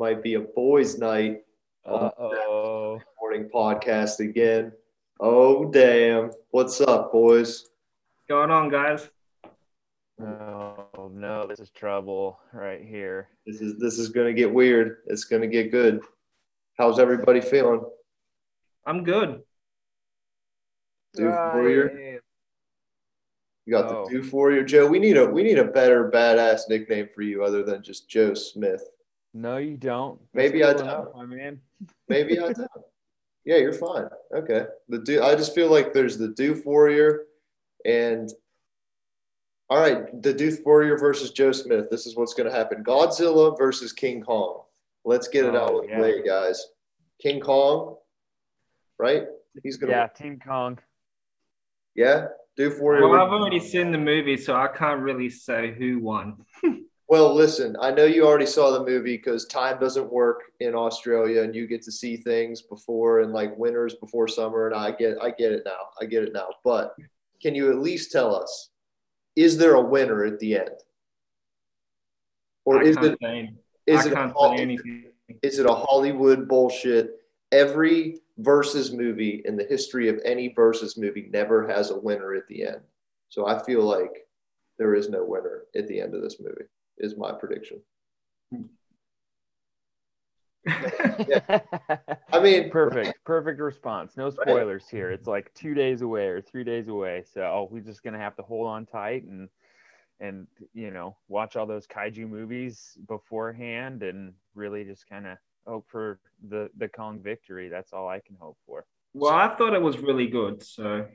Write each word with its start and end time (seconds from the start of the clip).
shit. 0.00 0.10
It 0.10 0.14
might 0.16 0.22
be 0.22 0.34
a 0.34 0.40
boys' 0.40 0.98
night 0.98 1.42
Uh 1.84 2.10
oh. 2.18 3.00
morning 3.20 3.48
podcast 3.52 4.20
again. 4.20 4.72
Oh 5.18 5.70
damn! 5.70 6.30
What's 6.50 6.80
up, 6.80 7.12
boys? 7.12 7.66
going 8.28 8.50
on, 8.50 8.68
guys? 8.70 9.10
Oh 10.20 11.10
no, 11.12 11.46
this 11.48 11.58
is 11.60 11.70
trouble 11.70 12.38
right 12.52 12.82
here. 12.82 13.28
This 13.46 13.60
is 13.60 13.78
this 13.78 13.98
is 13.98 14.08
gonna 14.10 14.32
get 14.32 14.52
weird. 14.52 14.98
It's 15.06 15.24
gonna 15.24 15.46
get 15.48 15.70
good. 15.70 16.00
How's 16.78 16.98
everybody 16.98 17.40
feeling? 17.40 17.82
I'm 18.86 19.02
good. 19.04 19.42
Dude, 21.14 21.26
I 21.28 21.54
Warrior? 21.54 21.90
am- 21.90 22.20
You 23.66 23.72
got 23.72 23.90
Oh. 23.94 24.04
the 24.06 24.10
do 24.10 24.22
for 24.22 24.52
you, 24.52 24.64
Joe. 24.64 24.86
We 24.86 24.98
need 24.98 25.16
a 25.16 25.26
we 25.26 25.42
need 25.42 25.58
a 25.58 25.64
better 25.64 26.10
badass 26.10 26.68
nickname 26.68 27.08
for 27.14 27.22
you 27.22 27.42
other 27.44 27.62
than 27.62 27.82
just 27.82 28.08
Joe 28.08 28.32
Smith. 28.34 28.82
No, 29.32 29.58
you 29.58 29.76
don't. 29.76 30.20
Maybe 30.34 30.64
I 30.64 30.72
don't. 30.72 30.82
enough, 30.82 31.08
my 31.14 31.24
man. 31.24 31.60
Maybe 32.08 32.38
I 32.38 32.52
don't. 32.52 32.68
Yeah, 33.44 33.56
you're 33.56 33.72
fine. 33.72 34.06
Okay. 34.34 34.66
The 34.88 34.98
do 34.98 35.22
I 35.22 35.34
just 35.34 35.54
feel 35.54 35.70
like 35.70 35.92
there's 35.92 36.18
the 36.18 36.28
Doof 36.28 36.64
Warrior 36.66 37.22
and 37.84 38.30
all 39.68 39.80
right, 39.80 40.20
the 40.22 40.34
Doof 40.34 40.64
Warrior 40.66 40.98
versus 40.98 41.30
Joe 41.30 41.52
Smith. 41.52 41.88
This 41.90 42.06
is 42.06 42.16
what's 42.16 42.34
gonna 42.34 42.50
happen. 42.50 42.82
Godzilla 42.82 43.56
versus 43.56 43.92
King 43.92 44.20
Kong. 44.20 44.62
Let's 45.04 45.28
get 45.28 45.44
it 45.46 45.54
oh, 45.54 45.58
out 45.62 45.70
Oh, 45.70 45.78
of 45.78 45.86
the 45.86 45.90
yeah. 45.92 46.00
way, 46.00 46.22
guys. 46.22 46.66
King 47.22 47.40
Kong, 47.40 47.96
right? 48.98 49.24
He's 49.62 49.76
gonna 49.76 49.92
Yeah, 49.92 50.06
Team 50.08 50.38
Kong. 50.44 50.78
yeah. 51.94 52.26
Doof 52.58 52.80
Warrior. 52.80 53.08
Well, 53.08 53.20
I've 53.20 53.32
already 53.32 53.60
seen 53.60 53.92
the 53.92 53.98
movie, 53.98 54.36
so 54.36 54.54
I 54.54 54.68
can't 54.68 55.00
really 55.00 55.30
say 55.30 55.72
who 55.72 56.00
won. 56.00 56.44
Well, 57.10 57.34
listen, 57.34 57.76
I 57.80 57.90
know 57.90 58.04
you 58.04 58.24
already 58.24 58.46
saw 58.46 58.70
the 58.70 58.84
movie 58.84 59.16
because 59.16 59.44
time 59.46 59.80
doesn't 59.80 60.12
work 60.12 60.42
in 60.60 60.76
Australia, 60.76 61.42
and 61.42 61.52
you 61.52 61.66
get 61.66 61.82
to 61.82 61.90
see 61.90 62.16
things 62.16 62.62
before 62.62 63.22
and 63.22 63.32
like 63.32 63.58
winters 63.58 63.96
before 63.96 64.28
summer. 64.28 64.68
And 64.68 64.76
I 64.76 64.92
get, 64.92 65.16
I 65.20 65.32
get 65.32 65.50
it 65.50 65.64
now. 65.66 65.88
I 66.00 66.04
get 66.04 66.22
it 66.22 66.32
now. 66.32 66.46
But 66.62 66.94
can 67.42 67.56
you 67.56 67.68
at 67.68 67.80
least 67.80 68.12
tell 68.12 68.32
us, 68.32 68.70
is 69.34 69.58
there 69.58 69.74
a 69.74 69.80
winner 69.80 70.24
at 70.24 70.38
the 70.38 70.54
end, 70.54 70.70
or 72.64 72.78
I 72.78 72.82
is 72.84 72.96
it 72.98 73.18
is 73.88 74.06
it 74.06 74.12
can't 74.12 74.32
say 74.32 74.62
anything. 74.62 75.06
is 75.42 75.58
it 75.58 75.66
a 75.66 75.74
Hollywood 75.74 76.46
bullshit? 76.46 77.16
Every 77.50 78.20
versus 78.38 78.92
movie 78.92 79.42
in 79.46 79.56
the 79.56 79.64
history 79.64 80.08
of 80.08 80.20
any 80.24 80.52
versus 80.54 80.96
movie 80.96 81.28
never 81.32 81.66
has 81.66 81.90
a 81.90 81.98
winner 81.98 82.34
at 82.34 82.46
the 82.46 82.68
end. 82.68 82.82
So 83.30 83.48
I 83.48 83.60
feel 83.64 83.82
like 83.82 84.28
there 84.78 84.94
is 84.94 85.08
no 85.08 85.24
winner 85.24 85.62
at 85.74 85.88
the 85.88 86.00
end 86.00 86.14
of 86.14 86.22
this 86.22 86.38
movie. 86.38 86.66
Is 87.00 87.16
my 87.16 87.32
prediction. 87.32 87.80
Hmm. 88.52 88.62
I 92.32 92.40
mean, 92.42 92.70
perfect, 92.70 93.24
perfect 93.24 93.58
response. 93.60 94.16
No 94.18 94.28
spoilers 94.28 94.86
here. 94.90 95.10
It's 95.10 95.26
like 95.26 95.52
two 95.54 95.72
days 95.72 96.02
away 96.02 96.26
or 96.26 96.42
three 96.42 96.64
days 96.64 96.88
away, 96.88 97.24
so 97.32 97.68
we're 97.70 97.80
just 97.80 98.02
gonna 98.02 98.18
have 98.18 98.36
to 98.36 98.42
hold 98.42 98.68
on 98.68 98.84
tight 98.84 99.24
and 99.24 99.48
and 100.20 100.46
you 100.74 100.90
know 100.90 101.16
watch 101.28 101.56
all 101.56 101.66
those 101.66 101.86
kaiju 101.86 102.28
movies 102.28 102.98
beforehand 103.08 104.02
and 104.02 104.34
really 104.54 104.84
just 104.84 105.08
kind 105.08 105.26
of 105.26 105.38
hope 105.66 105.86
for 105.88 106.20
the 106.48 106.68
the 106.76 106.88
Kong 106.88 107.20
victory. 107.22 107.68
That's 107.70 107.94
all 107.94 108.08
I 108.08 108.20
can 108.20 108.36
hope 108.38 108.58
for. 108.66 108.84
well, 109.14 109.32
I 109.32 109.56
thought 109.56 109.72
it 109.72 109.80
was 109.80 109.98
really 109.98 110.26
good. 110.26 110.62
So 110.62 111.06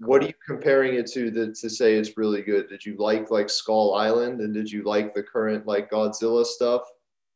What 0.00 0.22
are 0.22 0.28
you 0.28 0.34
comparing 0.46 0.94
it 0.94 1.06
to 1.12 1.30
that 1.32 1.54
to 1.56 1.68
say 1.68 1.94
it's 1.94 2.16
really 2.16 2.40
good? 2.42 2.68
Did 2.68 2.84
you 2.84 2.96
like 2.98 3.30
like 3.30 3.50
Skull 3.50 3.94
Island 3.94 4.40
and 4.40 4.54
did 4.54 4.70
you 4.70 4.82
like 4.82 5.14
the 5.14 5.22
current 5.22 5.66
like 5.66 5.90
Godzilla 5.90 6.44
stuff 6.44 6.82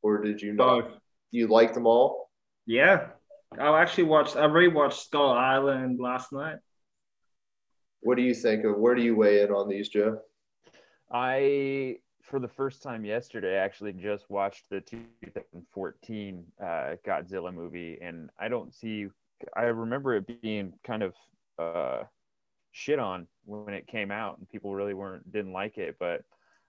or 0.02 0.22
did 0.22 0.40
you 0.40 0.54
not? 0.54 0.84
both. 0.84 0.92
You 1.30 1.48
like 1.48 1.74
them 1.74 1.86
all? 1.86 2.30
Yeah, 2.66 3.08
I 3.58 3.80
actually 3.80 4.04
watched. 4.04 4.36
I 4.36 4.46
rewatched 4.46 5.04
Skull 5.04 5.30
Island 5.30 6.00
last 6.00 6.32
night. 6.32 6.56
What 8.00 8.16
do 8.16 8.22
you 8.22 8.34
think 8.34 8.64
of? 8.64 8.78
Where 8.78 8.94
do 8.94 9.02
you 9.02 9.16
weigh 9.16 9.42
in 9.42 9.50
on 9.50 9.68
these, 9.68 9.88
Joe? 9.88 10.20
I, 11.12 11.98
for 12.22 12.38
the 12.38 12.48
first 12.48 12.82
time 12.82 13.04
yesterday, 13.04 13.56
actually 13.56 13.92
just 13.92 14.28
watched 14.30 14.68
the 14.70 14.80
2014 14.80 16.44
uh, 16.60 16.64
Godzilla 17.06 17.52
movie, 17.52 17.98
and 18.00 18.30
I 18.38 18.48
don't 18.48 18.74
see. 18.74 19.08
I 19.56 19.64
remember 19.64 20.14
it 20.14 20.42
being 20.42 20.72
kind 20.84 21.02
of 21.02 21.14
uh, 21.58 22.04
shit 22.74 22.98
on 22.98 23.28
when 23.44 23.72
it 23.72 23.86
came 23.86 24.10
out, 24.10 24.36
and 24.38 24.48
people 24.48 24.74
really 24.74 24.94
weren't 24.94 25.30
didn't 25.32 25.52
like 25.52 25.78
it, 25.78 25.96
but 25.98 26.22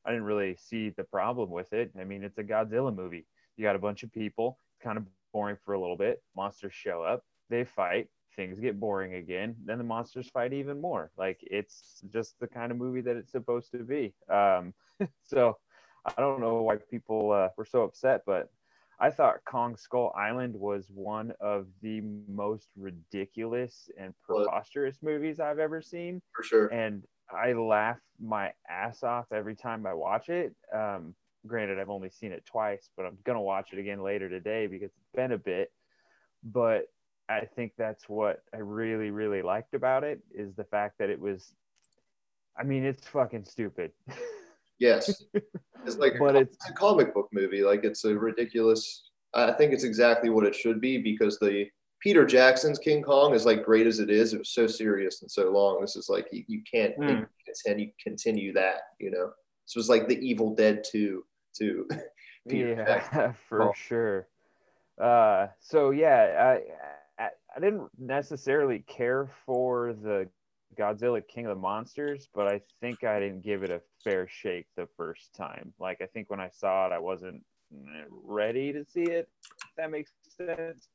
I 0.05 0.11
didn't 0.11 0.25
really 0.25 0.55
see 0.55 0.91
the 0.91 1.03
problem 1.03 1.49
with 1.49 1.73
it. 1.73 1.91
I 1.99 2.03
mean, 2.03 2.23
it's 2.23 2.37
a 2.37 2.43
Godzilla 2.43 2.95
movie. 2.95 3.25
You 3.57 3.63
got 3.63 3.75
a 3.75 3.79
bunch 3.79 4.03
of 4.03 4.13
people, 4.13 4.59
it's 4.71 4.83
kind 4.83 4.97
of 4.97 5.05
boring 5.33 5.57
for 5.65 5.73
a 5.73 5.79
little 5.81 5.97
bit. 5.97 6.21
Monsters 6.35 6.73
show 6.73 7.01
up, 7.01 7.23
they 7.49 7.63
fight, 7.63 8.07
things 8.35 8.59
get 8.59 8.79
boring 8.79 9.15
again. 9.15 9.55
Then 9.65 9.79
the 9.79 9.83
monsters 9.83 10.29
fight 10.29 10.53
even 10.53 10.79
more. 10.79 11.11
Like 11.17 11.39
it's 11.41 12.01
just 12.13 12.39
the 12.39 12.47
kind 12.47 12.71
of 12.71 12.77
movie 12.77 13.01
that 13.01 13.17
it's 13.17 13.31
supposed 13.31 13.71
to 13.71 13.79
be. 13.79 14.13
Um, 14.29 14.75
so 15.23 15.57
I 16.05 16.13
don't 16.21 16.39
know 16.39 16.61
why 16.61 16.75
people 16.75 17.31
uh, 17.31 17.49
were 17.57 17.65
so 17.65 17.83
upset, 17.83 18.21
but 18.27 18.49
I 18.99 19.09
thought 19.09 19.43
Kong 19.45 19.75
Skull 19.75 20.13
Island 20.17 20.55
was 20.55 20.85
one 20.93 21.33
of 21.39 21.67
the 21.81 22.01
most 22.27 22.69
ridiculous 22.77 23.89
and 23.99 24.13
preposterous 24.25 24.97
movies 25.01 25.39
I've 25.39 25.59
ever 25.59 25.81
seen 25.81 26.21
For 26.33 26.43
sure. 26.43 26.67
and 26.67 27.03
I 27.29 27.53
laugh 27.53 27.99
my 28.21 28.53
ass 28.69 29.03
off 29.03 29.25
every 29.31 29.55
time 29.55 29.85
I 29.85 29.93
watch 29.93 30.29
it. 30.29 30.55
Um, 30.73 31.15
granted, 31.47 31.79
I've 31.79 31.89
only 31.89 32.09
seen 32.09 32.31
it 32.31 32.45
twice, 32.45 32.89
but 32.95 33.05
I'm 33.05 33.17
gonna 33.23 33.41
watch 33.41 33.73
it 33.73 33.79
again 33.79 34.01
later 34.01 34.29
today 34.29 34.67
because 34.67 34.91
it's 34.91 35.15
been 35.15 35.31
a 35.31 35.37
bit. 35.37 35.71
But 36.43 36.85
I 37.27 37.41
think 37.45 37.73
that's 37.77 38.07
what 38.07 38.43
I 38.53 38.57
really, 38.57 39.09
really 39.09 39.41
liked 39.41 39.73
about 39.73 40.03
it 40.03 40.21
is 40.33 40.53
the 40.55 40.63
fact 40.63 40.99
that 40.99 41.09
it 41.09 41.19
was. 41.19 41.53
I 42.57 42.63
mean, 42.63 42.85
it's 42.85 43.05
fucking 43.07 43.43
stupid, 43.45 43.91
Yes. 44.79 45.23
It's 45.85 45.97
like 45.97 46.15
a, 46.15 46.17
but 46.17 46.31
co- 46.33 46.39
it's 46.39 46.55
it's 46.55 46.69
a 46.71 46.73
comic 46.73 47.13
book 47.13 47.29
movie. 47.31 47.61
Like 47.61 47.83
it's 47.83 48.03
a 48.05 48.17
ridiculous. 48.17 49.03
I 49.35 49.51
think 49.51 49.71
it's 49.71 49.83
exactly 49.83 50.31
what 50.31 50.43
it 50.43 50.55
should 50.55 50.81
be 50.81 50.97
because 50.97 51.37
the 51.37 51.67
Peter 51.99 52.25
Jackson's 52.25 52.79
King 52.79 53.03
Kong 53.03 53.35
is 53.35 53.45
like 53.45 53.63
great 53.63 53.85
as 53.85 53.99
it 53.99 54.09
is. 54.09 54.33
It 54.33 54.39
was 54.39 54.49
so 54.49 54.65
serious 54.65 55.21
and 55.21 55.29
so 55.29 55.51
long. 55.51 55.79
This 55.81 55.95
is 55.95 56.09
like 56.09 56.27
you, 56.31 56.43
you 56.47 56.61
can't 56.63 56.95
Hmm. 56.95 57.23
continue 57.45 57.91
continue 58.01 58.51
that. 58.53 58.79
You 58.99 59.11
know, 59.11 59.29
this 59.67 59.75
was 59.75 59.87
like 59.87 60.07
the 60.07 60.17
Evil 60.27 60.55
Dead 60.55 60.83
two 60.83 61.23
to 61.59 61.87
Peter 62.49 62.73
Jackson. 62.75 63.19
yeah, 63.19 63.33
for 63.47 63.61
Oh. 63.69 63.73
sure. 63.75 64.27
Uh, 64.99 65.49
so 65.59 65.91
yeah, 65.91 66.57
I, 67.19 67.23
I 67.23 67.29
I 67.55 67.59
didn't 67.59 67.89
necessarily 67.99 68.79
care 68.87 69.29
for 69.45 69.93
the 69.93 70.27
Godzilla 70.75 71.21
King 71.27 71.45
of 71.45 71.55
the 71.55 71.61
Monsters, 71.61 72.27
but 72.33 72.47
I 72.47 72.61
think 72.81 73.03
I 73.03 73.19
didn't 73.19 73.41
give 73.41 73.63
it 73.63 73.69
a 73.71 73.81
fair 74.03 74.27
shake 74.27 74.67
the 74.75 74.87
first 74.97 75.33
time. 75.33 75.73
Like 75.79 76.01
I 76.01 76.05
think 76.05 76.29
when 76.29 76.39
I 76.39 76.49
saw 76.49 76.87
it, 76.87 76.91
I 76.93 76.99
wasn't 76.99 77.43
ready 78.23 78.71
to 78.73 78.85
see 78.85 79.03
it. 79.03 79.27
If 79.43 79.75
that 79.77 79.91
makes 79.91 80.11
sense. 80.37 80.87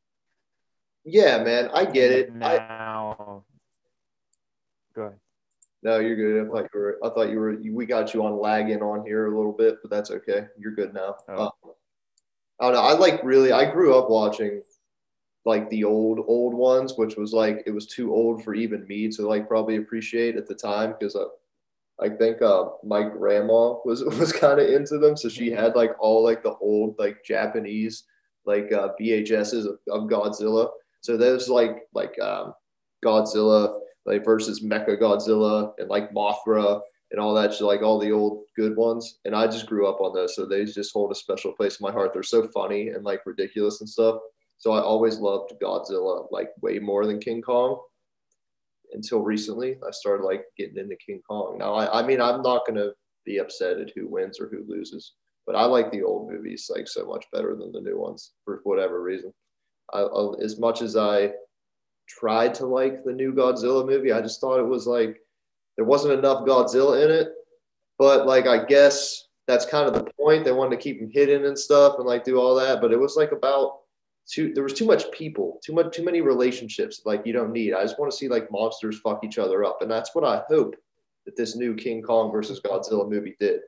Yeah, 1.04 1.42
man, 1.42 1.70
I 1.72 1.84
get 1.86 2.12
it. 2.12 2.30
I, 2.30 2.36
Now, 2.36 3.44
go 4.94 5.02
ahead. 5.02 5.18
no, 5.82 5.98
you're 5.98 6.16
good. 6.16 6.46
I 6.46 6.50
thought 6.50 6.70
you 6.74 6.80
were. 6.80 6.98
I 7.02 7.08
thought 7.08 7.30
you 7.30 7.38
were. 7.38 7.56
We 7.72 7.86
got 7.86 8.12
you 8.12 8.24
on 8.24 8.38
lagging 8.38 8.82
on 8.82 9.04
here 9.06 9.32
a 9.32 9.36
little 9.36 9.52
bit, 9.52 9.78
but 9.82 9.90
that's 9.90 10.10
okay. 10.10 10.46
You're 10.58 10.74
good 10.74 10.92
now. 10.92 11.16
Oh. 11.28 11.34
Uh, 11.34 11.50
I 12.60 12.64
don't 12.66 12.74
know. 12.74 12.82
I 12.82 12.92
like 12.92 13.22
really. 13.24 13.52
I 13.52 13.70
grew 13.70 13.98
up 13.98 14.10
watching 14.10 14.60
like 15.44 15.68
the 15.70 15.84
old 15.84 16.20
old 16.26 16.54
ones, 16.54 16.94
which 16.96 17.16
was 17.16 17.32
like 17.32 17.62
it 17.66 17.70
was 17.70 17.86
too 17.86 18.12
old 18.12 18.44
for 18.44 18.54
even 18.54 18.86
me 18.86 19.08
to 19.10 19.26
like 19.26 19.48
probably 19.48 19.76
appreciate 19.76 20.36
at 20.36 20.46
the 20.46 20.54
time 20.54 20.94
because 20.98 21.16
I, 21.16 22.06
I 22.06 22.08
think 22.10 22.42
uh, 22.42 22.66
my 22.84 23.02
grandma 23.02 23.76
was 23.84 24.04
was 24.18 24.32
kind 24.32 24.60
of 24.60 24.68
into 24.68 24.98
them, 24.98 25.16
so 25.16 25.28
she 25.28 25.50
had 25.50 25.76
like 25.76 25.92
all 25.98 26.22
like 26.22 26.42
the 26.42 26.54
old 26.60 26.96
like 26.98 27.24
Japanese 27.24 28.04
like 28.44 28.72
uh, 28.72 28.88
VHSs 29.00 29.66
of, 29.66 29.78
of 29.90 30.08
Godzilla. 30.08 30.70
So 31.00 31.16
those 31.16 31.48
like 31.48 31.82
like 31.94 32.18
um, 32.20 32.54
Godzilla 33.04 33.80
like 34.06 34.24
versus 34.24 34.64
Mecha 34.64 35.00
Godzilla 35.00 35.72
and 35.78 35.88
like 35.88 36.12
Mothra 36.12 36.80
and 37.10 37.20
all 37.20 37.34
that 37.34 37.60
like 37.60 37.82
all 37.82 37.98
the 37.98 38.12
old 38.12 38.44
good 38.56 38.76
ones. 38.76 39.18
And 39.24 39.34
I 39.34 39.46
just 39.46 39.66
grew 39.66 39.88
up 39.88 40.00
on 40.00 40.14
those, 40.14 40.36
so 40.36 40.46
they 40.46 40.64
just 40.64 40.92
hold 40.92 41.12
a 41.12 41.14
special 41.14 41.52
place 41.52 41.80
in 41.80 41.84
my 41.84 41.92
heart. 41.92 42.12
They're 42.12 42.22
so 42.22 42.46
funny 42.48 42.88
and 42.88 43.04
like 43.04 43.26
ridiculous 43.26 43.80
and 43.80 43.88
stuff. 43.88 44.20
So 44.60 44.72
I 44.72 44.80
always 44.80 45.18
loved 45.18 45.54
Godzilla 45.60 46.30
like 46.30 46.50
way 46.60 46.78
more 46.78 47.06
than 47.06 47.18
King 47.18 47.40
Kong. 47.40 47.80
Until 48.92 49.20
recently, 49.20 49.78
I 49.86 49.90
started 49.90 50.22
like 50.24 50.44
getting 50.56 50.76
into 50.76 50.96
King 50.96 51.22
Kong. 51.26 51.56
Now, 51.58 51.74
I, 51.74 52.00
I 52.00 52.06
mean, 52.06 52.20
I'm 52.20 52.42
not 52.42 52.66
gonna 52.66 52.90
be 53.24 53.38
upset 53.38 53.78
at 53.78 53.92
who 53.96 54.06
wins 54.06 54.38
or 54.38 54.48
who 54.48 54.64
loses, 54.68 55.14
but 55.46 55.56
I 55.56 55.64
like 55.64 55.90
the 55.90 56.02
old 56.02 56.30
movies 56.30 56.70
like 56.74 56.88
so 56.88 57.06
much 57.06 57.24
better 57.32 57.56
than 57.56 57.72
the 57.72 57.80
new 57.80 57.98
ones 57.98 58.32
for 58.44 58.60
whatever 58.64 59.02
reason. 59.02 59.32
I, 59.94 60.00
I, 60.00 60.42
as 60.42 60.58
much 60.58 60.82
as 60.82 60.94
I 60.94 61.32
tried 62.06 62.54
to 62.56 62.66
like 62.66 63.02
the 63.02 63.12
new 63.12 63.32
Godzilla 63.32 63.86
movie, 63.86 64.12
I 64.12 64.20
just 64.20 64.42
thought 64.42 64.60
it 64.60 64.68
was 64.68 64.86
like 64.86 65.18
there 65.76 65.86
wasn't 65.86 66.18
enough 66.18 66.44
Godzilla 66.44 67.02
in 67.02 67.10
it. 67.10 67.32
But 67.98 68.26
like, 68.26 68.46
I 68.46 68.64
guess 68.66 69.24
that's 69.46 69.64
kind 69.64 69.86
of 69.86 69.94
the 69.94 70.10
point. 70.20 70.44
They 70.44 70.52
wanted 70.52 70.76
to 70.76 70.82
keep 70.82 71.00
him 71.00 71.10
hidden 71.10 71.46
and 71.46 71.58
stuff 71.58 71.94
and 71.96 72.06
like 72.06 72.24
do 72.24 72.38
all 72.38 72.54
that, 72.56 72.82
but 72.82 72.92
it 72.92 73.00
was 73.00 73.16
like 73.16 73.32
about 73.32 73.79
too 74.28 74.52
there 74.54 74.62
was 74.62 74.74
too 74.74 74.86
much 74.86 75.10
people, 75.12 75.60
too 75.64 75.72
much 75.72 75.94
too 75.94 76.04
many 76.04 76.20
relationships 76.20 77.02
like 77.04 77.26
you 77.26 77.32
don't 77.32 77.52
need. 77.52 77.74
I 77.74 77.82
just 77.82 77.98
want 77.98 78.10
to 78.10 78.16
see 78.16 78.28
like 78.28 78.50
monsters 78.50 79.00
fuck 79.00 79.24
each 79.24 79.38
other 79.38 79.64
up, 79.64 79.82
and 79.82 79.90
that's 79.90 80.14
what 80.14 80.24
I 80.24 80.42
hope 80.48 80.76
that 81.26 81.36
this 81.36 81.56
new 81.56 81.74
King 81.74 82.02
Kong 82.02 82.30
versus 82.32 82.60
Godzilla 82.60 83.08
movie 83.08 83.36
did. 83.38 83.60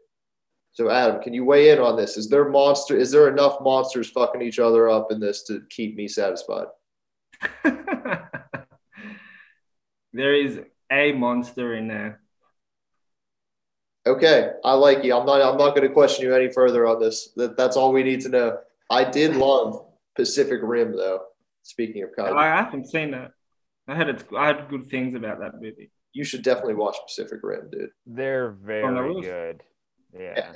So 0.72 0.88
Adam, 0.90 1.20
can 1.20 1.34
you 1.34 1.44
weigh 1.44 1.70
in 1.70 1.78
on 1.78 1.96
this? 1.96 2.16
Is 2.16 2.28
there 2.28 2.48
monster 2.48 2.96
is 2.96 3.10
there 3.10 3.28
enough 3.28 3.60
monsters 3.60 4.10
fucking 4.10 4.42
each 4.42 4.58
other 4.58 4.88
up 4.88 5.12
in 5.12 5.20
this 5.20 5.42
to 5.44 5.62
keep 5.68 5.96
me 5.96 6.08
satisfied? 6.08 6.66
there 10.12 10.34
is 10.34 10.60
a 10.90 11.12
monster 11.12 11.74
in 11.74 11.88
there. 11.88 12.20
Okay, 14.04 14.50
I 14.64 14.74
like 14.74 15.04
you. 15.04 15.16
I'm 15.16 15.26
not. 15.26 15.40
I'm 15.40 15.56
not 15.56 15.76
going 15.76 15.86
to 15.86 15.94
question 15.94 16.26
you 16.26 16.34
any 16.34 16.50
further 16.50 16.86
on 16.86 16.98
this. 16.98 17.28
That, 17.36 17.56
that's 17.56 17.76
all 17.76 17.92
we 17.92 18.02
need 18.02 18.20
to 18.22 18.28
know. 18.28 18.58
I 18.90 19.04
did 19.04 19.36
love 19.36 19.86
Pacific 20.16 20.60
Rim, 20.62 20.96
though. 20.96 21.22
Speaking 21.62 22.02
of 22.02 22.10
Kaiju, 22.18 22.36
I 22.36 22.48
haven't 22.56 22.88
seen 22.88 23.12
that. 23.12 23.30
I 23.86 23.94
had 23.94 24.24
I 24.36 24.46
had 24.46 24.68
good 24.68 24.88
things 24.88 25.14
about 25.14 25.40
that 25.40 25.54
movie. 25.60 25.90
You 26.12 26.24
should 26.24 26.42
definitely 26.42 26.74
watch 26.74 26.96
Pacific 27.06 27.40
Rim, 27.42 27.70
dude. 27.70 27.90
They're 28.06 28.50
very 28.50 28.84
oh, 28.84 29.20
good. 29.20 29.62
Yeah. 30.12 30.34
yeah. 30.36 30.52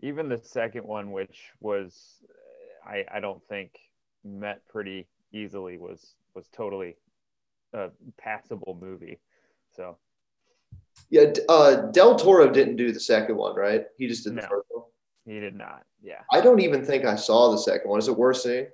Even 0.00 0.28
the 0.28 0.38
second 0.38 0.84
one, 0.84 1.12
which 1.12 1.50
was, 1.60 2.22
I 2.86 3.04
I 3.12 3.20
don't 3.20 3.42
think 3.48 3.72
met 4.24 4.66
pretty 4.68 5.06
easily, 5.32 5.78
was 5.78 6.14
was 6.34 6.48
totally 6.48 6.96
a 7.72 7.90
passable 8.18 8.78
movie. 8.80 9.20
So 9.74 9.98
yeah, 11.10 11.32
uh, 11.48 11.90
Del 11.92 12.16
Toro 12.16 12.50
didn't 12.50 12.76
do 12.76 12.92
the 12.92 13.00
second 13.00 13.36
one, 13.36 13.54
right? 13.54 13.84
He 13.98 14.08
just 14.08 14.24
did 14.24 14.32
the 14.32 14.42
no, 14.42 14.48
first 14.48 14.66
one. 14.70 14.84
He 15.26 15.40
did 15.40 15.56
not. 15.56 15.82
Yeah. 16.02 16.20
I 16.32 16.40
don't 16.40 16.60
even 16.60 16.84
think 16.84 17.04
I 17.04 17.16
saw 17.16 17.50
the 17.50 17.58
second 17.58 17.90
one. 17.90 17.98
Is 17.98 18.08
it 18.08 18.16
worth 18.16 18.38
seeing? 18.38 18.68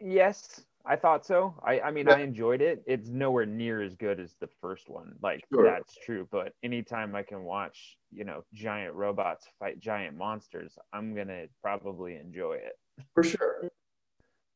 Yes, 0.00 0.62
I 0.86 0.96
thought 0.96 1.26
so. 1.26 1.54
I, 1.62 1.80
I 1.80 1.90
mean, 1.90 2.06
yeah. 2.06 2.14
I 2.14 2.20
enjoyed 2.20 2.62
it. 2.62 2.82
It's 2.86 3.10
nowhere 3.10 3.44
near 3.44 3.82
as 3.82 3.94
good 3.96 4.18
as 4.18 4.34
the 4.40 4.48
first 4.62 4.88
one. 4.88 5.14
Like 5.22 5.44
sure. 5.52 5.64
that's 5.64 5.94
true. 6.04 6.26
But 6.32 6.54
anytime 6.62 7.14
I 7.14 7.22
can 7.22 7.44
watch, 7.44 7.98
you 8.10 8.24
know, 8.24 8.44
giant 8.54 8.94
robots 8.94 9.46
fight 9.58 9.78
giant 9.78 10.16
monsters, 10.16 10.78
I'm 10.94 11.14
gonna 11.14 11.44
probably 11.60 12.16
enjoy 12.16 12.54
it. 12.54 12.78
For 13.14 13.22
sure. 13.22 13.68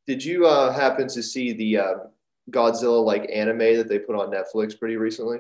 Did 0.07 0.25
you 0.25 0.47
uh, 0.47 0.73
happen 0.73 1.09
to 1.09 1.23
see 1.23 1.53
the 1.53 1.79
uh, 1.79 1.95
Godzilla 2.51 3.05
like 3.05 3.31
anime 3.31 3.77
that 3.77 3.89
they 3.89 3.99
put 3.99 4.17
on 4.17 4.31
Netflix 4.31 4.79
pretty 4.79 4.97
recently? 4.97 5.39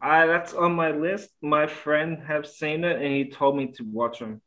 I 0.00 0.26
that's 0.26 0.52
on 0.54 0.74
my 0.74 0.90
list. 0.90 1.30
My 1.42 1.66
friend 1.66 2.22
have 2.26 2.46
seen 2.46 2.84
it 2.84 3.00
and 3.00 3.12
he 3.14 3.30
told 3.30 3.56
me 3.56 3.68
to 3.76 3.84
watch 3.84 4.18
them. 4.18 4.40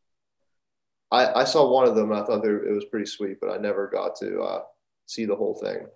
I, 1.12 1.42
I 1.42 1.44
saw 1.46 1.72
one 1.72 1.88
of 1.88 1.96
them 1.96 2.12
and 2.12 2.22
I 2.22 2.26
thought 2.26 2.46
it 2.46 2.74
was 2.74 2.86
pretty 2.86 3.06
sweet, 3.06 3.38
but 3.40 3.50
I 3.50 3.58
never 3.58 3.88
got 3.88 4.16
to 4.18 4.42
uh, 4.42 4.62
see 5.06 5.26
the 5.26 5.36
whole 5.36 5.56
thing. 5.56 5.88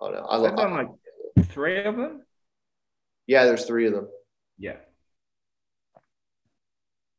I 0.00 0.04
don't 0.04 0.14
know. 0.14 0.26
I 0.26 0.36
love 0.36 0.54
like 0.56 1.46
three 1.48 1.82
of 1.82 1.96
them. 1.96 2.22
Yeah, 3.26 3.44
there's 3.44 3.66
three 3.66 3.86
of 3.86 3.92
them. 3.92 4.08
Yeah. 4.58 4.76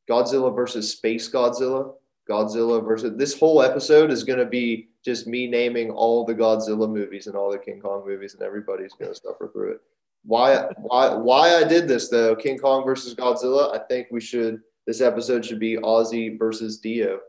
Godzilla 0.09 0.53
versus 0.55 0.91
Space 0.91 1.29
Godzilla. 1.29 1.93
Godzilla 2.29 2.83
versus 2.83 3.17
this 3.17 3.37
whole 3.37 3.61
episode 3.61 4.11
is 4.11 4.23
going 4.23 4.39
to 4.39 4.45
be 4.45 4.89
just 5.03 5.27
me 5.27 5.47
naming 5.47 5.91
all 5.91 6.25
the 6.25 6.35
Godzilla 6.35 6.89
movies 6.89 7.27
and 7.27 7.35
all 7.35 7.51
the 7.51 7.57
King 7.57 7.79
Kong 7.79 8.03
movies, 8.05 8.33
and 8.33 8.43
everybody's 8.43 8.93
going 8.93 9.11
to 9.11 9.19
suffer 9.19 9.49
through 9.51 9.73
it. 9.73 9.81
Why, 10.23 10.67
why, 10.77 11.13
why 11.15 11.55
I 11.55 11.63
did 11.63 11.87
this 11.87 12.09
though? 12.09 12.35
King 12.35 12.57
Kong 12.57 12.85
versus 12.85 13.15
Godzilla. 13.15 13.75
I 13.75 13.83
think 13.89 14.07
we 14.11 14.21
should. 14.21 14.61
This 14.85 15.01
episode 15.01 15.45
should 15.45 15.59
be 15.59 15.77
Ozzy 15.77 16.37
versus 16.37 16.79
Dio, 16.79 17.19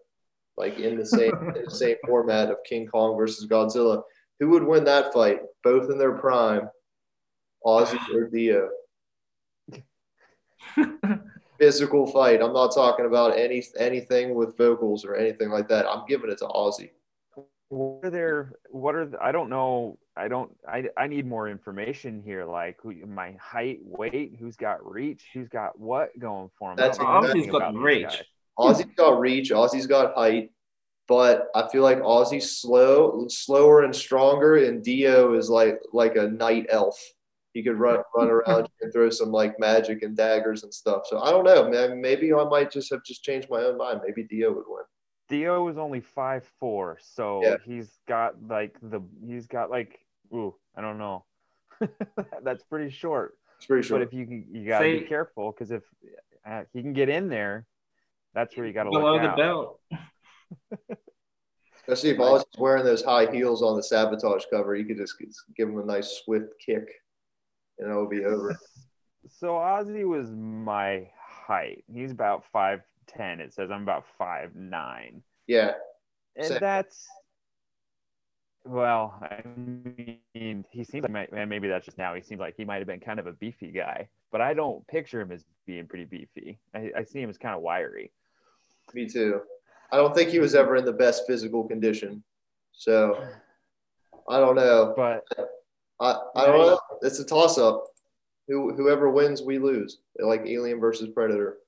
like 0.56 0.78
in 0.78 0.96
the 0.96 1.06
same 1.06 1.32
in 1.54 1.64
the 1.64 1.70
same 1.70 1.96
format 2.06 2.50
of 2.50 2.58
King 2.64 2.86
Kong 2.86 3.16
versus 3.16 3.46
Godzilla. 3.46 4.02
Who 4.40 4.50
would 4.50 4.64
win 4.64 4.84
that 4.84 5.12
fight? 5.12 5.40
Both 5.62 5.90
in 5.90 5.98
their 5.98 6.18
prime, 6.18 6.68
Ozzy 7.64 7.98
or 8.14 8.28
Dio. 8.28 8.68
Physical 11.58 12.06
fight. 12.06 12.42
I'm 12.42 12.52
not 12.52 12.74
talking 12.74 13.06
about 13.06 13.38
any 13.38 13.62
anything 13.78 14.34
with 14.34 14.58
vocals 14.58 15.04
or 15.04 15.14
anything 15.14 15.50
like 15.50 15.68
that. 15.68 15.86
I'm 15.86 16.04
giving 16.06 16.30
it 16.30 16.38
to 16.38 16.46
Ozzy 16.46 16.90
what 17.72 18.04
are 18.04 18.10
there 18.10 18.52
what 18.70 18.94
are 18.94 19.06
the, 19.06 19.22
i 19.22 19.32
don't 19.32 19.48
know 19.48 19.98
i 20.14 20.28
don't 20.28 20.54
i 20.68 20.84
i 20.98 21.06
need 21.06 21.26
more 21.26 21.48
information 21.48 22.22
here 22.22 22.44
like 22.44 22.76
who, 22.82 22.94
my 23.06 23.34
height 23.40 23.78
weight 23.82 24.36
who's 24.38 24.56
got 24.56 24.84
reach 24.84 25.24
who's 25.32 25.48
got 25.48 25.78
what 25.78 26.10
going 26.18 26.50
for 26.58 26.70
him 26.70 26.76
that's 26.76 26.98
ozzy's 26.98 27.46
got 27.50 27.74
reach 27.74 28.22
Ozzy's 28.58 28.94
got 28.96 29.18
reach 29.18 29.50
Ozzy's 29.50 29.86
got 29.86 30.14
height 30.14 30.50
but 31.08 31.48
i 31.54 31.66
feel 31.68 31.82
like 31.82 31.98
Ozzy's 32.00 32.60
slow 32.60 33.24
slower 33.28 33.84
and 33.84 33.96
stronger 33.96 34.56
and 34.56 34.84
dio 34.84 35.32
is 35.32 35.48
like 35.48 35.78
like 35.94 36.16
a 36.16 36.28
night 36.28 36.66
elf. 36.68 36.98
He 37.54 37.62
could 37.62 37.78
run 37.78 38.02
run 38.14 38.28
around 38.28 38.68
and 38.82 38.92
throw 38.92 39.08
some 39.08 39.32
like 39.32 39.58
magic 39.58 40.02
and 40.02 40.14
daggers 40.14 40.62
and 40.62 40.72
stuff. 40.72 41.02
So 41.06 41.20
i 41.20 41.30
don't 41.30 41.44
know 41.44 41.70
man. 41.70 42.00
Maybe 42.00 42.32
i 42.34 42.44
might 42.44 42.70
just 42.70 42.90
have 42.90 43.02
just 43.04 43.24
changed 43.24 43.48
my 43.50 43.62
own 43.62 43.78
mind. 43.78 44.00
Maybe 44.04 44.24
dio 44.24 44.52
would 44.52 44.64
win 44.68 44.84
Dio 45.32 45.66
is 45.68 45.78
only 45.78 46.00
five 46.00 46.46
four, 46.60 46.98
so 47.00 47.40
yeah. 47.42 47.56
he's 47.64 47.88
got 48.06 48.34
like 48.46 48.76
the 48.82 49.00
he's 49.26 49.46
got 49.46 49.70
like 49.70 49.98
ooh, 50.32 50.54
I 50.76 50.82
don't 50.82 50.98
know. 50.98 51.24
That's 52.44 52.62
pretty 52.64 52.90
short. 52.90 53.38
It's 53.56 53.64
pretty 53.66 53.88
short. 53.88 54.02
But 54.02 54.08
if 54.08 54.12
you 54.12 54.44
you 54.52 54.68
gotta 54.68 54.84
be 54.84 55.00
careful 55.00 55.50
because 55.50 55.70
if 55.70 55.82
uh, 56.46 56.64
he 56.74 56.82
can 56.82 56.92
get 56.92 57.08
in 57.08 57.30
there, 57.30 57.66
that's 58.34 58.54
where 58.56 58.66
you 58.66 58.74
gotta 58.74 58.90
below 58.90 59.14
look 59.14 59.22
the 59.22 59.28
out. 59.28 59.36
belt. 59.38 59.80
Especially 61.76 62.10
if 62.10 62.18
Ozzy's 62.18 62.58
wearing 62.58 62.84
those 62.84 63.02
high 63.02 63.32
heels 63.32 63.62
on 63.62 63.74
the 63.74 63.82
sabotage 63.82 64.44
cover, 64.52 64.76
you 64.76 64.84
could 64.84 64.98
just 64.98 65.14
give 65.56 65.68
him 65.68 65.78
a 65.78 65.84
nice 65.84 66.20
swift 66.24 66.52
kick, 66.64 66.88
and 67.78 67.90
it'll 67.90 68.06
be 68.06 68.24
over. 68.24 68.58
So 69.38 69.50
Ozzy 69.50 70.04
was 70.04 70.32
my 70.32 71.08
height. 71.16 71.84
He's 71.86 72.10
about 72.10 72.44
five 72.52 72.82
ten. 73.06 73.40
It 73.40 73.54
says 73.54 73.70
I'm 73.70 73.82
about 73.82 74.04
five 74.18 74.54
nine. 74.54 75.22
Yeah. 75.46 75.72
And 76.36 76.46
Same. 76.46 76.58
that's 76.60 77.06
well, 78.64 79.18
I 79.20 79.42
mean, 79.56 80.64
he 80.70 80.84
seems 80.84 81.04
like 81.08 81.30
and 81.32 81.50
maybe 81.50 81.68
that's 81.68 81.84
just 81.84 81.98
now. 81.98 82.14
He 82.14 82.22
seems 82.22 82.40
like 82.40 82.54
he 82.56 82.64
might 82.64 82.78
have 82.78 82.86
been 82.86 83.00
kind 83.00 83.18
of 83.18 83.26
a 83.26 83.32
beefy 83.32 83.72
guy, 83.72 84.08
but 84.30 84.40
I 84.40 84.54
don't 84.54 84.86
picture 84.86 85.20
him 85.20 85.32
as 85.32 85.44
being 85.66 85.86
pretty 85.86 86.04
beefy. 86.04 86.58
I, 86.74 86.90
I 86.98 87.04
see 87.04 87.20
him 87.20 87.30
as 87.30 87.38
kind 87.38 87.56
of 87.56 87.62
wiry. 87.62 88.12
Me 88.94 89.08
too. 89.08 89.40
I 89.90 89.96
don't 89.96 90.14
think 90.14 90.30
he 90.30 90.38
was 90.38 90.54
ever 90.54 90.76
in 90.76 90.84
the 90.84 90.92
best 90.92 91.26
physical 91.26 91.64
condition. 91.64 92.22
So 92.72 93.24
I 94.28 94.38
don't 94.38 94.56
know. 94.56 94.94
But 94.96 95.24
I, 96.00 96.18
I 96.36 96.46
don't 96.46 96.58
know. 96.58 96.80
It's 97.02 97.18
a 97.18 97.24
toss 97.24 97.58
up. 97.58 97.84
Who, 98.48 98.74
whoever 98.74 99.10
wins, 99.10 99.42
we 99.42 99.58
lose. 99.58 99.98
Like 100.18 100.42
Alien 100.46 100.80
versus 100.80 101.10
Predator. 101.14 101.58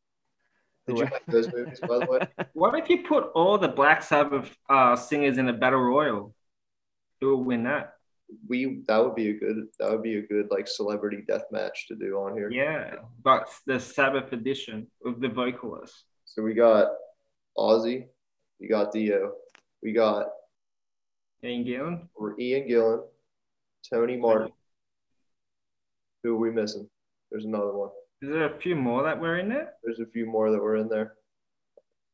Did 0.86 0.98
you 0.98 1.04
like 1.04 1.26
those 1.26 1.50
movies, 1.52 1.80
by 1.80 1.98
the 1.98 2.06
way? 2.06 2.20
What 2.52 2.78
if 2.78 2.90
you 2.90 3.02
put 3.02 3.30
all 3.34 3.58
the 3.58 3.68
Black 3.68 4.02
Sabbath 4.02 4.54
uh, 4.68 4.96
singers 4.96 5.38
in 5.38 5.48
a 5.48 5.52
battle 5.52 5.80
royal? 5.80 6.34
Who 7.20 7.36
would 7.36 7.46
win 7.46 7.64
that? 7.64 7.94
We 8.48 8.82
that 8.88 9.02
would 9.02 9.14
be 9.14 9.30
a 9.30 9.34
good 9.34 9.66
that 9.78 9.90
would 9.90 10.02
be 10.02 10.18
a 10.18 10.22
good 10.22 10.48
like 10.50 10.66
celebrity 10.66 11.22
death 11.26 11.44
match 11.50 11.86
to 11.88 11.94
do 11.94 12.16
on 12.16 12.34
here. 12.34 12.50
Yeah, 12.50 12.96
but 13.22 13.48
the 13.66 13.78
Sabbath 13.78 14.32
edition 14.32 14.88
of 15.04 15.20
the 15.20 15.28
vocalists. 15.28 16.04
So 16.24 16.42
we 16.42 16.54
got 16.54 16.88
Ozzy, 17.56 18.06
we 18.60 18.68
got 18.68 18.92
Dio, 18.92 19.32
we 19.82 19.92
got 19.92 20.28
Ian 21.44 21.64
Gillan, 21.64 22.08
or 22.14 22.38
Ian 22.40 22.68
Gillan, 22.68 23.02
Tony 23.92 24.16
Martin. 24.16 24.52
Who 26.22 26.34
are 26.34 26.38
we 26.38 26.50
missing? 26.50 26.88
There's 27.30 27.44
another 27.44 27.72
one. 27.72 27.90
Is 28.22 28.30
there 28.30 28.54
a 28.54 28.60
few 28.60 28.74
more 28.74 29.02
that 29.02 29.20
were 29.20 29.38
in 29.38 29.48
there? 29.48 29.74
There's 29.82 30.00
a 30.00 30.06
few 30.06 30.26
more 30.26 30.50
that 30.50 30.60
were 30.60 30.76
in 30.76 30.88
there. 30.88 31.14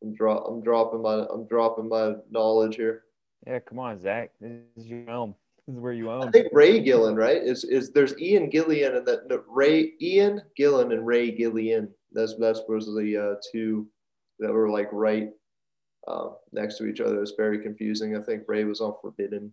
I'm 0.03 0.15
drop 0.15 0.45
I'm 0.49 0.63
dropping 0.63 1.03
my 1.03 1.27
I'm 1.33 1.47
dropping 1.47 1.89
my 1.89 2.15
knowledge 2.31 2.77
here. 2.77 3.05
Yeah, 3.47 3.59
come 3.61 3.79
on, 3.79 4.01
Zach. 4.01 4.31
This 4.41 4.61
is 4.77 4.87
your 4.87 5.11
own. 5.11 5.35
This 5.67 5.77
is 5.77 5.83
where 5.83 5.93
you 5.93 6.11
own. 6.11 6.27
I 6.27 6.31
think 6.31 6.49
Ray 6.53 6.81
Gillen, 6.81 7.15
right? 7.15 7.37
Is 7.37 7.63
is 7.65 7.93
there's 7.93 8.19
Ian 8.19 8.51
Gillan 8.51 8.97
and 8.97 9.07
that 9.07 9.29
no, 9.29 9.43
Ray 9.47 9.93
Ian 10.01 10.41
Gillan 10.59 10.93
and 10.93 11.07
Ray 11.07 11.31
Gillen. 11.31 11.89
That's 12.13 12.35
that's 12.41 12.63
was 12.67 12.87
the 12.87 13.17
uh, 13.17 13.41
two 13.53 13.87
that 14.41 14.51
were 14.51 14.71
like 14.71 14.89
right 14.91 15.29
uh, 16.09 16.31
next 16.51 16.79
to 16.79 16.87
each 16.87 17.01
other. 17.01 17.23
It's 17.23 17.35
very 17.37 17.63
confusing. 17.63 18.17
I 18.17 18.21
think 18.23 18.45
Ray 18.49 18.65
was 18.65 18.81
on 18.81 18.95
Forbidden 19.01 19.53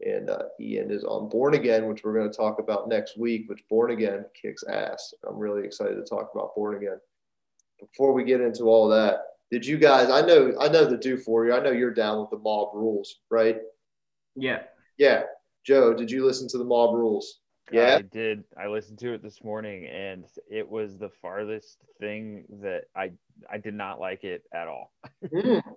and 0.00 0.30
uh, 0.30 0.44
Ian 0.60 0.90
is 0.90 1.04
on 1.04 1.28
Born 1.28 1.54
Again, 1.54 1.86
which 1.86 2.04
we're 2.04 2.14
going 2.14 2.30
to 2.30 2.36
talk 2.36 2.58
about 2.60 2.88
next 2.88 3.18
week. 3.18 3.48
Which 3.48 3.62
Born 3.68 3.90
Again 3.90 4.24
kicks 4.40 4.64
ass. 4.64 5.12
I'm 5.28 5.36
really 5.38 5.64
excited 5.64 5.94
to 5.96 6.04
talk 6.04 6.30
about 6.34 6.54
Born 6.54 6.76
Again. 6.76 6.98
Before 7.80 8.12
we 8.12 8.24
get 8.24 8.40
into 8.40 8.64
all 8.64 8.88
that, 8.88 9.20
did 9.50 9.64
you 9.64 9.78
guys? 9.78 10.10
I 10.10 10.20
know, 10.20 10.52
I 10.60 10.68
know 10.68 10.84
the 10.84 10.96
do 10.96 11.16
for 11.16 11.46
you. 11.46 11.54
I 11.54 11.60
know 11.60 11.70
you're 11.70 11.94
down 11.94 12.20
with 12.20 12.30
the 12.30 12.38
mob 12.38 12.74
rules, 12.74 13.20
right? 13.30 13.58
Yeah. 14.36 14.62
Yeah. 14.98 15.22
Joe, 15.64 15.94
did 15.94 16.10
you 16.10 16.24
listen 16.24 16.48
to 16.48 16.58
the 16.58 16.64
mob 16.64 16.94
rules? 16.94 17.40
Yeah. 17.70 17.96
I 17.96 18.02
did. 18.02 18.44
I 18.56 18.66
listened 18.68 18.98
to 19.00 19.12
it 19.12 19.22
this 19.22 19.44
morning, 19.44 19.86
and 19.86 20.24
it 20.50 20.68
was 20.68 20.96
the 20.98 21.10
farthest 21.20 21.84
thing 22.00 22.44
that 22.62 22.84
I 22.96 23.12
I 23.50 23.58
did 23.58 23.74
not 23.74 24.00
like 24.00 24.24
it 24.24 24.42
at 24.52 24.68
all. 24.68 24.92
Hmm. 25.34 25.58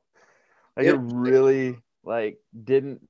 Like 0.78 0.86
Yeah. 0.86 0.94
it 0.94 1.00
really 1.02 1.78
like 2.06 2.38
didn't 2.64 3.02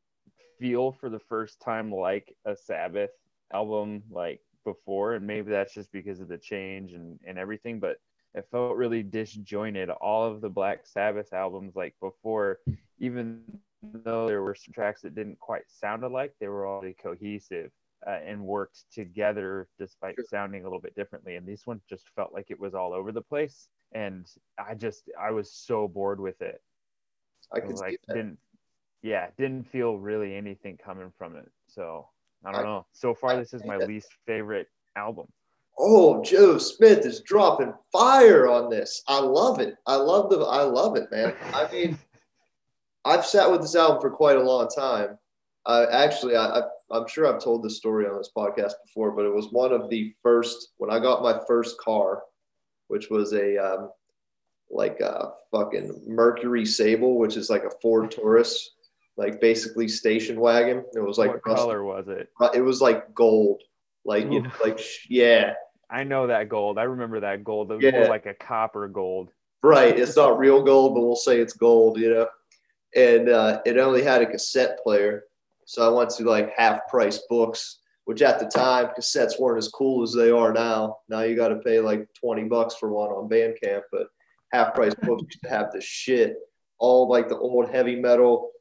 feel 0.62 0.94
for 0.94 1.10
the 1.10 1.20
first 1.20 1.60
time 1.60 1.92
like 1.92 2.34
a 2.46 2.56
Sabbath 2.56 3.12
album 3.52 4.04
like 4.12 4.40
before, 4.64 5.16
and 5.16 5.26
maybe 5.28 5.52
that's 5.52 5.74
just 5.74 5.92
because 5.92 6.22
of 6.22 6.28
the 6.30 6.38
change 6.38 6.94
and 6.94 7.20
and 7.28 7.38
everything. 7.38 7.80
But 7.80 7.98
it 8.34 8.48
felt 8.52 8.78
really 8.78 9.04
disjointed. 9.04 9.90
All 9.90 10.24
of 10.24 10.40
the 10.40 10.50
Black 10.50 10.86
Sabbath 10.86 11.34
albums 11.34 11.76
like 11.76 11.96
before, 12.00 12.60
even 13.00 13.44
though 14.06 14.28
there 14.28 14.44
were 14.44 14.56
some 14.56 14.74
tracks 14.74 15.02
that 15.02 15.16
didn't 15.16 15.40
quite 15.40 15.64
sound 15.68 16.04
alike, 16.04 16.34
they 16.40 16.48
were 16.48 16.66
all 16.66 16.82
really 16.82 16.94
cohesive 16.94 17.72
uh, 18.08 18.20
and 18.26 18.42
worked 18.42 18.84
together 18.94 19.68
despite 19.80 20.16
Sure. 20.16 20.26
sounding 20.30 20.62
a 20.62 20.64
little 20.66 20.80
bit 20.80 20.96
differently. 20.96 21.36
And 21.36 21.48
this 21.48 21.66
one 21.66 21.82
just 21.90 22.08
felt 22.16 22.34
like 22.34 22.52
it 22.52 22.60
was 22.60 22.74
all 22.74 22.94
over 22.94 23.12
the 23.12 23.22
place. 23.22 23.68
And 23.92 24.26
I 24.58 24.76
just, 24.76 25.10
I 25.20 25.32
was 25.32 25.52
so 25.52 25.88
bored 25.88 26.20
with 26.20 26.42
it. 26.42 26.62
I 27.54 27.60
was 27.66 27.80
see 27.80 27.86
like, 27.86 28.00
didn't, 28.08 28.38
yeah, 29.02 29.28
didn't 29.38 29.64
feel 29.72 29.98
really 29.98 30.36
anything 30.36 30.78
coming 30.78 31.12
from 31.18 31.36
it. 31.36 31.50
So 31.68 32.08
I 32.46 32.52
don't 32.52 32.62
I- 32.62 32.64
know. 32.64 32.86
So 32.94 33.14
far, 33.14 33.32
I 33.32 33.36
this 33.38 33.54
is 33.54 33.64
my 33.66 33.78
that. 33.78 33.88
least 33.88 34.10
favorite 34.26 34.68
album. 34.96 35.28
Oh, 35.80 36.22
Joe 36.24 36.58
Smith 36.58 37.06
is 37.06 37.22
dropping 37.22 37.74
fire 37.92 38.48
on 38.48 38.70
this. 38.70 39.02
I 39.08 39.20
love 39.20 39.60
it. 39.60 39.76
I 39.88 39.96
love 39.96 40.30
the. 40.30 40.40
I 40.40 40.64
love 40.64 40.96
it, 40.96 41.10
man. 41.12 41.34
I 41.54 41.72
mean, 41.72 41.98
I've 43.06 43.26
sat 43.26 43.50
with 43.50 43.62
this 43.62 43.76
album 43.76 44.02
for 44.02 44.12
quite 44.12 44.38
a 44.38 44.44
long 44.44 44.68
time. 44.68 45.18
Uh, 45.66 45.86
actually, 45.92 46.36
I, 46.36 46.60
I, 46.60 46.62
I'm 46.92 47.08
sure 47.08 47.26
I've 47.26 47.42
told 47.44 47.64
this 47.64 47.78
story 47.78 48.06
on 48.06 48.18
this 48.18 48.32
podcast 48.36 48.74
before, 48.86 49.12
but 49.12 49.26
it 49.26 49.34
was 49.34 49.52
one 49.52 49.72
of 49.72 49.90
the 49.90 50.14
first 50.22 50.70
when 50.78 50.92
I 50.92 51.00
got 51.00 51.24
my 51.24 51.40
first 51.48 51.80
car, 51.80 52.24
which 52.90 53.10
was 53.10 53.34
a 53.34 53.58
um, 53.58 53.90
like 54.70 55.00
a 55.00 55.32
fucking 55.52 56.04
Mercury 56.06 56.66
Sable, 56.66 57.18
which 57.18 57.38
is 57.38 57.50
like 57.50 57.64
a 57.64 57.72
Ford 57.82 58.12
Taurus, 58.12 58.72
like 59.18 59.42
basically 59.42 59.88
station 59.88 60.40
wagon. 60.40 60.84
It 60.94 61.00
was 61.00 61.18
like 61.18 61.32
what 61.32 61.42
rust- 61.46 61.62
color 61.62 61.84
was 61.84 62.08
it? 62.08 62.30
It 62.54 62.62
was 62.62 62.82
like 62.82 63.14
gold, 63.14 63.62
like 64.06 64.32
you 64.32 64.42
know, 64.44 64.52
like 64.64 64.80
yeah. 65.10 65.54
I 65.90 66.04
know 66.06 66.28
that 66.28 66.48
gold. 66.50 66.78
I 66.78 66.84
remember 66.84 67.20
that 67.20 67.44
gold. 67.44 67.72
It 67.72 67.76
was 67.76 67.84
Yeah. 67.84 67.92
more 67.92 68.08
like 68.08 68.26
a 68.26 68.34
copper 68.34 68.88
gold. 68.88 69.30
Right. 69.62 69.98
It's 70.00 70.16
not 70.16 70.40
real 70.40 70.64
gold, 70.64 70.96
but 70.96 71.02
we'll 71.02 71.16
say 71.18 71.40
it's 71.40 71.54
gold, 71.54 72.00
you 72.00 72.14
know. 72.14 72.28
And 72.96 73.30
uh, 73.30 73.62
it 73.66 73.78
only 73.78 74.02
had 74.02 74.22
a 74.22 74.26
cassette 74.26 74.80
player. 74.84 75.26
So 75.66 75.86
I 75.86 75.96
went 75.96 76.10
to 76.12 76.24
like 76.24 76.52
half 76.58 76.88
price 76.88 77.20
books, 77.30 77.80
which 78.06 78.22
at 78.22 78.40
the 78.40 78.46
time 78.48 78.88
cassettes 78.98 79.40
weren't 79.40 79.58
as 79.58 79.68
cool 79.68 80.02
as 80.04 80.14
they 80.14 80.32
are 80.32 80.52
now. 80.54 80.98
Now 81.10 81.22
you 81.22 81.36
got 81.36 81.50
to 81.50 81.58
pay 81.58 81.80
like 81.80 82.08
20 82.16 82.46
bucks 82.46 82.76
for 82.76 82.90
one 82.90 83.10
on 83.10 83.30
Bandcamp, 83.30 83.82
but 83.92 84.08
half 84.52 84.74
price 84.74 84.96
books 84.96 85.24
used 85.24 85.42
to 85.44 85.50
have 85.50 85.72
the 85.72 85.82
shit, 85.82 86.38
all 86.80 87.08
like 87.10 87.30
the 87.30 87.38
old 87.38 87.70
heavy 87.70 87.96
metal 87.98 88.52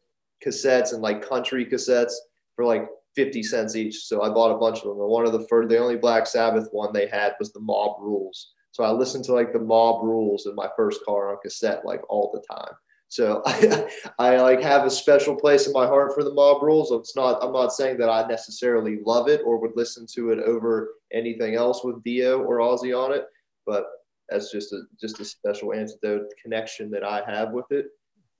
cassettes 0.44 0.92
and 0.92 1.02
like 1.02 1.26
country 1.26 1.66
cassettes 1.66 2.12
for 2.56 2.64
like 2.64 2.88
50 3.16 3.42
cents 3.42 3.76
each. 3.76 4.04
So 4.04 4.22
I 4.22 4.28
bought 4.28 4.54
a 4.54 4.58
bunch 4.58 4.78
of 4.78 4.84
them. 4.84 5.00
And 5.00 5.08
one 5.08 5.26
of 5.26 5.32
the 5.32 5.46
first, 5.48 5.68
the 5.68 5.78
only 5.78 5.96
Black 5.96 6.26
Sabbath 6.26 6.68
one 6.72 6.92
they 6.92 7.06
had 7.06 7.34
was 7.38 7.52
the 7.52 7.60
Mob 7.60 7.96
Rules. 8.00 8.52
So 8.72 8.84
I 8.84 8.90
listened 8.90 9.24
to 9.24 9.32
like 9.32 9.52
the 9.52 9.58
Mob 9.58 10.04
Rules 10.04 10.46
in 10.46 10.54
my 10.54 10.68
first 10.76 11.04
car 11.04 11.30
on 11.30 11.38
cassette 11.42 11.84
like 11.84 12.00
all 12.08 12.30
the 12.32 12.54
time. 12.54 12.72
So 13.08 13.42
I, 13.46 13.88
I 14.18 14.40
like 14.40 14.62
have 14.62 14.86
a 14.86 14.90
special 14.90 15.34
place 15.34 15.66
in 15.66 15.72
my 15.72 15.86
heart 15.86 16.14
for 16.14 16.22
the 16.22 16.32
Mob 16.32 16.62
Rules. 16.62 16.92
It's 16.92 17.16
not. 17.16 17.42
I'm 17.42 17.52
not 17.52 17.72
saying 17.72 17.98
that 17.98 18.08
I 18.08 18.26
necessarily 18.26 18.98
love 19.04 19.28
it 19.28 19.42
or 19.44 19.58
would 19.58 19.72
listen 19.74 20.06
to 20.14 20.30
it 20.30 20.38
over 20.38 20.94
anything 21.12 21.56
else 21.56 21.82
with 21.82 22.02
Dio 22.04 22.40
or 22.40 22.58
Ozzy 22.58 22.96
on 22.96 23.12
it, 23.12 23.26
but 23.66 23.86
that's 24.28 24.52
just 24.52 24.72
a 24.72 24.82
just 25.00 25.18
a 25.18 25.24
special 25.24 25.74
antidote 25.74 26.26
connection 26.40 26.88
that 26.92 27.02
I 27.02 27.22
have 27.26 27.50
with 27.50 27.66
it. 27.70 27.86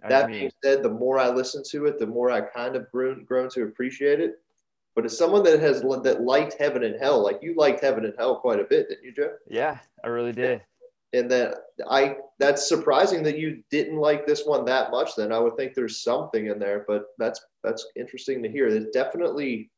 I 0.02 0.09
That 0.09 0.30
mean, 0.30 0.38
being 0.40 0.52
said, 0.62 0.83
the 0.83 0.90
more 0.90 1.19
I 1.19 1.28
listen 1.28 1.62
to 1.71 1.87
it, 1.87 1.99
the 1.99 2.07
more 2.07 2.30
I 2.30 2.40
kind 2.40 2.76
of 2.76 2.90
grown 2.90 3.25
grown 3.25 3.49
to 3.50 3.64
appreciate 3.64 4.21
it. 4.21 4.40
But 4.95 5.04
as 5.04 5.16
someone 5.16 5.42
that 5.45 5.61
has 5.61 5.83
that 5.83 6.23
liked 6.23 6.57
Heaven 6.59 6.85
and 6.85 7.00
Hell, 7.00 7.23
like 7.23 7.40
you 7.42 7.54
liked 7.57 7.80
Heaven 7.80 8.04
and 8.04 8.14
Hell 8.19 8.37
quite 8.37 8.61
a 8.61 8.64
bit, 8.64 8.88
didn't 8.88 9.04
you, 9.04 9.12
Joe? 9.12 9.35
yeah, 9.49 9.78
I 10.04 10.09
really 10.09 10.33
did. 10.33 10.62
And 11.12 11.30
that 11.30 11.54
I 11.88 12.16
that's 12.38 12.69
surprising 12.69 13.23
that 13.25 13.38
you 13.38 13.62
didn't 13.71 13.97
like 13.97 14.26
this 14.26 14.45
one 14.45 14.64
that 14.66 14.90
much. 14.90 15.16
Then 15.16 15.33
I 15.33 15.38
would 15.38 15.57
think 15.57 15.75
there's 15.75 16.02
something 16.02 16.47
in 16.47 16.59
there, 16.59 16.85
but 16.87 17.07
that's 17.19 17.40
that's 17.64 17.87
interesting 17.97 18.42
to 18.42 18.50
hear. 18.50 18.69
It 18.69 18.92
definitely 18.92 19.71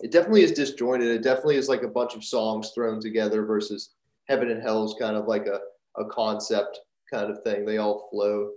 it 0.00 0.10
definitely 0.10 0.42
is 0.42 0.52
disjointed. 0.52 1.08
It 1.08 1.22
definitely 1.22 1.56
is 1.56 1.68
like 1.68 1.82
a 1.82 1.88
bunch 1.88 2.14
of 2.14 2.24
songs 2.24 2.70
thrown 2.74 3.00
together 3.00 3.44
versus 3.44 3.90
Heaven 4.28 4.50
and 4.50 4.62
Hell 4.62 4.84
is 4.84 4.94
kind 4.98 5.16
of 5.16 5.26
like 5.26 5.46
a, 5.46 5.60
a 5.96 6.04
concept 6.06 6.80
kind 7.12 7.30
of 7.30 7.42
thing. 7.42 7.64
They 7.64 7.78
all 7.78 8.08
flow 8.10 8.50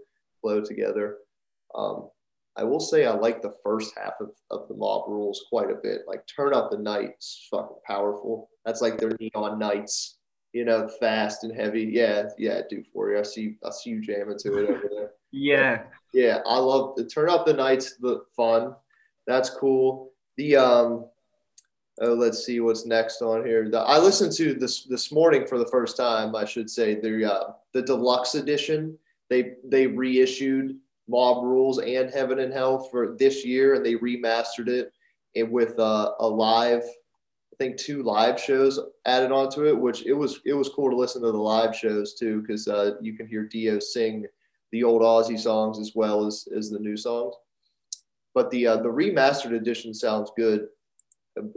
flow 0.47 0.61
together. 0.61 1.17
Um, 1.75 2.09
I 2.55 2.63
will 2.63 2.79
say 2.79 3.05
I 3.05 3.13
like 3.13 3.41
the 3.41 3.53
first 3.63 3.93
half 3.97 4.13
of, 4.19 4.29
of 4.49 4.67
the 4.67 4.75
mob 4.75 5.09
rules 5.09 5.45
quite 5.49 5.69
a 5.69 5.75
bit. 5.75 6.01
Like 6.07 6.23
Turn 6.25 6.53
Up 6.53 6.71
the 6.71 6.77
Night 6.77 7.11
is 7.19 7.47
fucking 7.51 7.77
powerful. 7.85 8.49
That's 8.65 8.81
like 8.81 8.97
their 8.97 9.11
neon 9.19 9.59
nights, 9.59 10.17
you 10.53 10.65
know, 10.65 10.89
fast 10.99 11.43
and 11.43 11.55
heavy. 11.55 11.83
Yeah, 11.83 12.29
yeah, 12.37 12.61
do 12.69 12.83
for 12.93 13.11
you. 13.11 13.19
I 13.19 13.23
see 13.23 13.57
I 13.63 13.69
see 13.71 13.91
you 13.91 14.01
jamming 14.01 14.39
to 14.39 14.57
it 14.57 14.69
over 14.69 14.89
there. 14.89 15.09
Yeah. 15.33 15.83
Yeah, 16.13 16.39
I 16.47 16.57
love 16.57 16.95
the 16.95 17.03
turn 17.03 17.29
up 17.29 17.45
the 17.45 17.53
nights, 17.53 17.97
the 17.97 18.21
fun. 18.33 18.73
That's 19.27 19.49
cool. 19.49 20.13
The 20.37 20.55
um 20.55 21.05
oh 22.01 22.13
let's 22.13 22.45
see 22.45 22.61
what's 22.61 22.85
next 22.85 23.21
on 23.21 23.45
here. 23.45 23.69
The, 23.69 23.79
I 23.79 23.99
listened 23.99 24.31
to 24.37 24.53
this 24.53 24.85
this 24.85 25.11
morning 25.11 25.45
for 25.45 25.59
the 25.59 25.67
first 25.67 25.97
time, 25.97 26.33
I 26.33 26.45
should 26.45 26.69
say, 26.69 26.95
the 26.95 27.29
uh 27.31 27.51
the 27.73 27.81
deluxe 27.81 28.35
edition. 28.35 28.97
They 29.29 29.53
they 29.63 29.88
reissued 29.88 30.77
Mob 31.07 31.43
Rules 31.43 31.79
and 31.79 32.10
Heaven 32.10 32.39
and 32.39 32.53
Hell 32.53 32.88
for 32.91 33.15
this 33.17 33.46
year 33.46 33.75
and 33.75 33.86
they 33.86 33.96
remastered 33.96 34.67
it 34.67 34.91
and 35.36 35.51
with 35.51 35.77
uh, 35.79 36.13
a 36.19 36.27
live 36.27 36.84
I 37.60 37.63
think 37.63 37.77
two 37.77 38.03
live 38.03 38.39
shows 38.39 38.79
added 39.05 39.31
onto 39.31 39.65
it, 39.65 39.75
which 39.75 40.05
it 40.05 40.13
was 40.13 40.41
it 40.46 40.53
was 40.53 40.69
cool 40.69 40.91
to 40.91 40.96
listen 40.96 41.24
to 41.24 41.31
the 41.31 41.38
live 41.38 41.75
shows 41.75 42.13
too, 42.13 42.41
because 42.41 42.67
uh, 42.67 42.91
you 43.01 43.17
can 43.17 43.25
hear 43.25 43.48
Dio 43.48 43.79
sing 43.79 44.27
the 44.72 44.84
old 44.84 45.01
Ozzy 45.01 45.39
songs 45.39 45.79
as 45.79 45.93
well 45.96 46.27
as 46.27 46.48
as 46.55 46.69
the 46.69 46.77
new 46.77 46.96
songs. 46.96 47.34
But 48.36 48.51
the 48.51 48.67
uh, 48.67 48.77
the 48.77 48.89
remastered 48.89 49.55
edition 49.55 49.91
sounds 49.96 50.31
good, 50.38 50.67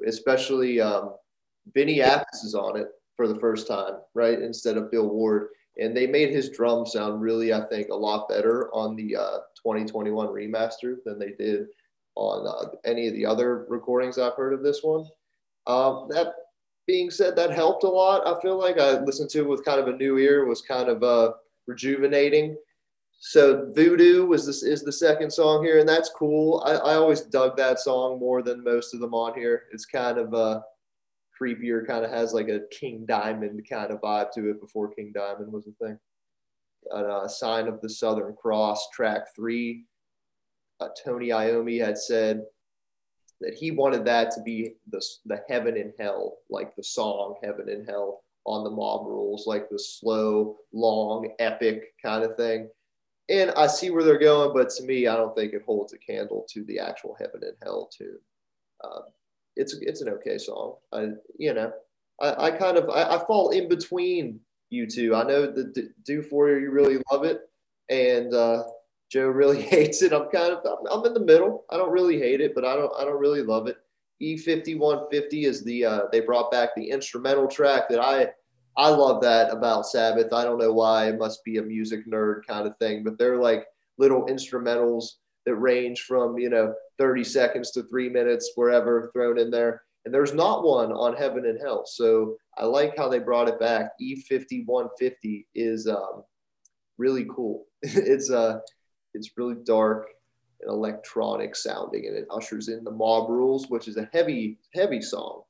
especially 0.07 0.81
um, 0.81 1.17
Vinny 1.75 1.99
Appice 1.99 2.45
is 2.45 2.55
on 2.55 2.79
it 2.79 2.89
for 3.15 3.29
the 3.29 3.39
first 3.39 3.69
time, 3.69 3.99
right? 4.15 4.41
Instead 4.41 4.79
of 4.79 4.91
Bill 4.91 5.07
Ward, 5.07 5.49
and 5.81 5.97
they 5.97 6.07
made 6.07 6.31
his 6.31 6.51
drums 6.51 6.93
sound 6.93 7.21
really, 7.21 7.53
I 7.53 7.63
think, 7.67 7.89
a 7.89 7.95
lot 7.95 8.29
better 8.29 8.73
on 8.73 8.95
the 8.97 9.17
uh, 9.17 9.39
2021 9.57 10.29
remaster 10.29 10.97
than 11.05 11.19
they 11.19 11.33
did 11.33 11.67
on 12.17 12.47
uh, 12.47 12.71
any 12.85 13.09
of 13.09 13.15
the 13.15 13.25
other 13.25 13.65
recordings 13.69 14.19
I've 14.19 14.35
heard 14.35 14.53
of 14.53 14.63
this 14.63 14.81
one. 14.83 15.07
Um, 15.67 16.07
that 16.11 16.35
being 16.87 17.11
said, 17.11 17.35
that 17.37 17.51
helped 17.51 17.85
a 17.85 17.89
lot. 17.89 18.27
I 18.27 18.41
feel 18.43 18.59
like 18.59 18.79
I 18.79 19.01
listened 19.01 19.31
to 19.31 19.41
it 19.41 19.49
with 19.49 19.65
kind 19.65 19.81
of 19.81 19.89
a 19.89 19.97
new 19.97 20.19
ear, 20.19 20.45
was 20.45 20.61
kind 20.61 20.89
of 20.89 21.03
uh, 21.03 21.33
rejuvenating. 21.67 22.57
So 23.21 23.71
Voodoo 23.75 24.27
was 24.27 24.47
this 24.47 24.63
is 24.63 24.83
the 24.83 24.93
second 24.93 25.31
song 25.31 25.63
here, 25.65 25.79
and 25.79 25.89
that's 25.89 26.11
cool. 26.11 26.63
I, 26.65 26.73
I 26.73 26.95
always 26.95 27.21
dug 27.23 27.57
that 27.57 27.79
song 27.79 28.19
more 28.19 28.43
than 28.43 28.65
most 28.65 28.93
of 28.93 29.01
them 29.01 29.15
on 29.15 29.35
here. 29.35 29.65
It's 29.73 29.85
kind 29.87 30.19
of 30.19 30.35
uh, 30.35 30.61
creepier, 31.41 31.87
kind 31.87 32.05
of 32.05 32.11
has 32.11 32.33
like 32.33 32.49
a 32.49 32.63
King 32.71 33.05
Diamond 33.07 33.65
kind 33.69 33.91
of 33.91 34.01
vibe 34.01 34.33
to 34.33 34.51
it 34.51 34.61
before 34.61 34.93
King 34.93 35.13
Diamond 35.15 35.53
was 35.53 35.67
a 35.67 35.85
thing. 35.85 35.99
A 36.93 36.97
uh, 36.97 37.29
sign 37.29 37.69
of 37.69 37.81
the 37.81 37.89
Southern 37.89 38.35
Cross, 38.35 38.89
track 38.91 39.35
three. 39.35 39.85
Uh, 40.81 40.89
Tony 41.05 41.29
Iommi 41.29 41.85
had 41.85 41.99
said 41.99 42.43
that 43.41 43.55
he 43.55 43.71
wanted 43.71 44.05
that 44.05 44.31
to 44.33 44.43
be 44.43 44.75
the, 44.91 45.05
the 45.27 45.43
heaven 45.49 45.77
and 45.77 45.93
hell, 45.99 46.39
like 46.49 46.75
the 46.77 46.83
song 46.83 47.37
Heaven 47.43 47.69
and 47.69 47.89
Hell 47.89 48.23
on 48.45 48.65
the 48.65 48.71
mob 48.71 49.07
rules, 49.07 49.47
like 49.47 49.69
the 49.69 49.79
slow, 49.79 50.57
long, 50.73 51.31
epic 51.39 51.95
kind 52.03 52.25
of 52.25 52.37
thing. 52.37 52.69
And 53.29 53.51
I 53.53 53.67
see 53.67 53.91
where 53.91 54.03
they're 54.03 54.19
going, 54.19 54.53
but 54.53 54.71
to 54.71 54.83
me, 54.83 55.07
I 55.07 55.17
don't 55.17 55.37
think 55.37 55.53
it 55.53 55.63
holds 55.65 55.93
a 55.93 55.99
candle 55.99 56.47
to 56.51 56.65
the 56.65 56.81
actual 56.81 57.17
Heaven 57.19 57.41
and 57.43 57.57
Hell 57.63 57.91
tune. 57.97 58.19
Uh, 58.83 59.03
it's 59.57 59.75
it's 59.81 60.01
an 60.01 60.09
okay 60.09 60.39
song. 60.39 60.77
I 60.93 61.09
you 61.39 61.55
know 61.55 61.73
I, 62.21 62.47
I 62.47 62.51
kind 62.53 62.77
of 62.77 62.89
I, 62.89 63.17
I 63.17 63.25
fall 63.27 63.51
in 63.51 63.69
between 63.69 64.41
you 64.71 64.87
two. 64.87 65.15
I 65.15 65.25
know 65.25 65.51
the 65.51 65.65
D- 65.65 65.89
Do 66.05 66.23
For 66.23 66.51
You 66.51 66.61
you 66.61 66.71
really 66.71 66.99
love 67.11 67.25
it, 67.25 67.41
and 67.89 68.33
uh, 68.35 68.65
Joe 69.11 69.29
really 69.29 69.63
hates 69.75 70.03
it. 70.03 70.13
I'm 70.13 70.29
kind 70.31 70.53
of 70.53 70.65
I'm, 70.65 70.99
I'm 70.99 71.07
in 71.07 71.15
the 71.15 71.21
middle. 71.25 71.65
I 71.71 71.77
don't 71.77 71.93
really 71.93 72.19
hate 72.19 72.41
it, 72.41 72.55
but 72.55 72.65
I 72.65 72.77
don't 72.77 72.93
I 72.99 73.05
don't 73.05 73.21
really 73.21 73.43
love 73.43 73.67
it. 73.67 73.77
E5150 74.23 75.45
is 75.47 75.65
the 75.65 75.85
uh, 75.85 76.01
they 76.13 76.21
brought 76.21 76.51
back 76.51 76.71
the 76.75 76.91
instrumental 76.91 77.49
track 77.49 77.89
that 77.89 78.01
I 78.01 78.29
I 78.77 78.89
love 78.89 79.21
that 79.23 79.53
about 79.53 79.87
Sabbath. 79.87 80.33
I 80.33 80.45
don't 80.45 80.59
know 80.59 80.73
why. 80.73 81.09
It 81.09 81.19
must 81.19 81.45
be 81.45 81.59
a 81.59 81.63
music 81.63 82.07
nerd 82.07 82.47
kind 82.47 82.67
of 82.67 82.77
thing, 82.79 83.03
but 83.03 83.19
they're 83.19 83.41
like 83.41 83.67
little 83.99 84.27
instrumentals 84.27 85.05
that 85.47 85.55
range 85.57 86.03
from, 86.03 86.39
you 86.39 86.49
know, 86.49 86.75
30 87.01 87.25
seconds 87.25 87.71
to 87.73 87.83
three 87.85 88.11
minutes, 88.11 88.53
wherever 88.55 89.11
thrown 89.13 89.39
in 89.39 89.51
there. 89.51 89.83
and 90.05 90.15
there's 90.15 90.35
not 90.35 90.65
one 90.65 90.93
on 90.93 91.17
Heaven 91.17 91.47
and 91.47 91.59
Hell. 91.61 91.85
So 91.87 92.37
I 92.57 92.65
like 92.67 92.97
how 92.97 93.09
they 93.09 93.19
brought 93.19 93.49
it 93.49 93.59
back. 93.59 93.93
E5150 94.01 95.47
is 95.55 95.89
um, 95.89 96.23
really 96.99 97.27
cool. 97.35 97.65
it's 97.83 98.31
uh, 98.31 98.61
it's 99.15 99.31
really 99.37 99.57
dark 99.65 100.07
and 100.61 100.71
electronic 100.71 101.57
sounding, 101.57 102.07
and 102.07 102.17
it 102.17 102.29
ushers 102.31 102.69
in 102.69 102.85
the 102.85 102.91
Mob 102.91 103.31
Rules, 103.31 103.69
which 103.69 103.89
is 103.89 103.97
a 103.97 104.09
heavy, 104.13 104.59
heavy 104.75 105.01
song. 105.01 105.43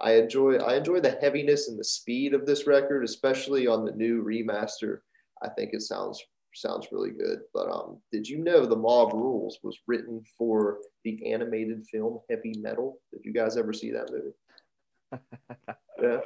I 0.00 0.12
enjoy 0.12 0.56
I 0.56 0.76
enjoy 0.76 1.00
the 1.00 1.18
heaviness 1.20 1.68
and 1.68 1.78
the 1.78 1.84
speed 1.84 2.34
of 2.34 2.46
this 2.46 2.66
record, 2.66 3.02
especially 3.02 3.66
on 3.66 3.84
the 3.84 3.92
new 3.92 4.22
remaster. 4.22 4.98
I 5.42 5.48
think 5.48 5.70
it 5.72 5.82
sounds 5.82 6.22
sounds 6.54 6.88
really 6.92 7.10
good. 7.10 7.40
But 7.52 7.70
um, 7.70 7.98
did 8.12 8.28
you 8.28 8.38
know 8.38 8.66
the 8.66 8.76
Mob 8.76 9.12
Rules 9.12 9.58
was 9.62 9.78
written 9.86 10.22
for 10.36 10.78
the 11.04 11.32
animated 11.32 11.86
film 11.86 12.20
Heavy 12.28 12.54
Metal? 12.58 12.98
Did 13.12 13.24
you 13.24 13.32
guys 13.32 13.56
ever 13.56 13.72
see 13.72 13.90
that 13.92 14.10
movie? 14.10 14.34
yeah. 16.02 16.18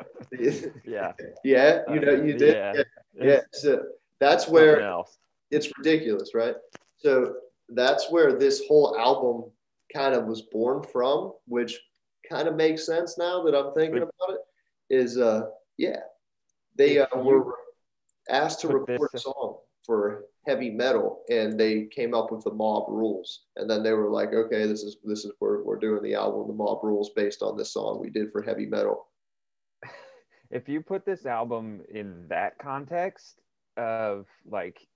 yeah. 0.85 1.13
Yeah. 1.45 1.81
You 1.93 2.01
know, 2.01 2.13
you 2.13 2.35
did. 2.35 2.57
Yeah. 2.57 2.73
yeah. 3.15 3.25
yeah. 3.25 3.41
So 3.53 3.83
that's 4.21 4.49
where 4.49 5.03
it's 5.51 5.71
ridiculous, 5.77 6.31
right? 6.35 6.55
So 6.99 7.35
that's 7.69 8.11
where 8.11 8.39
this 8.39 8.63
whole 8.69 8.97
album 8.99 9.51
kind 9.93 10.15
of 10.15 10.25
was 10.25 10.43
born 10.43 10.83
from, 10.83 11.33
which 11.47 11.79
kind 12.31 12.49
of 12.49 12.55
makes 12.55 12.87
sense 12.87 13.19
now 13.19 13.43
that 13.45 13.55
I'm 13.55 13.75
thinking 13.75 14.03
about 14.03 14.31
it. 14.31 14.41
Is 14.91 15.19
uh, 15.19 15.47
yeah, 15.79 16.01
they 16.77 16.99
uh, 16.99 17.07
were 17.17 17.55
asked 18.29 18.61
to 18.61 18.69
record 18.69 19.09
a 19.15 19.19
song 19.19 19.57
for 19.85 20.25
heavy 20.47 20.71
metal 20.71 21.23
and 21.31 21.59
they 21.59 21.87
came 21.87 22.15
up 22.15 22.31
with 22.33 22.45
the 22.45 22.53
mob 22.53 22.85
rules. 22.89 23.47
And 23.57 23.69
then 23.69 23.83
they 23.83 23.93
were 23.93 24.11
like 24.11 24.33
okay 24.33 24.67
this 24.67 24.83
is 24.83 24.97
this 25.05 25.25
is 25.25 25.33
where 25.39 25.63
we're 25.63 25.79
doing 25.79 26.03
the 26.03 26.15
album 26.15 26.47
the 26.49 26.55
mob 26.55 26.83
rules 26.83 27.11
based 27.15 27.43
on 27.43 27.57
this 27.57 27.73
song 27.73 28.01
we 28.01 28.11
did 28.11 28.33
for 28.33 28.43
heavy 28.43 28.67
metal. 28.67 29.09
If 30.51 30.69
you 30.69 30.83
put 30.83 31.07
this 31.07 31.25
album 31.25 31.81
in 31.89 32.27
that 32.29 32.59
context 32.59 33.41
of 33.79 34.27
like 34.45 34.87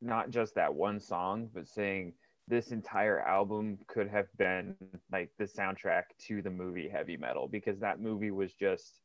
not 0.00 0.30
just 0.30 0.54
that 0.54 0.74
one 0.74 0.98
song 0.98 1.50
but 1.52 1.68
saying 1.68 2.14
this 2.48 2.72
entire 2.72 3.20
album 3.20 3.78
could 3.88 4.08
have 4.08 4.26
been 4.38 4.74
like 5.12 5.30
the 5.38 5.44
soundtrack 5.44 6.04
to 6.26 6.40
the 6.40 6.50
movie 6.50 6.88
heavy 6.88 7.18
metal 7.18 7.46
because 7.46 7.78
that 7.80 8.00
movie 8.00 8.30
was 8.30 8.54
just 8.54 9.01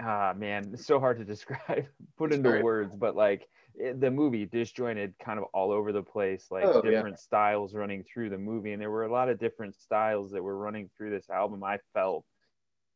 ah 0.00 0.32
man 0.36 0.70
it's 0.72 0.86
so 0.86 0.98
hard 0.98 1.18
to 1.18 1.24
describe 1.32 1.86
put 2.16 2.32
into 2.32 2.62
words 2.62 2.96
but 2.96 3.14
like 3.14 3.46
it, 3.74 4.00
the 4.00 4.10
movie 4.10 4.46
disjointed 4.46 5.14
kind 5.22 5.38
of 5.38 5.44
all 5.54 5.70
over 5.70 5.92
the 5.92 6.02
place 6.02 6.46
like 6.50 6.64
oh, 6.64 6.80
different 6.82 7.16
yeah. 7.16 7.22
styles 7.22 7.74
running 7.74 8.04
through 8.04 8.30
the 8.30 8.38
movie 8.38 8.72
and 8.72 8.80
there 8.80 8.90
were 8.90 9.04
a 9.04 9.12
lot 9.12 9.28
of 9.28 9.38
different 9.38 9.74
styles 9.74 10.30
that 10.30 10.42
were 10.42 10.56
running 10.56 10.90
through 10.96 11.10
this 11.10 11.28
album 11.30 11.62
i 11.62 11.78
felt 11.92 12.24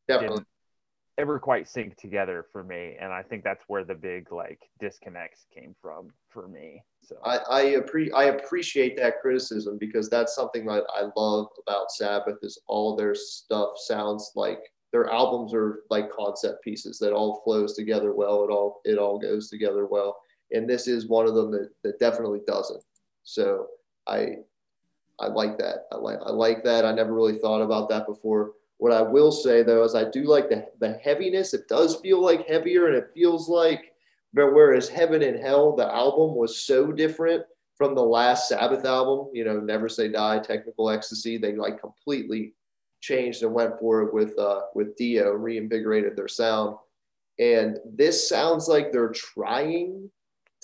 Definitely. 0.08 0.44
ever 1.18 1.38
quite 1.38 1.68
sync 1.68 1.96
together 1.96 2.46
for 2.52 2.62
me 2.62 2.96
and 3.00 3.12
i 3.12 3.22
think 3.22 3.44
that's 3.44 3.64
where 3.66 3.84
the 3.84 3.94
big 3.94 4.32
like 4.32 4.60
disconnects 4.80 5.46
came 5.54 5.74
from 5.82 6.08
for 6.28 6.48
me 6.48 6.82
so 7.02 7.16
i 7.24 7.38
i, 7.50 7.64
appre- 7.74 8.14
I 8.14 8.24
appreciate 8.24 8.96
that 8.98 9.20
criticism 9.20 9.76
because 9.78 10.08
that's 10.08 10.34
something 10.34 10.64
that 10.66 10.84
i 10.94 11.08
love 11.16 11.48
about 11.66 11.90
sabbath 11.90 12.38
is 12.42 12.60
all 12.66 12.96
their 12.96 13.14
stuff 13.14 13.70
sounds 13.76 14.32
like 14.34 14.60
their 14.93 15.11
albums 15.11 15.52
are 15.52 15.81
like 15.90 16.11
concept 16.11 16.62
pieces 16.62 16.99
that 16.99 17.12
all 17.12 17.43
flows 17.45 17.75
together 17.75 18.12
well. 18.12 18.45
It 18.45 18.50
all 18.50 18.81
it 18.85 18.99
all 18.99 19.18
goes 19.18 19.49
together 19.49 19.87
well, 19.87 20.18
and 20.53 20.68
this 20.68 20.88
is 20.88 21.09
one 21.09 21.27
of 21.27 21.35
them 21.35 21.51
that, 21.53 21.70
that 21.83 21.99
definitely 21.99 22.40
doesn't. 22.46 22.83
So 23.25 23.66
I 24.07 24.37
I 25.20 25.27
like 25.27 25.59
that. 25.59 25.87
I 25.92 25.96
like 25.96 26.18
I 26.25 26.31
like 26.31 26.64
that. 26.64 26.85
I 26.85 26.92
never 26.92 27.12
really 27.12 27.38
thought 27.38 27.62
about 27.62 27.88
that 27.90 28.07
before. 28.07 28.53
What 28.79 28.92
I 28.92 29.03
will 29.03 29.33
say 29.33 29.62
though 29.62 29.85
is 29.85 29.94
I 29.94 30.09
do 30.11 30.25
like 30.25 30.49
the 30.49 30.66
the 30.81 30.94
heaviness. 31.03 31.55
It 31.55 31.68
does 31.68 31.96
feel 31.96 32.22
like 32.22 32.46
heavier, 32.46 32.87
and 32.87 32.96
it 32.96 33.11
feels 33.14 33.49
like 33.49 33.92
but 34.37 34.53
whereas 34.53 34.87
Heaven 34.87 35.22
and 35.22 35.40
Hell, 35.40 35.75
the 35.75 35.90
album 35.90 36.37
was 36.37 36.61
so 36.61 36.92
different 36.92 37.42
from 37.75 37.94
the 37.94 38.05
last 38.05 38.51
Sabbath 38.51 38.85
album, 38.85 39.31
you 39.33 39.44
know, 39.44 39.59
Never 39.59 39.88
Say 39.88 40.09
Die, 40.09 40.38
Technical 40.40 40.90
Ecstasy, 40.90 41.38
they 41.38 41.57
like 41.57 41.81
completely 41.81 42.53
changed 43.00 43.42
and 43.42 43.52
went 43.52 43.78
for 43.78 44.02
it 44.02 44.14
with 44.14 44.38
uh, 44.38 44.62
with 44.74 44.96
Dio, 44.96 45.32
reinvigorated 45.32 46.16
their 46.16 46.28
sound. 46.28 46.76
And 47.38 47.78
this 47.85 48.28
sounds 48.28 48.68
like 48.68 48.92
they're 48.92 49.12
trying 49.12 50.11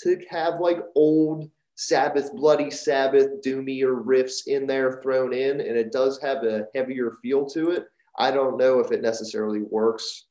to 0.00 0.20
have 0.30 0.60
like 0.60 0.78
old 0.94 1.50
Sabbath, 1.74 2.32
Bloody 2.34 2.70
Sabbath, 2.70 3.42
doomier 3.44 4.04
riffs 4.04 4.46
in 4.46 4.66
there 4.66 5.00
thrown 5.02 5.32
in, 5.32 5.60
and 5.60 5.76
it 5.76 5.92
does 5.92 6.20
have 6.20 6.44
a 6.44 6.66
heavier 6.74 7.12
feel 7.22 7.46
to 7.50 7.70
it. 7.70 7.86
I 8.18 8.30
don't 8.30 8.58
know 8.58 8.78
if 8.78 8.92
it 8.92 9.02
necessarily 9.02 9.60
works 9.60 10.26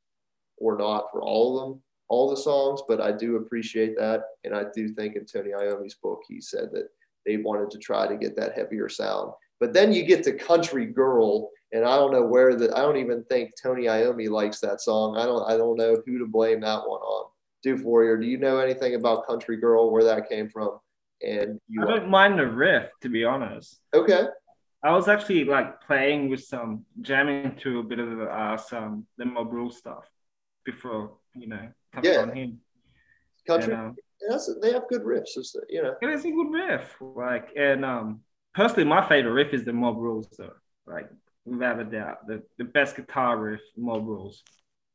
or 0.58 0.78
not 0.78 1.06
for 1.12 1.22
all 1.22 1.60
of 1.60 1.70
them, 1.70 1.82
all 2.10 2.30
the 2.30 2.38
songs, 2.38 2.82
but 2.88 3.02
I 3.02 3.12
do 3.12 3.38
appreciate 3.38 3.98
that. 3.98 4.24
And 4.44 4.56
I 4.56 4.66
do 4.76 4.90
think 4.90 5.16
in 5.16 5.26
Tony 5.26 5.52
Iommi's 5.54 5.96
book, 5.96 6.22
he 6.28 6.40
said 6.40 6.70
that 6.74 6.90
they 7.26 7.38
wanted 7.38 7.72
to 7.72 7.80
try 7.80 8.08
to 8.08 8.18
get 8.18 8.36
that 8.36 8.56
heavier 8.56 8.88
sound. 8.90 9.32
But 9.62 9.74
then 9.74 9.94
you 9.94 10.04
get 10.04 10.24
to 10.24 10.34
Country 10.34 10.88
Girl, 10.88 11.52
and 11.72 11.86
I 11.86 11.96
don't 11.96 12.12
know 12.12 12.26
where 12.26 12.56
the 12.56 12.76
I 12.76 12.82
don't 12.82 12.98
even 12.98 13.24
think 13.26 13.52
Tony 13.62 13.84
Iommi 13.84 14.28
likes 14.28 14.60
that 14.60 14.82
song. 14.82 15.18
I 15.18 15.26
don't 15.26 15.50
I 15.50 15.56
don't 15.56 15.78
know 15.78 16.02
who 16.04 16.18
to 16.18 16.26
blame 16.26 16.62
that 16.62 16.80
one 16.80 17.00
on. 17.00 17.30
Do 17.62 17.78
for 17.78 18.04
you. 18.04 18.20
Do 18.20 18.26
you 18.26 18.40
know 18.40 18.58
anything 18.58 18.96
about 18.96 19.28
Country 19.28 19.58
Girl, 19.58 19.92
where 19.92 20.04
that 20.04 20.28
came 20.28 20.50
from? 20.50 20.80
And 21.22 21.60
you 21.70 21.84
I 21.84 21.86
don't 21.86 22.10
mind 22.10 22.40
the 22.40 22.48
riff, 22.48 22.90
to 23.02 23.10
be 23.10 23.24
honest. 23.24 23.80
Okay. 23.94 24.24
I 24.84 24.94
was 24.94 25.08
actually 25.08 25.46
like 25.46 25.80
playing 25.82 26.30
with 26.30 26.44
some 26.44 26.84
jamming 27.02 27.56
to 27.58 27.82
a 27.82 27.84
bit 27.84 28.00
of 28.00 28.18
the, 28.18 28.24
uh, 28.24 28.58
some 28.58 29.06
the 29.20 29.26
Mob 29.26 29.54
Rule 29.54 29.70
stuff 29.70 30.10
before 30.66 31.12
you 31.36 31.46
know 31.46 31.70
coming 31.94 32.12
yeah. 32.12 32.22
on 32.22 32.36
him. 32.36 32.60
Country, 33.46 33.76
and, 33.76 33.96
uh, 34.32 34.40
they 34.60 34.74
have 34.74 34.88
good 34.88 35.04
riffs, 35.04 35.38
you 35.70 35.84
know. 35.84 35.94
It 36.02 36.10
is 36.10 36.26
a 36.26 36.32
good 36.32 36.52
riff, 36.52 36.96
like 37.00 37.50
and 37.56 37.86
um 37.86 38.22
personally 38.54 38.86
my 38.86 39.08
favorite 39.08 39.32
riff 39.32 39.54
is 39.54 39.64
the 39.64 39.74
Mob 39.74 39.98
Rules 39.98 40.28
though, 40.38 40.54
like 40.86 41.10
without 41.46 41.80
a 41.80 41.84
doubt. 41.84 42.28
The, 42.28 42.44
the 42.58 42.66
best 42.66 42.96
guitar 42.96 43.38
riff, 43.38 43.62
Mob 43.78 44.08
Rules. 44.08 44.44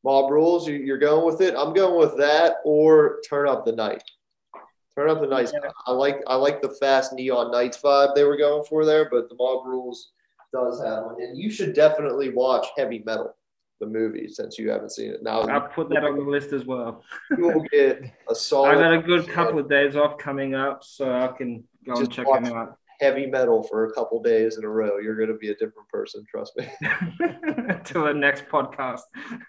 Mob 0.05 0.31
Rules, 0.31 0.69
you're 0.69 0.99
going 0.99 1.27
with 1.27 1.41
it. 1.41 1.55
I'm 1.57 1.73
going 1.73 1.99
with 1.99 2.17
that 2.19 2.57
or 2.65 3.21
Turn 3.29 3.49
Up 3.49 3.65
the 3.65 3.73
Night. 3.73 4.03
Turn 4.97 5.11
Up 5.11 5.21
the 5.21 5.27
Night. 5.27 5.51
Yeah. 5.53 5.71
I 5.87 5.93
like 5.93 6.23
I 6.27 6.37
like 6.37 6.63
the 6.63 6.77
fast 6.81 7.13
Neon 7.13 7.51
Nights 7.51 7.81
vibe 7.83 8.15
they 8.15 8.25
were 8.25 8.37
going 8.37 8.65
for 8.65 8.85
there, 8.85 9.09
but 9.11 9.29
the 9.29 9.35
Mob 9.37 9.67
Rules 9.67 10.13
does 10.53 10.83
have 10.83 11.05
one. 11.05 11.17
And 11.21 11.37
you 11.37 11.51
should 11.51 11.75
definitely 11.75 12.33
watch 12.33 12.67
Heavy 12.77 13.03
Metal, 13.05 13.35
the 13.81 13.87
movie, 13.87 14.29
since 14.29 14.59
you 14.59 14.71
haven't 14.71 14.93
seen 14.93 15.11
it. 15.11 15.23
Now 15.23 15.41
I'll 15.41 15.69
put 15.69 15.89
that 15.89 16.05
on 16.05 16.17
the 16.17 16.23
list 16.23 16.53
as 16.53 16.65
well. 16.65 17.03
you 17.37 17.49
will 17.49 17.65
get 17.73 18.03
a 18.31 18.35
solid. 18.35 18.79
I 18.79 18.81
got 18.81 18.93
a 18.93 19.03
good 19.03 19.29
couple 19.35 19.59
of 19.59 19.69
days 19.69 19.97
off 19.97 20.19
coming 20.19 20.55
up, 20.55 20.85
so 20.85 21.13
I 21.13 21.29
can 21.29 21.65
go 21.85 21.97
and 21.97 22.13
check 22.13 22.27
them 22.27 22.47
out 22.47 22.79
heavy 23.01 23.27
metal 23.27 23.63
for 23.63 23.87
a 23.87 23.93
couple 23.93 24.23
days 24.23 24.59
in 24.59 24.65
a 24.65 24.69
row, 24.69 24.99
you're 24.99 25.17
going 25.17 25.29
to 25.29 25.35
be 25.35 25.51
a 25.51 25.55
different 25.55 25.89
person. 25.89 26.25
Trust 26.31 26.53
me. 26.57 26.67
Till 27.85 28.05
the 28.05 28.15
next 28.15 28.47
podcast. 28.49 29.01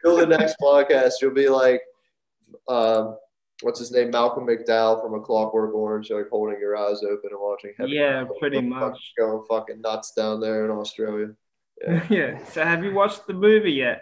Till 0.03 0.17
the 0.17 0.25
next 0.25 0.55
podcast, 0.61 1.13
you'll 1.21 1.33
be 1.33 1.49
like, 1.49 1.81
um, 2.67 3.17
what's 3.61 3.79
his 3.79 3.91
name, 3.91 4.11
Malcolm 4.11 4.47
McDowell 4.47 5.01
from 5.01 5.15
A 5.15 5.21
Clockwork 5.21 5.73
Orange, 5.73 6.09
like 6.11 6.29
holding 6.29 6.59
your 6.59 6.77
eyes 6.77 7.03
open 7.03 7.29
and 7.31 7.39
watching. 7.39 7.73
Heavy 7.77 7.93
yeah, 7.93 8.21
metal. 8.21 8.35
pretty 8.39 8.61
much. 8.61 9.13
Going 9.17 9.43
fucking 9.49 9.81
nuts 9.81 10.11
down 10.11 10.39
there 10.39 10.65
in 10.65 10.71
Australia. 10.71 11.29
Yeah. 11.79 12.07
yeah. 12.09 12.45
So 12.45 12.63
have 12.63 12.83
you 12.83 12.91
watched 12.91 13.27
the 13.27 13.35
movie 13.35 13.73
yet? 13.73 14.01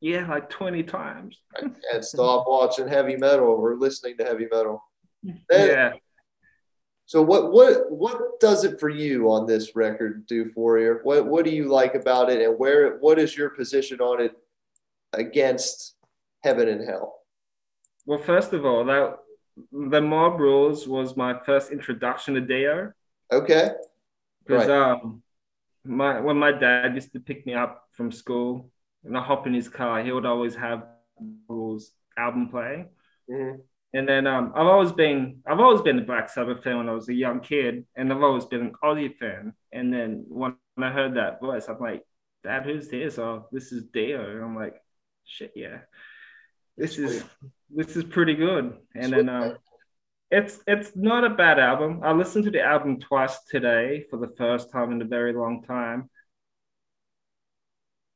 Yeah, 0.00 0.26
like 0.26 0.48
20 0.48 0.82
times. 0.84 1.36
I 1.54 1.60
can't 1.60 2.02
stop 2.02 2.46
watching 2.48 2.88
heavy 2.88 3.16
metal 3.16 3.48
or 3.48 3.76
listening 3.76 4.16
to 4.16 4.24
heavy 4.24 4.46
metal. 4.50 4.82
Then, 5.22 5.68
yeah. 5.68 5.92
So 7.12 7.20
what 7.20 7.52
what 7.52 7.92
what 7.92 8.40
does 8.40 8.64
it 8.64 8.80
for 8.80 8.88
you 8.88 9.30
on 9.30 9.44
this 9.44 9.76
record 9.76 10.26
do 10.26 10.46
for 10.46 10.78
you? 10.78 10.98
What 11.02 11.26
what 11.26 11.44
do 11.44 11.50
you 11.50 11.68
like 11.68 11.94
about 11.94 12.30
it, 12.30 12.40
and 12.40 12.58
where 12.58 12.96
what 13.00 13.18
is 13.18 13.36
your 13.36 13.50
position 13.50 14.00
on 14.00 14.22
it 14.22 14.32
against 15.12 15.94
Heaven 16.42 16.70
and 16.70 16.88
Hell? 16.88 17.20
Well, 18.06 18.18
first 18.18 18.54
of 18.54 18.64
all, 18.64 18.86
that 18.86 19.18
the 19.70 20.00
Mob 20.00 20.40
Rules 20.40 20.88
was 20.88 21.14
my 21.14 21.38
first 21.44 21.70
introduction 21.70 22.32
to 22.32 22.40
Dio. 22.40 22.94
Okay. 23.30 23.72
Because 24.46 24.68
right. 24.68 24.92
um, 24.92 25.22
my 25.84 26.18
when 26.18 26.38
my 26.38 26.52
dad 26.52 26.94
used 26.94 27.12
to 27.12 27.20
pick 27.20 27.44
me 27.44 27.52
up 27.52 27.88
from 27.92 28.10
school, 28.10 28.70
and 29.04 29.18
I 29.18 29.22
hop 29.22 29.46
in 29.46 29.52
his 29.52 29.68
car, 29.68 30.02
he 30.02 30.12
would 30.12 30.24
always 30.24 30.54
have 30.54 30.86
Rules 31.46 31.92
album 32.16 32.48
playing. 32.48 32.88
Mm-hmm. 33.30 33.60
And 33.94 34.08
then 34.08 34.26
um, 34.26 34.52
I've 34.54 34.66
always 34.66 34.92
been 34.92 35.40
I've 35.46 35.60
always 35.60 35.82
been 35.82 35.98
a 35.98 36.02
Black 36.02 36.30
Sabbath 36.30 36.64
fan 36.64 36.78
when 36.78 36.88
I 36.88 36.92
was 36.92 37.08
a 37.08 37.14
young 37.14 37.40
kid, 37.40 37.84
and 37.94 38.12
I've 38.12 38.22
always 38.22 38.46
been 38.46 38.60
an 38.62 38.72
Ozzy 38.82 39.14
fan. 39.16 39.52
And 39.70 39.92
then 39.92 40.24
when 40.28 40.56
I 40.78 40.90
heard 40.90 41.14
that 41.14 41.40
voice, 41.40 41.66
I'm 41.68 41.78
like, 41.78 42.02
Dad, 42.42 42.64
who's 42.64 42.88
this? 42.88 43.18
Oh, 43.18 43.48
this 43.52 43.70
is 43.70 43.84
Dio. 43.92 44.30
And 44.30 44.42
I'm 44.42 44.56
like, 44.56 44.76
shit, 45.24 45.52
yeah, 45.54 45.80
this 46.76 46.98
is 46.98 47.22
this 47.70 47.96
is 47.96 48.04
pretty 48.04 48.34
good. 48.34 48.78
And 48.94 49.12
then 49.12 49.28
um, 49.28 49.56
it's 50.30 50.60
it's 50.66 50.92
not 50.94 51.24
a 51.24 51.30
bad 51.30 51.58
album. 51.58 52.00
I 52.02 52.12
listened 52.12 52.44
to 52.44 52.50
the 52.50 52.62
album 52.62 52.98
twice 52.98 53.44
today 53.44 54.06
for 54.08 54.18
the 54.18 54.32
first 54.38 54.72
time 54.72 54.90
in 54.92 55.02
a 55.02 55.06
very 55.06 55.34
long 55.34 55.62
time. 55.64 56.08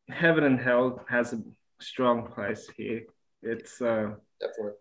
Heaven 0.08 0.44
and 0.44 0.58
Hell 0.58 1.04
has 1.10 1.34
a 1.34 1.42
strong 1.80 2.28
place 2.28 2.66
here. 2.76 3.02
It's 3.42 3.82
uh, 3.82 4.14
definitely. 4.40 4.72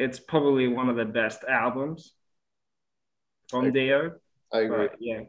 It's 0.00 0.18
probably 0.18 0.66
one 0.66 0.88
of 0.88 0.96
the 0.96 1.04
best 1.04 1.44
albums 1.44 2.14
from 3.50 3.66
I, 3.66 3.70
Dio. 3.70 4.12
I 4.50 4.60
agree. 4.60 4.88
But, 4.88 4.96
yeah. 4.98 5.20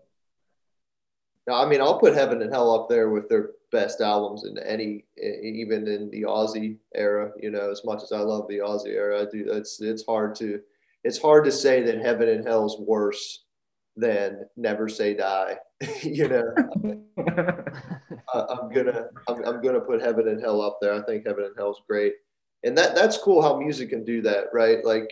No, 1.46 1.56
I 1.56 1.68
mean, 1.68 1.82
I'll 1.82 2.00
put 2.00 2.14
Heaven 2.14 2.42
and 2.42 2.54
Hell 2.54 2.74
up 2.74 2.88
there 2.88 3.10
with 3.10 3.28
their 3.28 3.50
best 3.74 4.00
albums 4.00 4.46
in 4.46 4.58
any, 4.60 5.04
even 5.18 5.90
in 5.90 6.10
the 6.10 6.22
Ozzy 6.22 6.78
era. 6.96 7.32
You 7.38 7.52
know, 7.52 7.70
as 7.70 7.84
much 7.84 8.02
as 8.02 8.14
I 8.14 8.20
love 8.20 8.48
the 8.48 8.60
Ozzy 8.60 8.94
era, 8.96 9.24
I 9.24 9.26
do. 9.26 9.44
It's 9.52 9.82
it's 9.82 10.06
hard 10.06 10.36
to 10.36 10.62
it's 11.04 11.22
hard 11.22 11.44
to 11.44 11.52
say 11.52 11.84
that 11.84 12.00
Heaven 12.00 12.30
and 12.30 12.48
Hell 12.48 12.66
is 12.66 12.78
worse 12.80 13.44
than 13.98 14.46
Never 14.56 14.88
Say 14.88 15.16
Die. 15.16 15.58
you 16.02 16.30
know, 16.30 16.54
I, 18.34 18.46
am 18.52 18.70
gonna 18.74 19.08
I'm, 19.28 19.44
I'm 19.44 19.62
gonna 19.62 19.82
put 19.82 20.02
Heaven 20.02 20.30
and 20.30 20.40
Hell 20.40 20.62
up 20.62 20.78
there. 20.82 20.94
I 20.94 21.02
think 21.02 21.28
Heaven 21.28 21.44
and 21.44 21.56
Hell 21.58 21.72
is 21.72 21.82
great, 21.90 22.14
and 22.64 22.78
that 22.78 22.96
that's 22.96 23.18
cool 23.18 23.42
how 23.42 23.58
music 23.58 23.90
can 23.90 24.04
do 24.04 24.22
that, 24.22 24.46
right? 24.54 24.84
Like 24.84 25.12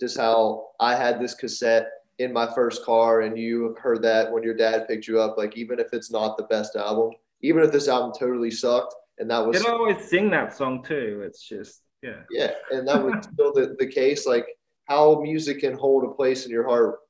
just 0.00 0.16
how 0.16 0.68
I 0.80 0.94
had 0.94 1.20
this 1.20 1.34
cassette 1.34 1.88
in 2.18 2.32
my 2.32 2.52
first 2.54 2.84
car 2.84 3.22
and 3.22 3.36
you 3.38 3.74
heard 3.80 4.02
that 4.02 4.30
when 4.30 4.42
your 4.42 4.54
dad 4.54 4.86
picked 4.86 5.08
you 5.08 5.20
up 5.20 5.36
like 5.36 5.56
even 5.56 5.80
if 5.80 5.92
it's 5.92 6.12
not 6.12 6.36
the 6.36 6.44
best 6.44 6.76
album 6.76 7.10
even 7.42 7.62
if 7.62 7.72
this 7.72 7.88
album 7.88 8.12
totally 8.16 8.50
sucked 8.50 8.94
and 9.18 9.28
that 9.30 9.44
was 9.44 9.60
you 9.60 9.68
always 9.68 10.02
sing 10.04 10.30
that 10.30 10.56
song 10.56 10.82
too. 10.82 11.22
It's 11.26 11.46
just 11.46 11.82
yeah. 12.02 12.20
Yeah 12.30 12.52
and 12.70 12.86
that 12.86 13.02
was 13.02 13.24
still 13.32 13.52
the, 13.52 13.74
the 13.78 13.86
case 13.86 14.26
like 14.26 14.46
how 14.86 15.20
music 15.20 15.60
can 15.60 15.74
hold 15.74 16.04
a 16.04 16.14
place 16.14 16.44
in 16.44 16.52
your 16.52 16.68
heart 16.68 17.00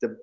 the 0.00 0.16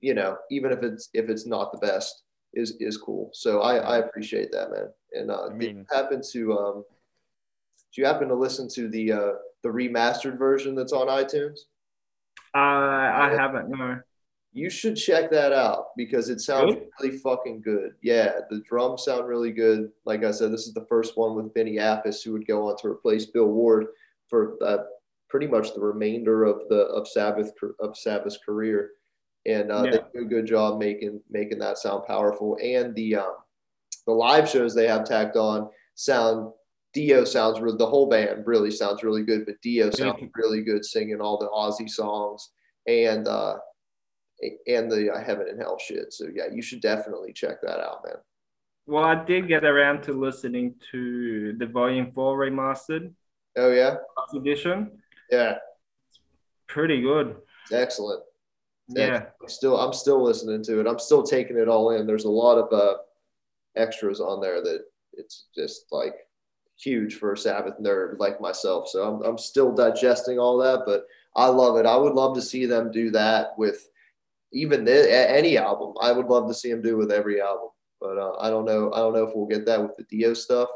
you 0.00 0.14
know 0.14 0.38
even 0.50 0.72
if 0.72 0.82
it's 0.82 1.10
if 1.12 1.28
it's 1.28 1.46
not 1.46 1.72
the 1.72 1.78
best 1.78 2.22
is 2.54 2.76
is 2.80 2.96
cool. 2.96 3.30
So 3.34 3.60
i 3.60 3.76
i 3.76 3.98
appreciate 3.98 4.50
that 4.52 4.70
man. 4.70 4.88
And 5.12 5.30
uh 5.30 5.48
I 5.50 5.54
mean, 5.54 5.84
happen 5.90 6.22
to 6.32 6.58
um 6.58 6.84
do 7.94 8.00
you 8.02 8.06
happen 8.06 8.28
to 8.28 8.34
listen 8.34 8.68
to 8.68 8.88
the 8.88 9.12
uh 9.12 9.32
the 9.62 9.68
remastered 9.68 10.38
version 10.38 10.74
that's 10.74 10.92
on 10.92 11.08
itunes 11.08 11.60
uh, 12.54 12.58
I 12.58 13.34
haven't. 13.36 13.68
No. 13.70 14.00
You 14.52 14.70
should 14.70 14.96
check 14.96 15.30
that 15.30 15.52
out 15.52 15.88
because 15.96 16.30
it 16.30 16.40
sounds 16.40 16.74
really? 16.74 16.86
really 17.00 17.18
fucking 17.18 17.60
good. 17.60 17.92
Yeah, 18.02 18.32
the 18.50 18.60
drums 18.68 19.04
sound 19.04 19.28
really 19.28 19.52
good. 19.52 19.90
Like 20.04 20.24
I 20.24 20.30
said, 20.30 20.52
this 20.52 20.66
is 20.66 20.74
the 20.74 20.86
first 20.88 21.16
one 21.16 21.34
with 21.34 21.52
Vinny 21.54 21.76
Appice, 21.76 22.24
who 22.24 22.32
would 22.32 22.46
go 22.46 22.68
on 22.68 22.76
to 22.78 22.88
replace 22.88 23.26
Bill 23.26 23.46
Ward 23.46 23.88
for 24.28 24.56
uh, 24.64 24.78
pretty 25.28 25.46
much 25.46 25.74
the 25.74 25.80
remainder 25.80 26.44
of 26.44 26.62
the 26.70 26.86
of 26.86 27.06
Sabbath 27.06 27.52
of 27.78 27.96
Sabbath's 27.96 28.38
career, 28.38 28.92
and 29.46 29.70
uh, 29.70 29.82
yeah. 29.84 29.90
they 29.90 29.98
do 30.14 30.24
a 30.24 30.28
good 30.28 30.46
job 30.46 30.78
making 30.78 31.20
making 31.30 31.58
that 31.58 31.78
sound 31.78 32.06
powerful. 32.06 32.56
And 32.60 32.94
the 32.94 33.16
um, 33.16 33.34
the 34.06 34.12
live 34.12 34.48
shows 34.48 34.74
they 34.74 34.88
have 34.88 35.04
tacked 35.04 35.36
on 35.36 35.68
sound 35.94 36.52
Dio 36.94 37.24
sounds 37.24 37.58
the 37.78 37.86
whole 37.86 38.08
band 38.08 38.46
really 38.46 38.70
sounds 38.70 39.02
really 39.02 39.22
good, 39.22 39.44
but 39.46 39.60
Dio 39.62 39.90
sounds 39.90 40.22
really 40.34 40.62
good 40.62 40.84
singing 40.84 41.20
all 41.20 41.38
the 41.38 41.48
Ozzy 41.48 41.88
songs 41.88 42.50
and 42.86 43.28
uh, 43.28 43.56
and 44.66 44.90
the 44.90 45.12
uh, 45.12 45.22
Heaven 45.22 45.48
and 45.48 45.60
Hell 45.60 45.78
shit. 45.78 46.12
So 46.12 46.26
yeah, 46.32 46.46
you 46.52 46.62
should 46.62 46.80
definitely 46.80 47.32
check 47.32 47.60
that 47.62 47.80
out, 47.80 48.02
man. 48.04 48.16
Well, 48.86 49.04
I 49.04 49.22
did 49.22 49.48
get 49.48 49.64
around 49.64 50.02
to 50.04 50.12
listening 50.12 50.74
to 50.92 51.54
the 51.58 51.66
Volume 51.66 52.10
Four 52.12 52.38
remastered. 52.38 53.12
Oh 53.56 53.70
yeah, 53.70 53.96
edition. 54.34 54.90
Yeah, 55.30 55.58
it's 56.08 56.20
pretty 56.68 57.02
good. 57.02 57.36
It's 57.64 57.72
excellent. 57.72 58.22
Yeah, 58.88 59.26
I'm 59.42 59.48
still 59.48 59.78
I'm 59.78 59.92
still 59.92 60.24
listening 60.24 60.62
to 60.64 60.80
it. 60.80 60.86
I'm 60.86 60.98
still 60.98 61.22
taking 61.22 61.58
it 61.58 61.68
all 61.68 61.90
in. 61.90 62.06
There's 62.06 62.24
a 62.24 62.30
lot 62.30 62.56
of 62.56 62.72
uh, 62.72 62.96
extras 63.76 64.20
on 64.20 64.40
there 64.40 64.62
that 64.62 64.84
it's 65.12 65.48
just 65.54 65.86
like 65.92 66.14
huge 66.78 67.16
for 67.16 67.32
a 67.32 67.36
Sabbath 67.36 67.74
nerd 67.80 68.18
like 68.18 68.40
myself. 68.40 68.88
So 68.88 69.02
I'm, 69.02 69.22
I'm 69.22 69.38
still 69.38 69.74
digesting 69.74 70.38
all 70.38 70.58
that, 70.58 70.82
but 70.86 71.06
I 71.36 71.46
love 71.46 71.76
it. 71.76 71.86
I 71.86 71.96
would 71.96 72.14
love 72.14 72.34
to 72.36 72.42
see 72.42 72.66
them 72.66 72.90
do 72.90 73.10
that 73.10 73.58
with 73.58 73.88
even 74.52 74.84
the, 74.84 75.30
any 75.30 75.58
album. 75.58 75.94
I 76.00 76.12
would 76.12 76.26
love 76.26 76.48
to 76.48 76.54
see 76.54 76.70
them 76.70 76.82
do 76.82 76.96
with 76.96 77.12
every 77.12 77.40
album, 77.40 77.68
but 78.00 78.16
uh, 78.18 78.36
I 78.40 78.48
don't 78.50 78.64
know. 78.64 78.92
I 78.92 78.98
don't 78.98 79.12
know 79.12 79.26
if 79.26 79.34
we'll 79.34 79.46
get 79.46 79.66
that 79.66 79.82
with 79.82 79.96
the 79.96 80.04
Dio 80.04 80.34
stuff. 80.34 80.68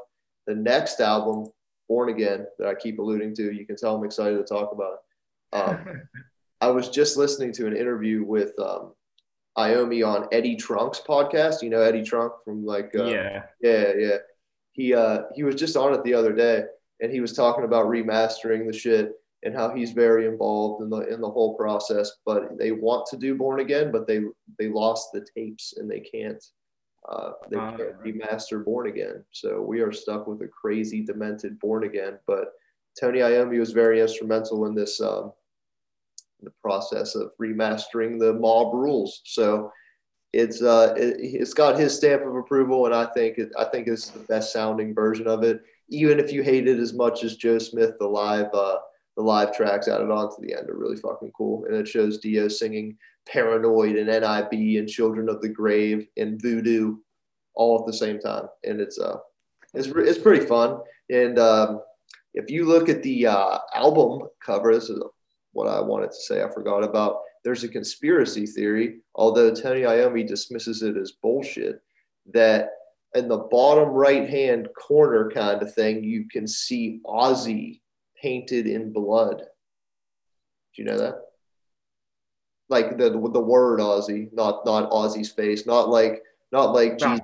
The 0.46 0.54
next 0.54 1.00
album, 1.00 1.50
Born 1.88 2.08
Again, 2.08 2.46
that 2.58 2.68
I 2.68 2.74
keep 2.74 2.98
alluding 2.98 3.34
to, 3.36 3.52
you 3.52 3.64
can 3.64 3.76
tell 3.76 3.96
I'm 3.96 4.04
excited 4.04 4.36
to 4.36 4.44
talk 4.44 4.72
about 4.72 4.94
it. 4.94 5.56
Um, 5.56 6.02
I 6.60 6.68
was 6.68 6.88
just 6.88 7.16
listening 7.16 7.52
to 7.54 7.66
an 7.66 7.76
interview 7.76 8.24
with 8.24 8.56
um, 8.60 8.92
Iommi 9.58 10.06
on 10.06 10.28
Eddie 10.32 10.56
Trunk's 10.56 11.00
podcast. 11.00 11.62
You 11.62 11.70
know 11.70 11.80
Eddie 11.80 12.04
Trunk 12.04 12.32
from 12.44 12.64
like 12.64 12.92
uh, 12.96 13.04
yeah, 13.06 13.42
yeah, 13.60 13.92
yeah 13.98 14.16
he 14.72 14.94
uh, 14.94 15.22
he 15.34 15.42
was 15.42 15.54
just 15.54 15.76
on 15.76 15.94
it 15.94 16.02
the 16.04 16.14
other 16.14 16.32
day, 16.32 16.64
and 17.00 17.12
he 17.12 17.20
was 17.20 17.32
talking 17.32 17.64
about 17.64 17.86
remastering 17.86 18.66
the 18.66 18.76
shit 18.76 19.12
and 19.44 19.54
how 19.54 19.74
he's 19.74 19.92
very 19.92 20.26
involved 20.26 20.82
in 20.82 20.90
the 20.90 21.00
in 21.12 21.20
the 21.20 21.30
whole 21.30 21.54
process. 21.56 22.12
But 22.24 22.58
they 22.58 22.72
want 22.72 23.06
to 23.06 23.16
do 23.16 23.36
Born 23.36 23.60
Again, 23.60 23.92
but 23.92 24.06
they 24.06 24.22
they 24.58 24.68
lost 24.68 25.10
the 25.12 25.26
tapes 25.36 25.74
and 25.76 25.90
they 25.90 26.00
can't 26.00 26.42
uh, 27.08 27.32
they 27.50 27.56
uh, 27.56 27.76
can't 27.76 28.02
remaster 28.02 28.64
Born 28.64 28.86
Again. 28.88 29.24
So 29.32 29.60
we 29.60 29.80
are 29.80 29.92
stuck 29.92 30.26
with 30.26 30.40
a 30.42 30.48
crazy, 30.48 31.04
demented 31.04 31.58
Born 31.58 31.84
Again. 31.84 32.18
But 32.26 32.52
Tony 32.98 33.20
Iommi 33.20 33.58
was 33.58 33.72
very 33.72 34.00
instrumental 34.00 34.66
in 34.66 34.74
this 34.74 35.00
um, 35.00 35.32
the 36.42 36.52
process 36.62 37.14
of 37.14 37.30
remastering 37.40 38.18
the 38.18 38.34
Mob 38.34 38.74
Rules. 38.74 39.22
So 39.24 39.72
it's 40.32 40.62
uh 40.62 40.94
it, 40.96 41.38
has 41.38 41.54
got 41.54 41.78
his 41.78 41.94
stamp 41.94 42.22
of 42.22 42.34
approval, 42.34 42.86
and 42.86 42.94
I 42.94 43.06
think 43.06 43.38
it, 43.38 43.52
I 43.58 43.64
think 43.64 43.86
it's 43.88 44.08
the 44.08 44.20
best 44.20 44.52
sounding 44.52 44.94
version 44.94 45.26
of 45.26 45.42
it. 45.42 45.62
Even 45.88 46.18
if 46.18 46.32
you 46.32 46.42
hate 46.42 46.66
it 46.68 46.78
as 46.78 46.94
much 46.94 47.22
as 47.22 47.36
Joe 47.36 47.58
Smith, 47.58 47.94
the 47.98 48.06
live 48.06 48.52
uh 48.54 48.78
the 49.16 49.22
live 49.22 49.54
tracks 49.54 49.88
added 49.88 50.10
on 50.10 50.30
to 50.30 50.36
the 50.40 50.54
end 50.54 50.70
are 50.70 50.76
really 50.76 50.96
fucking 50.96 51.32
cool, 51.36 51.64
and 51.66 51.74
it 51.74 51.86
shows 51.86 52.18
Dio 52.18 52.48
singing 52.48 52.96
"Paranoid" 53.26 53.96
and 53.96 54.06
"NIB" 54.06 54.78
and 54.78 54.88
"Children 54.88 55.28
of 55.28 55.42
the 55.42 55.48
Grave" 55.48 56.06
and 56.16 56.40
"Voodoo" 56.40 56.96
all 57.54 57.80
at 57.80 57.86
the 57.86 57.92
same 57.92 58.18
time, 58.18 58.48
and 58.64 58.80
it's 58.80 58.98
uh 58.98 59.18
it's 59.74 59.88
it's 59.88 60.18
pretty 60.18 60.46
fun. 60.46 60.80
And 61.10 61.38
um, 61.38 61.82
if 62.34 62.50
you 62.50 62.64
look 62.64 62.88
at 62.88 63.02
the 63.02 63.26
uh, 63.26 63.58
album 63.74 64.28
cover, 64.44 64.74
this 64.74 64.88
is 64.88 65.02
what 65.52 65.68
I 65.68 65.80
wanted 65.80 66.10
to 66.10 66.16
say. 66.16 66.42
I 66.42 66.50
forgot 66.50 66.82
about 66.82 67.20
there's 67.44 67.64
a 67.64 67.68
conspiracy 67.68 68.46
theory, 68.46 69.00
although 69.14 69.54
Tony 69.54 69.80
Iommi 69.80 70.26
dismisses 70.26 70.82
it 70.82 70.96
as 70.96 71.12
bullshit, 71.12 71.82
that 72.32 72.70
in 73.14 73.28
the 73.28 73.38
bottom 73.38 73.88
right 73.88 74.28
hand 74.28 74.68
corner 74.76 75.30
kind 75.30 75.60
of 75.62 75.74
thing, 75.74 76.04
you 76.04 76.28
can 76.28 76.46
see 76.46 77.00
Ozzy 77.04 77.80
painted 78.20 78.66
in 78.66 78.92
blood. 78.92 79.38
Do 79.38 80.82
you 80.82 80.84
know 80.84 80.98
that? 80.98 81.16
Like 82.68 82.96
the 82.96 83.10
the 83.10 83.40
word 83.40 83.80
Ozzy, 83.80 84.32
not 84.32 84.64
not 84.64 84.90
Ozzy's 84.90 85.30
face, 85.30 85.66
not 85.66 85.90
like 85.90 86.22
not 86.52 86.72
like 86.72 86.96
Jesus, 86.98 87.20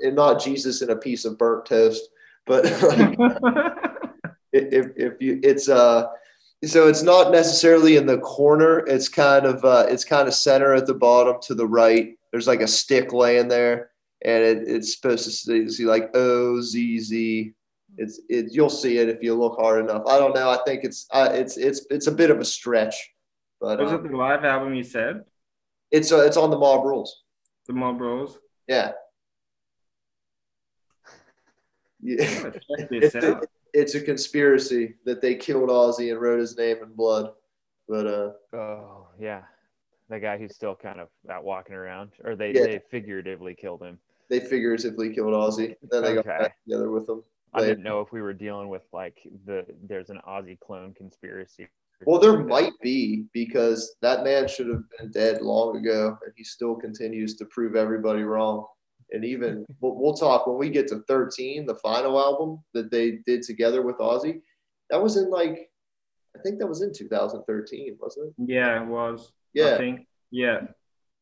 and 0.00 0.16
not 0.16 0.42
Jesus 0.42 0.82
in 0.82 0.90
a 0.90 0.96
piece 0.96 1.24
of 1.24 1.38
burnt 1.38 1.66
toast, 1.66 2.02
but 2.46 2.64
like, 2.64 3.16
if 4.52 4.86
if 4.96 5.20
you 5.20 5.38
it's 5.42 5.68
uh 5.68 6.06
so 6.64 6.86
it's 6.86 7.02
not 7.02 7.32
necessarily 7.32 7.96
in 7.96 8.06
the 8.06 8.18
corner. 8.18 8.80
It's 8.86 9.08
kind 9.08 9.46
of 9.46 9.64
uh, 9.64 9.86
it's 9.88 10.04
kind 10.04 10.28
of 10.28 10.34
center 10.34 10.74
at 10.74 10.86
the 10.86 10.94
bottom 10.94 11.36
to 11.42 11.54
the 11.54 11.66
right. 11.66 12.16
There's 12.30 12.46
like 12.46 12.60
a 12.60 12.68
stick 12.68 13.12
laying 13.12 13.48
there, 13.48 13.90
and 14.24 14.44
it, 14.44 14.64
it's 14.66 14.94
supposed 14.94 15.24
to 15.24 15.30
see, 15.30 15.68
see 15.68 15.84
like 15.84 16.14
O 16.14 16.60
Z 16.60 17.00
Z. 17.00 17.52
It's 17.98 18.20
it. 18.28 18.52
You'll 18.52 18.70
see 18.70 18.98
it 18.98 19.08
if 19.08 19.22
you 19.22 19.34
look 19.34 19.58
hard 19.60 19.84
enough. 19.84 20.04
I 20.06 20.18
don't 20.18 20.34
know. 20.34 20.50
I 20.50 20.58
think 20.64 20.84
it's 20.84 21.06
uh, 21.10 21.30
it's 21.32 21.56
it's 21.56 21.84
it's 21.90 22.06
a 22.06 22.12
bit 22.12 22.30
of 22.30 22.38
a 22.38 22.44
stretch. 22.44 22.94
But 23.60 23.80
was 23.80 23.92
um, 23.92 24.04
it 24.04 24.10
the 24.10 24.16
live 24.16 24.44
album 24.44 24.74
you 24.74 24.84
said? 24.84 25.24
It's 25.90 26.12
uh, 26.12 26.20
it's 26.20 26.36
on 26.36 26.50
the 26.50 26.58
Mob 26.58 26.84
Rules. 26.84 27.22
The 27.66 27.72
Mob 27.72 28.00
Rules. 28.00 28.38
Yeah. 28.68 28.92
Yeah. 32.00 32.50
it's, 32.90 33.14
it's 33.72 33.94
a 33.94 34.00
conspiracy 34.00 34.94
that 35.04 35.20
they 35.20 35.34
killed 35.34 35.70
Ozzy 35.70 36.10
and 36.10 36.20
wrote 36.20 36.40
his 36.40 36.56
name 36.56 36.78
in 36.82 36.92
blood. 36.94 37.30
But 37.88 38.06
uh 38.06 38.32
oh 38.54 39.08
yeah, 39.18 39.42
the 40.08 40.20
guy 40.20 40.38
who's 40.38 40.54
still 40.54 40.74
kind 40.74 41.00
of 41.00 41.08
out 41.30 41.44
walking 41.44 41.74
around, 41.74 42.12
or 42.24 42.36
they 42.36 42.52
yeah. 42.52 42.62
they 42.62 42.80
figuratively 42.90 43.54
killed 43.54 43.82
him. 43.82 43.98
They 44.30 44.40
figuratively 44.40 45.12
killed 45.12 45.32
Ozzy. 45.32 45.74
Then 45.90 46.02
they 46.02 46.10
okay. 46.10 46.14
got 46.14 46.26
back 46.26 46.56
together 46.64 46.90
with 46.90 47.08
him. 47.08 47.22
I 47.54 47.60
didn't 47.60 47.82
know 47.82 48.00
if 48.00 48.12
we 48.12 48.22
were 48.22 48.32
dealing 48.32 48.68
with 48.68 48.82
like 48.92 49.18
the 49.44 49.66
there's 49.86 50.10
an 50.10 50.20
Ozzy 50.26 50.58
clone 50.58 50.94
conspiracy. 50.94 51.68
Well, 52.04 52.18
there 52.18 52.42
might 52.42 52.72
be 52.82 53.26
because 53.32 53.94
that 54.00 54.24
man 54.24 54.48
should 54.48 54.68
have 54.68 54.82
been 54.98 55.12
dead 55.12 55.40
long 55.40 55.76
ago, 55.76 56.18
and 56.24 56.32
he 56.36 56.42
still 56.42 56.74
continues 56.74 57.36
to 57.36 57.44
prove 57.44 57.76
everybody 57.76 58.22
wrong 58.22 58.66
and 59.12 59.24
even 59.24 59.64
we'll, 59.80 59.94
we'll, 59.94 60.14
talk 60.14 60.46
when 60.46 60.58
we 60.58 60.70
get 60.70 60.88
to 60.88 61.00
13 61.08 61.66
the 61.66 61.74
final 61.76 62.18
album 62.18 62.62
that 62.74 62.90
they 62.90 63.18
did 63.26 63.42
together 63.42 63.82
with 63.82 63.98
ozzy 63.98 64.40
that 64.90 65.02
was 65.02 65.16
in 65.16 65.30
like 65.30 65.70
i 66.36 66.40
think 66.42 66.58
that 66.58 66.66
was 66.66 66.82
in 66.82 66.92
2013 66.92 67.96
wasn't 68.00 68.26
it 68.26 68.34
yeah 68.38 68.82
it 68.82 68.86
was 68.86 69.32
yeah 69.54 69.74
I 69.74 69.78
think 69.78 70.06
yeah 70.30 70.60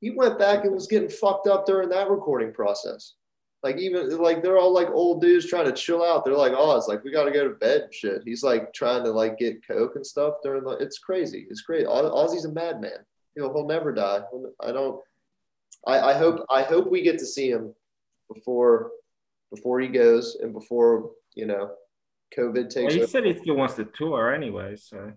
he 0.00 0.10
went 0.10 0.38
back 0.38 0.64
and 0.64 0.72
was 0.72 0.86
getting 0.86 1.10
fucked 1.10 1.46
up 1.46 1.66
during 1.66 1.90
that 1.90 2.10
recording 2.10 2.52
process 2.52 3.14
Like 3.62 3.76
even 3.76 4.16
like 4.18 4.42
they're 4.42 4.58
all 4.58 4.72
like 4.72 4.88
old 4.88 5.20
dudes 5.20 5.46
trying 5.46 5.66
to 5.66 5.72
chill 5.72 6.02
out. 6.02 6.24
They're 6.24 6.34
like, 6.34 6.54
oh, 6.56 6.76
it's 6.76 6.88
like 6.88 7.04
we 7.04 7.12
got 7.12 7.24
to 7.24 7.30
go 7.30 7.46
to 7.46 7.54
bed. 7.54 7.82
And 7.82 7.94
shit. 7.94 8.22
He's 8.24 8.42
like 8.42 8.72
trying 8.72 9.04
to 9.04 9.10
like 9.10 9.38
get 9.38 9.66
coke 9.66 9.96
and 9.96 10.06
stuff 10.06 10.36
during 10.42 10.64
the. 10.64 10.70
It's 10.78 10.98
crazy. 10.98 11.46
It's 11.50 11.60
crazy. 11.60 11.84
Ozzy's 11.84 12.46
a 12.46 12.52
madman. 12.52 13.04
You 13.36 13.42
know 13.42 13.52
he'll 13.52 13.66
never 13.66 13.92
die. 13.92 14.22
I 14.60 14.72
don't. 14.72 15.00
I, 15.86 16.00
I 16.00 16.14
hope 16.14 16.44
I 16.50 16.62
hope 16.62 16.90
we 16.90 17.02
get 17.02 17.18
to 17.18 17.26
see 17.26 17.50
him 17.50 17.74
before 18.32 18.90
before 19.50 19.80
he 19.80 19.88
goes 19.88 20.36
and 20.40 20.52
before 20.52 21.10
you 21.34 21.46
know 21.46 21.70
COVID 22.36 22.70
takes. 22.70 22.76
Well, 22.76 22.90
he 22.90 23.02
over. 23.02 23.06
said 23.06 23.24
he 23.24 23.34
still 23.38 23.56
wants 23.56 23.74
to 23.74 23.88
tour 23.96 24.32
anyway, 24.32 24.76
so. 24.76 25.12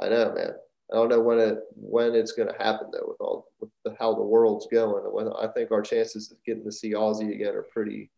I 0.00 0.08
know, 0.08 0.32
man. 0.34 0.52
I 0.92 0.96
don't 0.96 1.08
know 1.08 1.20
when 1.20 1.38
it 1.38 1.58
when 1.76 2.14
it's 2.14 2.32
going 2.32 2.48
to 2.48 2.62
happen 2.62 2.88
though, 2.92 3.06
with 3.06 3.20
all 3.20 3.46
with 3.60 3.70
the, 3.84 3.94
how 3.98 4.14
the 4.14 4.22
world's 4.22 4.66
going. 4.66 5.04
When 5.04 5.28
I 5.28 5.46
think 5.48 5.70
our 5.70 5.82
chances 5.82 6.30
of 6.32 6.42
getting 6.44 6.64
to 6.64 6.72
see 6.72 6.92
Ozzy 6.94 7.32
again 7.32 7.54
are 7.54 7.62
pretty 7.62 8.10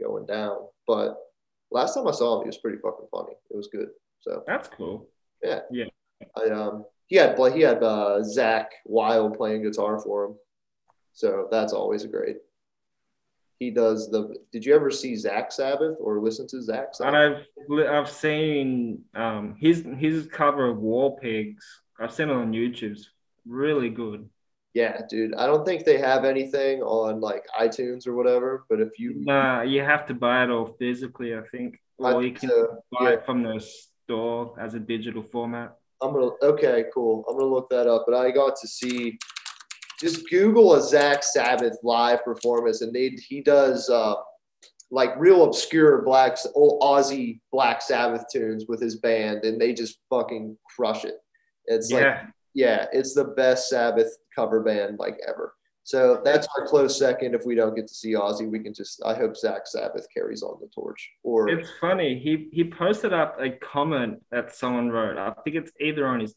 going 0.00 0.26
down. 0.26 0.56
But 0.86 1.16
last 1.70 1.94
time 1.94 2.08
I 2.08 2.12
saw 2.12 2.36
him, 2.36 2.44
he 2.44 2.48
was 2.48 2.58
pretty 2.58 2.78
fucking 2.78 3.08
funny. 3.10 3.32
It 3.50 3.56
was 3.56 3.68
good. 3.68 3.88
So 4.20 4.42
that's 4.46 4.68
cool. 4.68 5.08
Yeah, 5.42 5.60
yeah. 5.70 5.86
I 6.36 6.50
um 6.50 6.84
he 7.06 7.16
had 7.16 7.36
he 7.54 7.60
had 7.60 7.82
uh, 7.82 8.20
Zakk 8.20 8.66
Wylde 8.86 9.36
playing 9.36 9.62
guitar 9.62 10.00
for 10.00 10.26
him, 10.26 10.34
so 11.12 11.48
that's 11.50 11.72
always 11.72 12.06
great 12.06 12.36
he 13.60 13.70
does 13.70 14.10
the. 14.10 14.34
Did 14.52 14.64
you 14.64 14.74
ever 14.74 14.90
see 14.90 15.12
Zakk 15.12 15.52
Sabbath 15.52 15.96
or 16.00 16.18
listen 16.18 16.48
to 16.48 16.56
Zakk 16.56 16.94
Sabbath? 16.94 17.00
And 17.00 17.16
I've 17.16 17.88
I've 17.88 18.10
seen 18.10 19.04
um 19.14 19.54
his 19.60 19.86
his 19.98 20.26
cover 20.26 20.66
of 20.66 20.78
War 20.78 21.16
Pigs. 21.18 21.64
I've 22.00 22.12
seen 22.12 22.30
it 22.30 22.34
on 22.34 22.52
YouTube. 22.52 22.92
It's 22.92 23.10
really 23.46 23.90
good. 23.90 24.28
Yeah, 24.72 25.02
dude. 25.10 25.34
I 25.34 25.46
don't 25.46 25.66
think 25.66 25.84
they 25.84 25.98
have 25.98 26.24
anything 26.24 26.80
on 26.80 27.20
like 27.20 27.44
iTunes 27.60 28.06
or 28.06 28.14
whatever. 28.14 28.64
But 28.70 28.80
if 28.80 28.98
you 28.98 29.12
nah, 29.16 29.60
you 29.60 29.82
have 29.82 30.06
to 30.06 30.14
buy 30.14 30.44
it 30.44 30.50
all 30.50 30.74
physically. 30.78 31.36
I 31.36 31.42
think, 31.52 31.78
or 31.98 32.16
I 32.16 32.20
you 32.20 32.32
can 32.32 32.48
so. 32.48 32.82
buy 32.92 33.10
yeah. 33.10 33.14
it 33.16 33.26
from 33.26 33.42
the 33.42 33.60
store 33.60 34.54
as 34.58 34.72
a 34.72 34.80
digital 34.80 35.22
format. 35.22 35.76
I'm 36.00 36.14
gonna 36.14 36.30
okay, 36.42 36.84
cool. 36.94 37.26
I'm 37.28 37.36
gonna 37.36 37.52
look 37.52 37.68
that 37.68 37.86
up. 37.86 38.04
But 38.06 38.14
I 38.14 38.30
got 38.30 38.56
to 38.56 38.66
see 38.66 39.18
just 40.00 40.28
Google 40.30 40.74
a 40.74 40.80
Zakk 40.80 41.22
Sabbath 41.22 41.76
live 41.82 42.24
performance, 42.24 42.80
and 42.80 42.92
they 42.94 43.10
he 43.28 43.40
does 43.40 43.88
uh, 43.88 44.14
like 44.90 45.10
real 45.18 45.44
obscure 45.44 46.02
black 46.02 46.38
old 46.54 46.80
Ozzy 46.82 47.40
Black 47.52 47.82
Sabbath 47.82 48.24
tunes 48.32 48.64
with 48.68 48.80
his 48.80 48.96
band, 48.96 49.44
and 49.44 49.60
they 49.60 49.72
just 49.72 49.98
fucking 50.08 50.56
crush 50.74 51.04
it. 51.04 51.18
It's 51.66 51.90
yeah. 51.90 51.98
like 51.98 52.16
yeah, 52.54 52.86
it's 52.92 53.14
the 53.14 53.24
best 53.24 53.68
Sabbath 53.68 54.16
cover 54.34 54.60
band 54.60 54.98
like 54.98 55.18
ever. 55.26 55.54
So 55.84 56.20
that's 56.24 56.46
our 56.56 56.66
close 56.66 56.98
second. 56.98 57.34
If 57.34 57.44
we 57.44 57.54
don't 57.54 57.74
get 57.74 57.88
to 57.88 57.94
see 57.94 58.12
Ozzy, 58.12 58.48
we 58.48 58.60
can 58.60 58.74
just. 58.74 59.02
I 59.04 59.14
hope 59.14 59.32
Zakk 59.32 59.66
Sabbath 59.66 60.06
carries 60.14 60.42
on 60.42 60.58
the 60.60 60.68
torch. 60.68 61.10
Or 61.22 61.48
it's 61.48 61.68
funny. 61.80 62.18
He 62.18 62.48
he 62.52 62.64
posted 62.64 63.12
up 63.12 63.36
a 63.40 63.50
comment 63.50 64.22
that 64.30 64.54
someone 64.54 64.90
wrote. 64.90 65.18
I 65.18 65.32
think 65.42 65.56
it's 65.56 65.72
either 65.80 66.06
on 66.06 66.20
his 66.20 66.34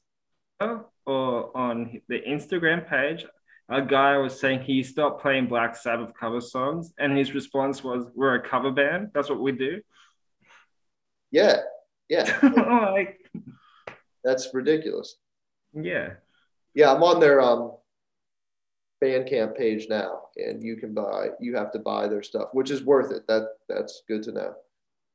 or 1.06 1.56
on 1.58 2.02
the 2.08 2.20
Instagram 2.28 2.90
page 2.90 3.26
a 3.70 3.82
guy 3.82 4.18
was 4.18 4.40
saying 4.40 4.62
he 4.62 4.84
stopped 4.84 5.22
playing 5.22 5.48
Black 5.48 5.76
Sabbath 5.76 6.12
cover 6.20 6.42
songs, 6.42 6.94
and 6.98 7.18
his 7.18 7.34
response 7.34 7.84
was, 7.84 8.06
"We're 8.14 8.36
a 8.36 8.48
cover 8.48 8.72
band. 8.72 9.12
That's 9.14 9.30
what 9.30 9.40
we 9.40 9.54
do." 9.54 9.82
Yeah, 11.32 11.62
yeah. 12.10 12.40
like, 12.94 13.20
that's 14.24 14.54
ridiculous. 14.54 15.16
Yeah, 15.74 16.14
yeah. 16.74 16.94
I'm 16.94 17.04
on 17.04 17.20
their 17.20 17.42
um 17.42 17.74
Bandcamp 19.04 19.58
page 19.58 19.88
now, 19.90 20.24
and 20.38 20.64
you 20.64 20.78
can 20.78 20.94
buy. 20.94 21.30
You 21.40 21.56
have 21.56 21.72
to 21.74 21.80
buy 21.80 22.08
their 22.08 22.24
stuff, 22.24 22.50
which 22.54 22.70
is 22.70 22.84
worth 22.84 23.12
it. 23.12 23.28
That 23.28 23.48
that's 23.70 24.04
good 24.08 24.24
to 24.24 24.32
know. 24.32 24.54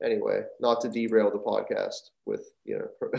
Anyway, 0.03 0.43
not 0.61 0.81
to 0.83 0.89
derail 0.89 1.31
the 1.31 1.39
podcast 1.39 2.11
with 2.27 2.51
you 2.65 2.79
know 2.79 3.11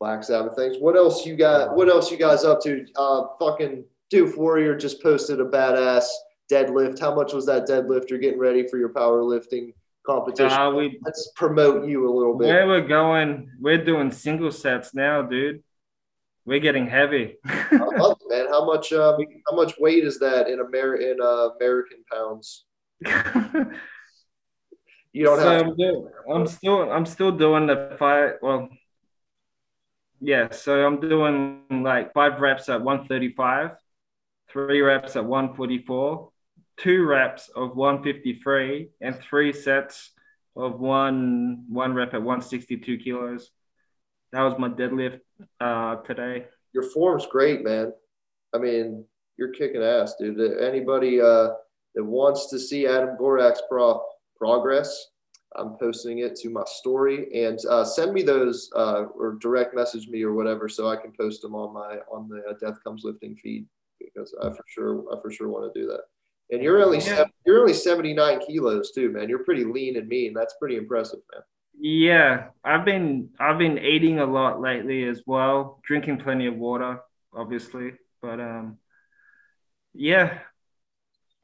Black 0.00 0.24
Sabbath 0.24 0.56
things. 0.56 0.76
What 0.78 0.96
else 0.96 1.24
you 1.24 1.36
got? 1.36 1.76
What 1.76 1.88
else 1.88 2.10
you 2.10 2.16
guys 2.16 2.44
up 2.44 2.60
to? 2.62 2.84
Uh, 2.96 3.24
fucking 3.40 3.84
Doof 4.12 4.36
Warrior 4.36 4.76
just 4.76 5.02
posted 5.02 5.40
a 5.40 5.44
badass 5.44 6.04
deadlift. 6.50 6.98
How 6.98 7.14
much 7.14 7.32
was 7.32 7.46
that 7.46 7.66
deadlift? 7.68 8.10
You're 8.10 8.18
getting 8.18 8.40
ready 8.40 8.66
for 8.66 8.76
your 8.78 8.88
powerlifting 8.88 9.72
competition. 10.04 10.58
Uh, 10.58 10.70
we, 10.72 10.98
Let's 11.02 11.30
promote 11.36 11.88
you 11.88 12.08
a 12.08 12.12
little 12.12 12.36
bit. 12.36 12.48
Yeah, 12.48 12.66
we're 12.66 12.86
going, 12.86 13.50
we're 13.60 13.84
doing 13.84 14.10
single 14.10 14.50
sets 14.50 14.94
now, 14.94 15.22
dude. 15.22 15.62
We're 16.44 16.58
getting 16.58 16.88
heavy. 16.88 17.36
I 17.44 17.76
love 17.76 18.18
it, 18.20 18.28
man. 18.28 18.48
How 18.48 18.64
much? 18.64 18.92
Uh, 18.92 19.16
how 19.48 19.54
much 19.54 19.74
weight 19.78 20.04
is 20.04 20.18
that 20.18 20.48
in 20.48 20.58
Amer- 20.58 20.96
in 20.96 21.18
uh, 21.20 21.50
American 21.60 22.02
pounds? 22.10 22.64
you 25.12 25.24
don't 25.24 25.38
so 25.38 25.48
have. 25.48 25.66
I'm, 25.66 25.76
doing, 25.76 26.08
I'm 26.32 26.46
still 26.46 26.90
I'm 26.90 27.06
still 27.06 27.30
doing 27.30 27.66
the 27.66 27.94
fight. 27.98 28.42
Well, 28.42 28.68
yeah. 30.20 30.50
So 30.50 30.84
I'm 30.84 30.98
doing 30.98 31.62
like 31.70 32.14
five 32.14 32.40
reps 32.40 32.68
at 32.68 32.80
135 32.80 33.72
three 34.52 34.80
reps 34.80 35.16
at 35.16 35.24
144, 35.24 36.30
two 36.76 37.04
reps 37.04 37.48
of 37.54 37.76
153, 37.76 38.88
and 39.00 39.18
three 39.20 39.52
sets 39.52 40.12
of 40.56 40.80
one 40.80 41.64
one 41.68 41.94
rep 41.94 42.14
at 42.14 42.22
162 42.22 42.98
kilos. 42.98 43.50
That 44.32 44.42
was 44.42 44.54
my 44.58 44.68
deadlift 44.68 45.20
uh, 45.60 45.96
today. 45.96 46.46
Your 46.72 46.84
form's 46.84 47.26
great, 47.26 47.64
man. 47.64 47.92
I 48.54 48.58
mean, 48.58 49.04
you're 49.36 49.52
kicking 49.52 49.82
ass, 49.82 50.14
dude. 50.18 50.60
Anybody 50.60 51.20
uh, 51.20 51.50
that 51.94 52.04
wants 52.04 52.48
to 52.50 52.58
see 52.58 52.86
Adam 52.86 53.16
Gorak's 53.16 53.62
pro- 53.68 54.02
progress, 54.36 55.06
I'm 55.56 55.76
posting 55.80 56.18
it 56.18 56.36
to 56.36 56.50
my 56.50 56.62
story 56.66 57.44
and 57.44 57.58
uh, 57.68 57.84
send 57.84 58.12
me 58.12 58.22
those 58.22 58.70
uh, 58.76 59.04
or 59.16 59.36
direct 59.40 59.74
message 59.74 60.08
me 60.08 60.22
or 60.22 60.32
whatever 60.32 60.68
so 60.68 60.88
I 60.88 60.96
can 60.96 61.12
post 61.18 61.42
them 61.42 61.54
on 61.54 61.74
my 61.74 61.98
on 62.12 62.28
the 62.28 62.42
uh, 62.48 62.54
Death 62.60 62.82
Comes 62.84 63.02
Lifting 63.02 63.34
feed 63.36 63.66
because 64.12 64.34
I 64.42 64.50
for 64.50 64.64
sure 64.66 65.04
I 65.12 65.20
for 65.20 65.30
sure 65.30 65.48
want 65.48 65.72
to 65.72 65.80
do 65.80 65.86
that. 65.88 66.02
And 66.50 66.62
you're 66.62 66.82
only 66.82 66.98
yeah. 66.98 67.24
you're 67.46 67.60
only 67.60 67.74
79 67.74 68.40
kilos 68.46 68.90
too, 68.92 69.10
man. 69.10 69.28
You're 69.28 69.44
pretty 69.44 69.64
lean 69.64 69.96
and 69.96 70.08
mean. 70.08 70.34
That's 70.34 70.54
pretty 70.58 70.76
impressive, 70.76 71.20
man. 71.32 71.42
Yeah, 71.78 72.48
I've 72.64 72.84
been 72.84 73.30
I've 73.38 73.58
been 73.58 73.78
eating 73.78 74.18
a 74.18 74.26
lot 74.26 74.60
lately 74.60 75.04
as 75.04 75.22
well, 75.26 75.80
drinking 75.84 76.18
plenty 76.18 76.46
of 76.46 76.56
water, 76.56 77.00
obviously. 77.34 77.92
But 78.20 78.40
um, 78.40 78.78
yeah, 79.94 80.40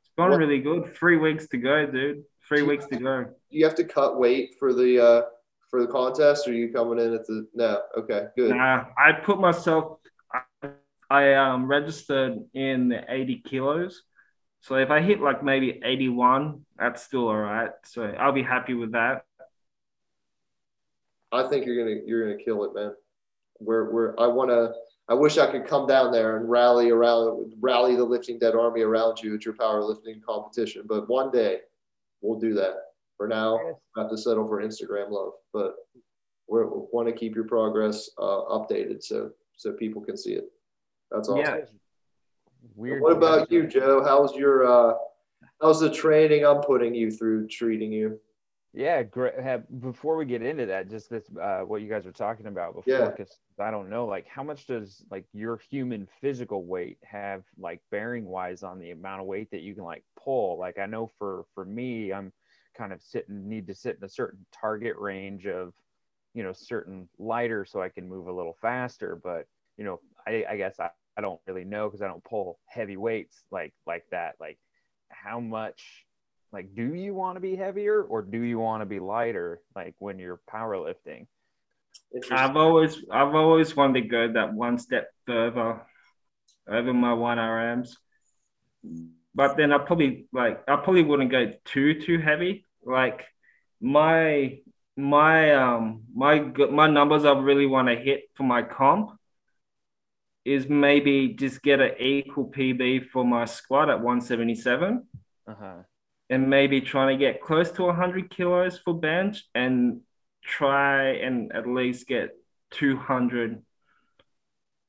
it's 0.01 0.11
gone 0.19 0.31
what? 0.31 0.39
really 0.39 0.61
good. 0.61 0.95
Three 0.95 1.17
weeks 1.17 1.47
to 1.49 1.57
go, 1.57 1.87
dude. 1.87 2.25
Three 2.49 2.63
weeks 2.63 2.87
to 2.87 2.97
go. 2.97 3.27
You 3.49 3.65
have 3.65 3.75
to 3.77 3.85
cut 3.85 4.19
weight 4.19 4.57
for 4.59 4.73
the 4.73 5.03
uh 5.03 5.23
for 5.71 5.81
the 5.81 5.89
contest, 5.89 6.47
or 6.47 6.51
are 6.51 6.55
you 6.55 6.73
coming 6.73 6.99
in 6.99 7.15
at 7.15 7.27
the 7.27 7.47
no? 7.55 7.83
Okay, 7.97 8.27
good. 8.37 8.51
Nah, 8.51 8.85
I 8.99 9.13
put 9.13 9.41
myself 9.41 9.99
I 11.09 11.35
um, 11.35 11.67
registered 11.67 12.39
in 12.55 12.89
the 12.89 13.03
80 13.09 13.43
kilos. 13.47 14.03
So 14.61 14.77
if 14.77 14.91
I 14.91 15.01
hit 15.01 15.21
like 15.21 15.45
maybe 15.45 15.81
81, 15.85 16.65
that's 16.77 17.03
still 17.03 17.29
all 17.29 17.37
right. 17.37 17.71
So 17.85 18.03
I'll 18.03 18.33
be 18.33 18.43
happy 18.43 18.75
with 18.75 18.93
that. 18.93 19.25
I 21.33 21.49
think 21.49 21.67
you're 21.67 21.77
gonna 21.77 22.01
you're 22.07 22.27
gonna 22.27 22.43
kill 22.43 22.65
it, 22.65 22.75
man. 22.75 22.93
We're 23.61 23.93
we're 23.93 24.15
I 24.19 24.27
wanna 24.27 24.73
I 25.09 25.15
wish 25.15 25.39
I 25.39 25.51
could 25.51 25.67
come 25.67 25.87
down 25.87 26.11
there 26.11 26.37
and 26.37 26.49
rally 26.49 26.91
around 26.91 27.53
rally 27.61 27.95
the 27.95 28.05
lifting 28.05 28.39
dead 28.39 28.55
army 28.55 28.83
around 28.83 29.23
you 29.23 29.35
at 29.35 29.45
your 29.45 29.55
powerlifting 29.55 30.23
competition. 30.23 30.83
But 30.87 31.09
one 31.09 31.31
day 31.31 31.61
we'll 32.21 32.39
do 32.39 32.55
that. 32.55 32.75
For 33.17 33.29
now, 33.29 33.59
I 33.97 34.01
have 34.01 34.11
to 34.11 34.19
settle 34.19 34.47
for 34.47 34.63
Instagram 34.63 35.11
love. 35.11 35.33
But 35.53 35.75
we 36.49 36.61
want 36.65 37.09
to 37.09 37.15
keep 37.15 37.35
your 37.35 37.47
progress 37.47 38.11
uh, 38.19 38.43
updated 38.51 39.03
so 39.03 39.31
so 39.57 39.73
people 39.73 40.03
can 40.03 40.17
see 40.17 40.33
it. 40.33 40.51
That's 41.11 41.29
awesome. 41.29 41.39
Yeah. 41.39 41.65
Weird. 42.75 43.03
What 43.03 43.13
about 43.13 43.51
you, 43.51 43.67
Joe? 43.67 44.03
How's 44.05 44.35
your 44.35 44.67
uh 44.67 44.95
how's 45.61 45.81
the 45.81 45.91
training 45.91 46.45
I'm 46.45 46.61
putting 46.61 46.95
you 46.95 47.11
through 47.11 47.49
treating 47.49 47.93
you? 47.93 48.21
Yeah, 48.75 49.03
great. 49.05 49.33
Before 49.81 50.17
we 50.17 50.27
get 50.27 50.43
into 50.43 50.67
that, 50.67 50.91
just 50.91 51.09
this, 51.09 51.25
uh, 51.41 51.61
what 51.61 51.81
you 51.81 51.89
guys 51.89 52.05
were 52.05 52.13
talking 52.13 52.47
about 52.47 52.75
before, 52.75 53.11
because 53.11 53.39
yeah. 53.59 53.67
I 53.67 53.71
don't 53.71 53.89
know, 53.89 54.05
like, 54.05 54.27
how 54.27 54.43
much 54.43 54.67
does 54.67 55.03
like 55.11 55.25
your 55.33 55.59
human 55.71 56.07
physical 56.21 56.63
weight 56.63 56.99
have, 57.03 57.45
like, 57.57 57.81
bearing 57.91 58.27
wise 58.27 58.63
on 58.63 58.79
the 58.79 58.91
amount 58.91 59.23
of 59.23 59.27
weight 59.27 59.51
that 59.53 59.63
you 59.63 59.75
can 59.75 59.85
like 59.85 60.05
pull? 60.23 60.59
Like, 60.59 60.79
I 60.79 60.85
know 60.85 61.11
for 61.19 61.47
for 61.55 61.65
me, 61.65 62.13
I'm 62.13 62.35
kind 62.77 62.93
of 62.93 63.01
sitting, 63.01 63.49
need 63.49 63.67
to 63.69 63.75
sit 63.75 63.97
in 63.97 64.05
a 64.05 64.11
certain 64.11 64.45
target 64.53 64.97
range 64.99 65.47
of, 65.47 65.73
you 66.35 66.43
know, 66.43 66.53
certain 66.53 67.09
lighter 67.19 67.65
so 67.65 67.81
I 67.81 67.89
can 67.89 68.07
move 68.07 68.27
a 68.27 68.33
little 68.33 68.59
faster. 68.61 69.19
But 69.23 69.47
you 69.79 69.85
know, 69.85 70.01
I, 70.27 70.45
I 70.49 70.57
guess 70.57 70.79
I, 70.81 70.91
I 71.17 71.21
don't 71.21 71.41
really 71.47 71.65
know 71.65 71.89
because 71.89 72.03
I 72.03 72.09
don't 72.09 72.25
pull 72.25 72.59
heavy 72.67 72.97
weights 72.97 73.45
like 73.51 73.73
like 73.87 74.05
that. 74.11 74.35
Like 74.41 74.59
how 75.09 75.41
much 75.41 76.05
like 76.53 76.75
do 76.75 76.95
you 76.95 77.15
want 77.15 77.37
to 77.37 77.41
be 77.41 77.57
heavier 77.57 78.03
or 78.03 78.23
do 78.23 78.41
you 78.41 78.59
want 78.59 78.83
to 78.83 78.87
be 78.87 79.01
lighter 79.01 79.61
like 79.75 79.95
when 79.99 80.19
you're 80.19 80.41
powerlifting? 80.51 81.27
I've 82.31 82.57
always 82.57 83.05
I've 83.11 83.35
always 83.35 83.75
wanted 83.77 84.03
to 84.03 84.09
go 84.09 84.33
that 84.33 84.53
one 84.53 84.79
step 84.79 85.09
further 85.27 85.83
over 86.69 86.93
my 86.93 87.13
one 87.13 87.39
RMs. 87.39 87.97
but 89.35 89.57
then 89.57 89.73
I 89.73 89.79
probably 89.79 90.27
like 90.33 90.63
I 90.69 90.77
probably 90.77 91.03
wouldn't 91.03 91.31
go 91.31 91.53
too 91.65 92.01
too 92.01 92.19
heavy. 92.19 92.65
Like 92.85 93.25
my 93.81 94.59
my 94.97 95.55
um 95.55 96.05
my 96.15 96.41
my 96.41 96.89
numbers 96.89 97.25
I 97.25 97.33
really 97.33 97.67
want 97.67 97.89
to 97.89 97.97
hit 97.97 98.25
for 98.35 98.45
my 98.45 98.63
comp 98.63 99.16
is 100.47 100.69
maybe 100.69 101.31
just 101.31 101.61
get 101.61 101.81
an 101.81 101.91
equal 101.99 102.47
PB 102.47 103.09
for 103.11 103.25
my 103.25 103.45
squat 103.45 103.91
at 103.91 103.97
177. 103.97 105.05
Uh-huh. 105.49 105.73
And 106.31 106.49
maybe 106.49 106.81
trying 106.81 107.19
to 107.19 107.25
get 107.25 107.43
close 107.43 107.73
to 107.73 107.83
100 107.83 108.31
kilos 108.31 108.79
for 108.79 108.95
bench 108.95 109.45
and 109.55 110.01
try 110.45 111.15
and 111.17 111.53
at 111.53 111.67
least 111.67 112.07
get 112.07 112.31
200 112.71 113.63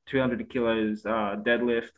200 0.08 0.50
kilos 0.50 1.06
uh, 1.06 1.36
deadlift. 1.44 1.90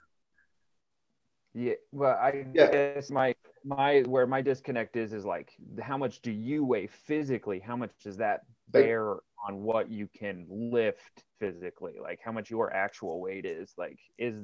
Yeah, 1.53 1.73
well, 1.91 2.15
I 2.15 2.45
yeah. 2.53 2.71
guess 2.71 3.11
my 3.11 3.35
my 3.65 4.01
where 4.01 4.25
my 4.25 4.41
disconnect 4.41 4.95
is 4.95 5.13
is 5.13 5.25
like 5.25 5.51
how 5.81 5.97
much 5.97 6.21
do 6.21 6.31
you 6.31 6.63
weigh 6.63 6.87
physically? 6.87 7.59
How 7.59 7.75
much 7.75 7.91
does 8.03 8.17
that 8.17 8.41
bear 8.71 9.15
on 9.47 9.63
what 9.63 9.89
you 9.89 10.09
can 10.17 10.45
lift 10.49 11.23
physically? 11.39 11.95
Like 12.01 12.19
how 12.23 12.31
much 12.31 12.49
your 12.49 12.73
actual 12.73 13.19
weight 13.19 13.45
is? 13.45 13.73
Like 13.77 13.99
is 14.17 14.35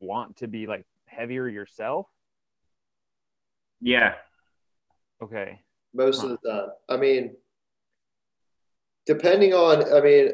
want 0.00 0.36
to 0.36 0.48
be 0.48 0.66
like 0.66 0.84
heavier 1.06 1.48
yourself? 1.48 2.06
Yeah. 3.80 4.14
Okay. 5.22 5.60
Most 5.94 6.20
huh. 6.20 6.28
of 6.28 6.38
the 6.42 6.50
time. 6.50 6.68
I 6.88 6.96
mean, 6.96 7.36
depending 9.06 9.52
on, 9.52 9.92
I 9.92 10.00
mean, 10.00 10.32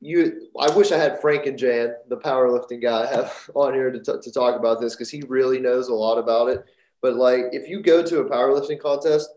you 0.00 0.48
i 0.60 0.70
wish 0.76 0.92
i 0.92 0.96
had 0.96 1.20
frank 1.20 1.46
and 1.46 1.58
jan 1.58 1.92
the 2.08 2.16
powerlifting 2.16 2.80
guy 2.80 3.06
have 3.14 3.50
on 3.54 3.74
here 3.74 3.90
to, 3.90 3.98
t- 3.98 4.20
to 4.22 4.32
talk 4.32 4.56
about 4.56 4.80
this 4.80 4.94
because 4.94 5.10
he 5.10 5.22
really 5.28 5.58
knows 5.58 5.88
a 5.88 5.94
lot 5.94 6.18
about 6.18 6.48
it 6.48 6.64
but 7.02 7.16
like 7.16 7.46
if 7.52 7.68
you 7.68 7.82
go 7.82 8.02
to 8.02 8.20
a 8.20 8.30
powerlifting 8.30 8.78
contest 8.78 9.28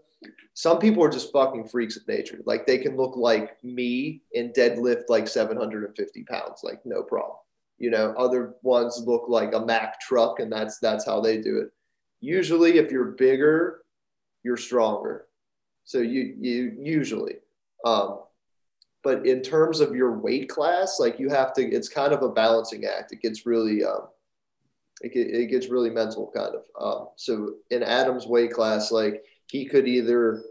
some 0.54 0.80
people 0.80 1.04
are 1.04 1.10
just 1.10 1.32
fucking 1.32 1.68
freaks 1.68 1.98
of 1.98 2.08
nature. 2.08 2.40
Like 2.46 2.68
they 2.68 2.78
can 2.78 2.96
look 2.96 3.16
like 3.16 3.64
me 3.64 4.22
and 4.36 4.54
deadlift 4.54 5.04
like 5.10 5.28
750 5.28 6.24
pounds 6.24 6.62
like 6.64 6.86
no 6.86 7.04
problem. 7.04 7.38
You 7.78 7.90
know 7.90 8.14
other 8.18 8.56
ones 8.62 9.04
look 9.06 9.26
like 9.28 9.54
a 9.54 9.66
mack 9.66 10.00
truck 10.00 10.40
and 10.40 10.52
that's 10.52 10.80
that's 10.80 11.06
how 11.06 11.22
they 11.22 11.42
do 11.42 11.60
it. 11.60 11.70
Usually 12.20 12.78
if 12.78 12.92
you're 12.92 13.12
bigger 13.12 13.82
you're 14.44 14.58
stronger. 14.58 15.28
So 15.84 16.00
you 16.00 16.36
you 16.40 16.76
usually. 16.80 17.36
Um, 17.86 18.20
but 19.04 19.26
in 19.26 19.42
terms 19.42 19.80
of 19.80 19.96
your 19.96 20.12
weight 20.12 20.50
class, 20.50 21.00
like 21.00 21.20
you 21.20 21.30
have 21.30 21.54
to, 21.54 21.64
it's 21.64 21.90
kind 21.90 22.14
of 22.14 22.22
a 22.22 22.30
balancing 22.30 22.86
act. 22.86 23.12
It 23.12 23.22
gets 23.22 23.48
really, 23.48 23.84
um, 23.84 24.08
it, 25.02 25.12
it 25.16 25.48
gets 25.48 25.70
really 25.70 25.90
mental 25.90 26.32
kind 26.36 26.54
of. 26.56 26.64
Um, 26.80 27.08
so 27.16 27.56
in 27.72 27.82
Adam's 27.82 28.28
weight 28.28 28.54
class, 28.54 28.92
like 28.92 29.24
he 29.52 29.66
could 29.66 29.86
either 29.86 30.44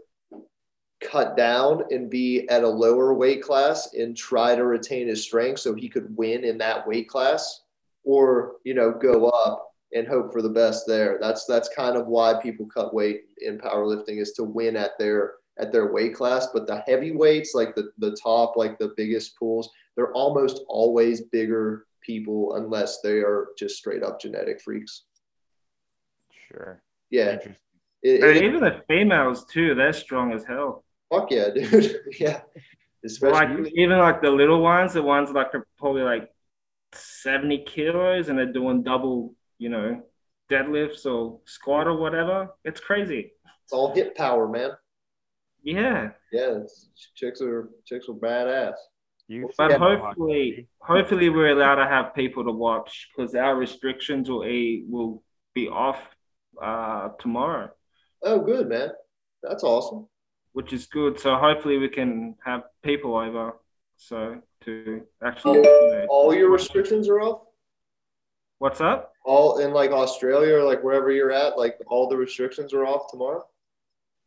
cut 1.01 1.35
down 1.35 1.83
and 1.89 2.07
be 2.07 2.47
at 2.49 2.63
a 2.63 2.67
lower 2.67 3.15
weight 3.15 3.41
class 3.41 3.95
and 3.95 4.15
try 4.15 4.55
to 4.55 4.63
retain 4.63 5.07
his 5.07 5.23
strength 5.23 5.59
so 5.59 5.73
he 5.73 5.89
could 5.89 6.15
win 6.15 6.43
in 6.43 6.59
that 6.59 6.87
weight 6.87 7.09
class 7.09 7.63
or, 8.03 8.57
you 8.63 8.75
know, 8.75 8.91
go 8.91 9.27
up 9.29 9.73
and 9.95 10.07
hope 10.07 10.31
for 10.31 10.43
the 10.43 10.49
best 10.49 10.85
there. 10.85 11.17
That's, 11.19 11.45
that's 11.45 11.75
kind 11.75 11.97
of 11.97 12.05
why 12.05 12.39
people 12.39 12.67
cut 12.67 12.93
weight 12.93 13.21
in 13.39 13.57
powerlifting 13.57 14.21
is 14.21 14.33
to 14.33 14.43
win 14.43 14.77
at 14.77 14.91
their, 14.99 15.33
at 15.57 15.71
their 15.71 15.91
weight 15.91 16.13
class, 16.13 16.49
but 16.53 16.67
the 16.67 16.83
heavyweights, 16.85 17.55
like 17.55 17.73
the, 17.73 17.91
the 17.97 18.15
top, 18.23 18.55
like 18.55 18.77
the 18.77 18.93
biggest 18.95 19.35
pools, 19.35 19.71
they're 19.95 20.13
almost 20.13 20.61
always 20.67 21.21
bigger 21.21 21.87
people 22.01 22.53
unless 22.53 23.01
they 23.01 23.17
are 23.17 23.47
just 23.57 23.77
straight 23.77 24.03
up 24.03 24.21
genetic 24.21 24.61
freaks. 24.61 25.05
Sure. 26.47 26.83
Yeah. 27.09 27.39
It, 28.03 28.23
it, 28.23 28.43
even 28.43 28.61
the 28.61 28.81
females 28.87 29.45
too, 29.45 29.75
they're 29.75 29.93
strong 29.93 30.33
as 30.33 30.43
hell. 30.43 30.83
Fuck 31.11 31.31
yeah, 31.31 31.49
dude. 31.55 31.97
yeah. 32.19 32.41
Especially 33.03 33.63
like 33.63 33.73
even 33.75 33.97
like 33.97 34.21
the 34.21 34.29
little 34.29 34.61
ones, 34.61 34.93
the 34.93 35.01
ones 35.01 35.31
like 35.31 35.53
are 35.53 35.67
probably 35.77 36.03
like 36.03 36.29
70 36.93 37.63
kilos 37.65 38.29
and 38.29 38.37
they're 38.37 38.51
doing 38.51 38.83
double, 38.83 39.33
you 39.57 39.69
know, 39.69 40.01
deadlifts 40.51 41.05
or 41.05 41.39
squat 41.45 41.87
or 41.87 41.97
whatever. 41.97 42.49
It's 42.63 42.79
crazy. 42.79 43.31
It's 43.63 43.73
all 43.73 43.93
hip 43.93 44.15
power, 44.15 44.47
man. 44.47 44.71
Yeah. 45.63 46.11
Yeah, 46.31 46.59
chicks 47.15 47.41
are 47.41 47.69
chicks 47.85 48.07
are 48.09 48.13
badass. 48.13 48.75
You 49.27 49.49
but 49.57 49.71
hopefully, 49.73 50.67
hopefully 50.79 51.29
we're 51.29 51.51
allowed 51.51 51.75
to 51.75 51.85
have 51.85 52.13
people 52.13 52.43
to 52.43 52.51
watch 52.51 53.07
because 53.15 53.33
our 53.33 53.55
restrictions 53.55 54.29
will 54.29 54.43
a 54.43 54.83
will 54.89 55.23
be 55.53 55.69
off 55.69 55.99
uh, 56.61 57.09
tomorrow. 57.19 57.69
Oh, 58.23 58.39
good 58.39 58.69
man, 58.69 58.89
that's 59.41 59.63
awesome. 59.63 60.07
Which 60.53 60.73
is 60.73 60.85
good. 60.85 61.19
So 61.19 61.35
hopefully 61.35 61.77
we 61.77 61.89
can 61.89 62.35
have 62.43 62.63
people 62.83 63.15
over. 63.15 63.53
So 63.97 64.41
to 64.65 65.01
actually, 65.23 65.57
you 65.57 65.63
know, 65.63 66.05
all 66.09 66.33
your 66.33 66.49
restrictions 66.49 67.07
are 67.07 67.21
off. 67.21 67.41
What's 68.57 68.81
up? 68.81 69.13
All 69.25 69.59
in 69.59 69.71
like 69.71 69.91
Australia 69.91 70.57
or 70.57 70.63
like 70.63 70.83
wherever 70.83 71.11
you're 71.11 71.31
at, 71.31 71.57
like 71.57 71.77
all 71.87 72.07
the 72.09 72.17
restrictions 72.17 72.73
are 72.73 72.85
off 72.85 73.09
tomorrow. 73.09 73.43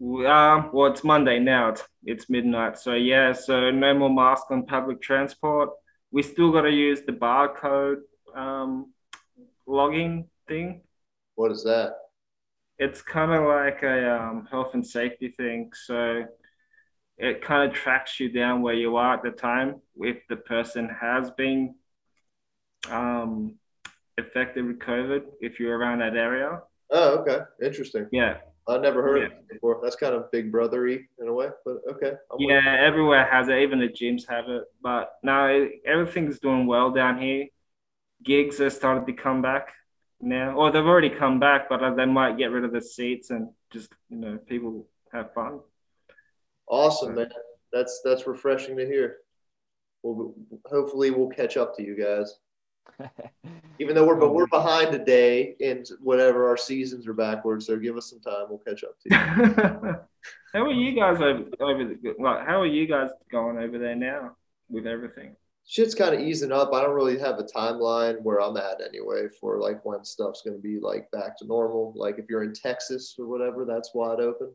Um, 0.00 0.70
well, 0.72 0.90
it's 0.90 1.04
Monday 1.04 1.38
now. 1.38 1.68
It's, 1.70 1.83
it's 2.04 2.30
midnight. 2.30 2.78
So, 2.78 2.94
yeah, 2.94 3.33
so 3.33 3.70
no 3.70 3.94
more 3.94 4.11
mask 4.11 4.50
on 4.50 4.66
public 4.66 5.00
transport. 5.00 5.70
We 6.11 6.22
still 6.22 6.52
got 6.52 6.62
to 6.62 6.70
use 6.70 7.02
the 7.07 7.12
barcode 7.12 8.00
um, 8.35 8.92
logging 9.66 10.28
thing. 10.48 10.83
What 11.37 11.52
is 11.52 11.62
that? 11.64 11.94
It's 12.78 13.02
kind 13.02 13.32
of 13.32 13.44
like 13.44 13.82
a 13.82 14.20
um, 14.20 14.48
health 14.50 14.74
and 14.74 14.87
safety 14.87 15.28
thing. 15.28 15.70
So, 15.74 16.24
it 17.16 17.42
kind 17.42 17.70
of 17.70 17.76
tracks 17.76 18.18
you 18.18 18.28
down 18.28 18.62
where 18.62 18.74
you 18.74 18.96
are 18.96 19.14
at 19.14 19.22
the 19.22 19.30
time 19.30 19.80
if 19.96 20.18
the 20.28 20.37
person 20.37 20.88
has 21.00 21.30
been 21.30 21.74
um, 22.90 23.54
affected 24.18 24.66
with 24.66 24.78
COVID, 24.80 25.22
if 25.40 25.60
you're 25.60 25.78
around 25.78 26.00
that 26.00 26.16
area. 26.16 26.60
Oh, 26.90 27.18
okay. 27.18 27.40
Interesting. 27.62 28.08
Yeah. 28.12 28.38
I've 28.66 28.80
never 28.80 29.02
heard 29.02 29.18
yeah. 29.18 29.26
of 29.26 29.32
it 29.32 29.48
before. 29.48 29.80
That's 29.82 29.96
kind 29.96 30.14
of 30.14 30.30
big 30.30 30.50
brothery 30.50 31.04
in 31.20 31.28
a 31.28 31.32
way, 31.32 31.48
but 31.66 31.76
okay. 31.90 32.12
I'm 32.32 32.38
yeah, 32.38 32.76
everywhere 32.80 33.28
has 33.30 33.48
it. 33.48 33.58
Even 33.58 33.78
the 33.78 33.88
gyms 33.88 34.26
have 34.28 34.48
it. 34.48 34.64
But 34.82 35.12
now 35.22 35.66
everything's 35.84 36.38
doing 36.38 36.66
well 36.66 36.90
down 36.90 37.20
here. 37.20 37.46
Gigs 38.22 38.60
are 38.60 38.70
started 38.70 39.06
to 39.06 39.12
come 39.12 39.42
back 39.42 39.74
now, 40.24 40.54
or 40.54 40.70
they've 40.70 40.84
already 40.84 41.10
come 41.10 41.38
back, 41.38 41.68
but 41.68 41.82
uh, 41.82 41.94
they 41.94 42.06
might 42.06 42.38
get 42.38 42.50
rid 42.50 42.64
of 42.64 42.72
the 42.72 42.80
seats 42.80 43.30
and 43.30 43.48
just 43.72 43.90
you 44.08 44.16
know 44.16 44.38
people 44.46 44.87
have 45.12 45.32
fun. 45.34 45.60
Awesome, 46.66 47.14
man. 47.14 47.30
That's 47.72 48.00
that's 48.04 48.26
refreshing 48.26 48.76
to 48.76 48.87
hear. 48.87 49.18
Well, 50.02 50.34
hopefully 50.66 51.10
we'll 51.10 51.28
catch 51.28 51.56
up 51.56 51.76
to 51.76 51.82
you 51.82 51.96
guys. 51.96 52.38
Even 53.80 53.94
though 53.94 54.06
we're 54.06 54.16
but 54.16 54.34
we're 54.34 54.46
behind 54.46 54.94
a 54.94 55.04
day 55.04 55.56
in 55.60 55.84
whatever 56.00 56.48
our 56.48 56.56
seasons 56.56 57.06
are 57.06 57.14
backwards, 57.14 57.66
so 57.66 57.76
give 57.76 57.96
us 57.96 58.10
some 58.10 58.20
time. 58.20 58.46
We'll 58.48 58.58
catch 58.58 58.84
up 58.84 58.96
to 59.00 59.08
you. 59.10 59.96
how 60.52 60.66
are 60.66 60.72
you 60.72 60.94
guys 60.94 61.20
over 61.20 61.44
over 61.60 61.84
the, 61.84 62.14
like 62.18 62.46
how 62.46 62.60
are 62.60 62.66
you 62.66 62.87
guys 62.87 63.10
going 63.30 63.58
over 63.58 63.78
there 63.78 63.96
now 63.96 64.37
with 64.68 64.87
everything? 64.87 65.37
Shit's 65.66 65.94
kind 65.94 66.14
of 66.14 66.20
easing 66.20 66.53
up. 66.53 66.72
I 66.74 66.83
don't 66.83 66.94
really 66.94 67.18
have 67.18 67.38
a 67.38 67.44
timeline 67.44 68.20
where 68.22 68.40
I'm 68.40 68.57
at 68.57 68.83
anyway 68.87 69.29
for 69.40 69.59
like 69.59 69.85
when 69.85 70.05
stuff's 70.05 70.42
gonna 70.42 70.59
be 70.59 70.79
like 70.79 71.10
back 71.10 71.38
to 71.38 71.46
normal. 71.46 71.92
Like 71.96 72.19
if 72.19 72.27
you're 72.29 72.44
in 72.44 72.52
Texas 72.52 73.15
or 73.19 73.27
whatever, 73.27 73.65
that's 73.65 73.94
wide 73.94 74.21
open 74.21 74.50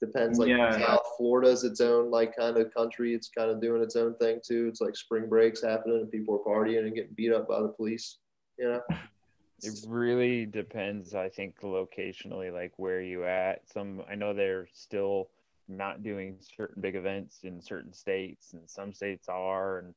depends 0.00 0.38
like 0.38 0.48
yeah. 0.48 0.78
South 0.78 1.06
Florida's 1.16 1.62
its 1.62 1.80
own 1.80 2.10
like 2.10 2.34
kind 2.34 2.56
of 2.56 2.72
country. 2.74 3.14
It's 3.14 3.28
kind 3.28 3.50
of 3.50 3.60
doing 3.60 3.82
its 3.82 3.96
own 3.96 4.14
thing 4.16 4.40
too. 4.44 4.66
It's 4.68 4.80
like 4.80 4.96
spring 4.96 5.28
breaks 5.28 5.62
happening 5.62 6.00
and 6.00 6.10
people 6.10 6.34
are 6.34 6.52
partying 6.52 6.80
and 6.80 6.94
getting 6.94 7.14
beat 7.14 7.32
up 7.32 7.46
by 7.46 7.60
the 7.60 7.68
police. 7.68 8.18
You 8.58 8.68
know. 8.68 8.80
It 9.62 9.84
really 9.86 10.46
depends, 10.46 11.14
I 11.14 11.28
think, 11.28 11.60
locationally, 11.60 12.50
like 12.50 12.72
where 12.78 13.02
you 13.02 13.26
at. 13.26 13.60
Some 13.70 14.00
I 14.10 14.14
know 14.14 14.32
they're 14.32 14.66
still 14.72 15.28
not 15.68 16.02
doing 16.02 16.38
certain 16.56 16.80
big 16.80 16.96
events 16.96 17.40
in 17.42 17.60
certain 17.60 17.92
states, 17.92 18.54
and 18.54 18.62
some 18.64 18.94
states 18.94 19.28
are. 19.28 19.80
And 19.80 19.94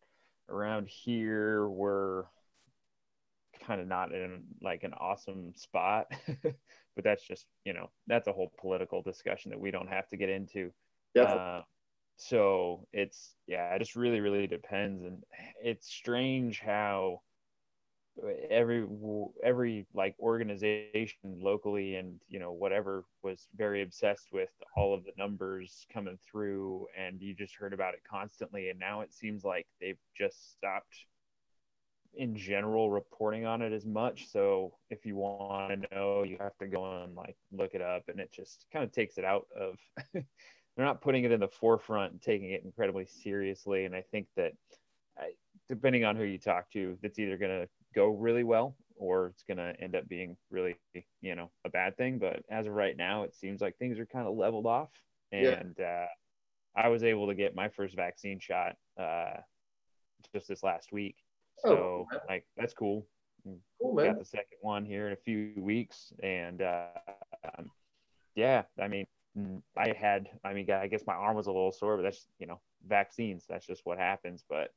around 0.49 0.87
here, 0.87 1.67
we're 1.67 2.23
kind 3.65 3.79
of 3.79 3.87
not 3.87 4.11
in 4.11 4.43
like 4.61 4.83
an 4.83 4.93
awesome 4.93 5.53
spot. 5.55 6.07
but 6.95 7.03
that's 7.03 7.25
just 7.25 7.45
you 7.65 7.73
know 7.73 7.89
that's 8.07 8.27
a 8.27 8.33
whole 8.33 8.51
political 8.59 9.01
discussion 9.01 9.51
that 9.51 9.59
we 9.59 9.71
don't 9.71 9.89
have 9.89 10.07
to 10.09 10.17
get 10.17 10.29
into. 10.29 10.71
Uh, 11.19 11.61
so 12.17 12.87
it's 12.93 13.35
yeah, 13.47 13.73
it 13.73 13.79
just 13.79 13.95
really 13.95 14.19
really 14.19 14.47
depends, 14.47 15.03
and 15.03 15.23
it's 15.63 15.87
strange 15.87 16.59
how 16.59 17.21
every 18.49 18.85
every 19.43 19.87
like 19.93 20.15
organization 20.19 21.17
locally 21.23 21.95
and 21.95 22.19
you 22.29 22.39
know 22.39 22.51
whatever 22.51 23.05
was 23.23 23.47
very 23.55 23.81
obsessed 23.81 24.27
with 24.31 24.51
all 24.77 24.93
of 24.93 25.03
the 25.03 25.11
numbers 25.17 25.87
coming 25.91 26.17
through 26.29 26.85
and 26.95 27.19
you 27.21 27.33
just 27.33 27.55
heard 27.55 27.73
about 27.73 27.95
it 27.95 28.01
constantly 28.09 28.69
and 28.69 28.79
now 28.79 29.01
it 29.01 29.11
seems 29.11 29.43
like 29.43 29.65
they've 29.81 29.97
just 30.15 30.51
stopped 30.51 31.05
in 32.15 32.35
general 32.35 32.91
reporting 32.91 33.45
on 33.45 33.61
it 33.61 33.73
as 33.73 33.85
much. 33.85 34.27
So 34.29 34.73
if 34.89 35.05
you 35.05 35.15
want 35.15 35.83
to 35.83 35.95
know, 35.95 36.23
you 36.23 36.37
have 36.39 36.57
to 36.59 36.67
go 36.67 37.03
and 37.03 37.15
like 37.15 37.35
look 37.51 37.73
it 37.73 37.81
up, 37.81 38.03
and 38.07 38.19
it 38.19 38.31
just 38.31 38.65
kind 38.71 38.85
of 38.85 38.91
takes 38.91 39.17
it 39.17 39.25
out 39.25 39.47
of. 39.59 39.77
they're 40.75 40.85
not 40.85 41.01
putting 41.01 41.23
it 41.23 41.31
in 41.31 41.39
the 41.39 41.47
forefront 41.47 42.13
and 42.13 42.21
taking 42.21 42.51
it 42.51 42.63
incredibly 42.63 43.05
seriously. 43.05 43.85
And 43.85 43.95
I 43.95 44.01
think 44.01 44.27
that, 44.35 44.53
depending 45.69 46.03
on 46.03 46.15
who 46.15 46.23
you 46.23 46.39
talk 46.39 46.71
to, 46.71 46.97
that's 47.01 47.19
either 47.19 47.37
going 47.37 47.61
to 47.61 47.69
go 47.93 48.07
really 48.07 48.43
well 48.43 48.75
or 48.95 49.27
it's 49.27 49.43
going 49.43 49.57
to 49.57 49.73
end 49.81 49.95
up 49.95 50.07
being 50.07 50.37
really, 50.49 50.75
you 51.21 51.35
know, 51.35 51.51
a 51.65 51.69
bad 51.69 51.97
thing. 51.97 52.19
But 52.19 52.43
as 52.49 52.67
of 52.67 52.73
right 52.73 52.95
now, 52.95 53.23
it 53.23 53.35
seems 53.35 53.61
like 53.61 53.77
things 53.77 53.99
are 53.99 54.05
kind 54.05 54.27
of 54.27 54.35
leveled 54.35 54.65
off. 54.65 54.89
And 55.31 55.75
yeah. 55.77 56.05
uh, 56.75 56.79
I 56.79 56.89
was 56.89 57.03
able 57.03 57.27
to 57.27 57.35
get 57.35 57.55
my 57.55 57.69
first 57.69 57.95
vaccine 57.95 58.39
shot 58.39 58.75
uh, 58.99 59.37
just 60.33 60.47
this 60.47 60.63
last 60.63 60.91
week. 60.91 61.15
Oh, 61.65 61.69
so, 61.69 62.07
oh, 62.13 62.17
like, 62.29 62.45
that's 62.55 62.73
cool. 62.73 63.05
Cool, 63.81 63.95
man. 63.95 64.05
Got 64.05 64.19
the 64.19 64.25
second 64.25 64.57
one 64.61 64.85
here 64.85 65.07
in 65.07 65.13
a 65.13 65.17
few 65.17 65.53
weeks. 65.57 66.13
And 66.21 66.61
uh, 66.61 66.87
um, 67.43 67.71
yeah, 68.35 68.63
I 68.79 68.87
mean, 68.87 69.05
mm, 69.37 69.61
I 69.77 69.93
had, 69.97 70.29
I 70.43 70.53
mean, 70.53 70.69
I 70.71 70.87
guess 70.87 71.03
my 71.05 71.13
arm 71.13 71.35
was 71.35 71.47
a 71.47 71.51
little 71.51 71.71
sore, 71.71 71.97
but 71.97 72.03
that's, 72.03 72.25
you 72.39 72.47
know, 72.47 72.61
vaccines. 72.87 73.45
That's 73.49 73.65
just 73.65 73.81
what 73.85 73.97
happens. 73.97 74.45
But 74.47 74.69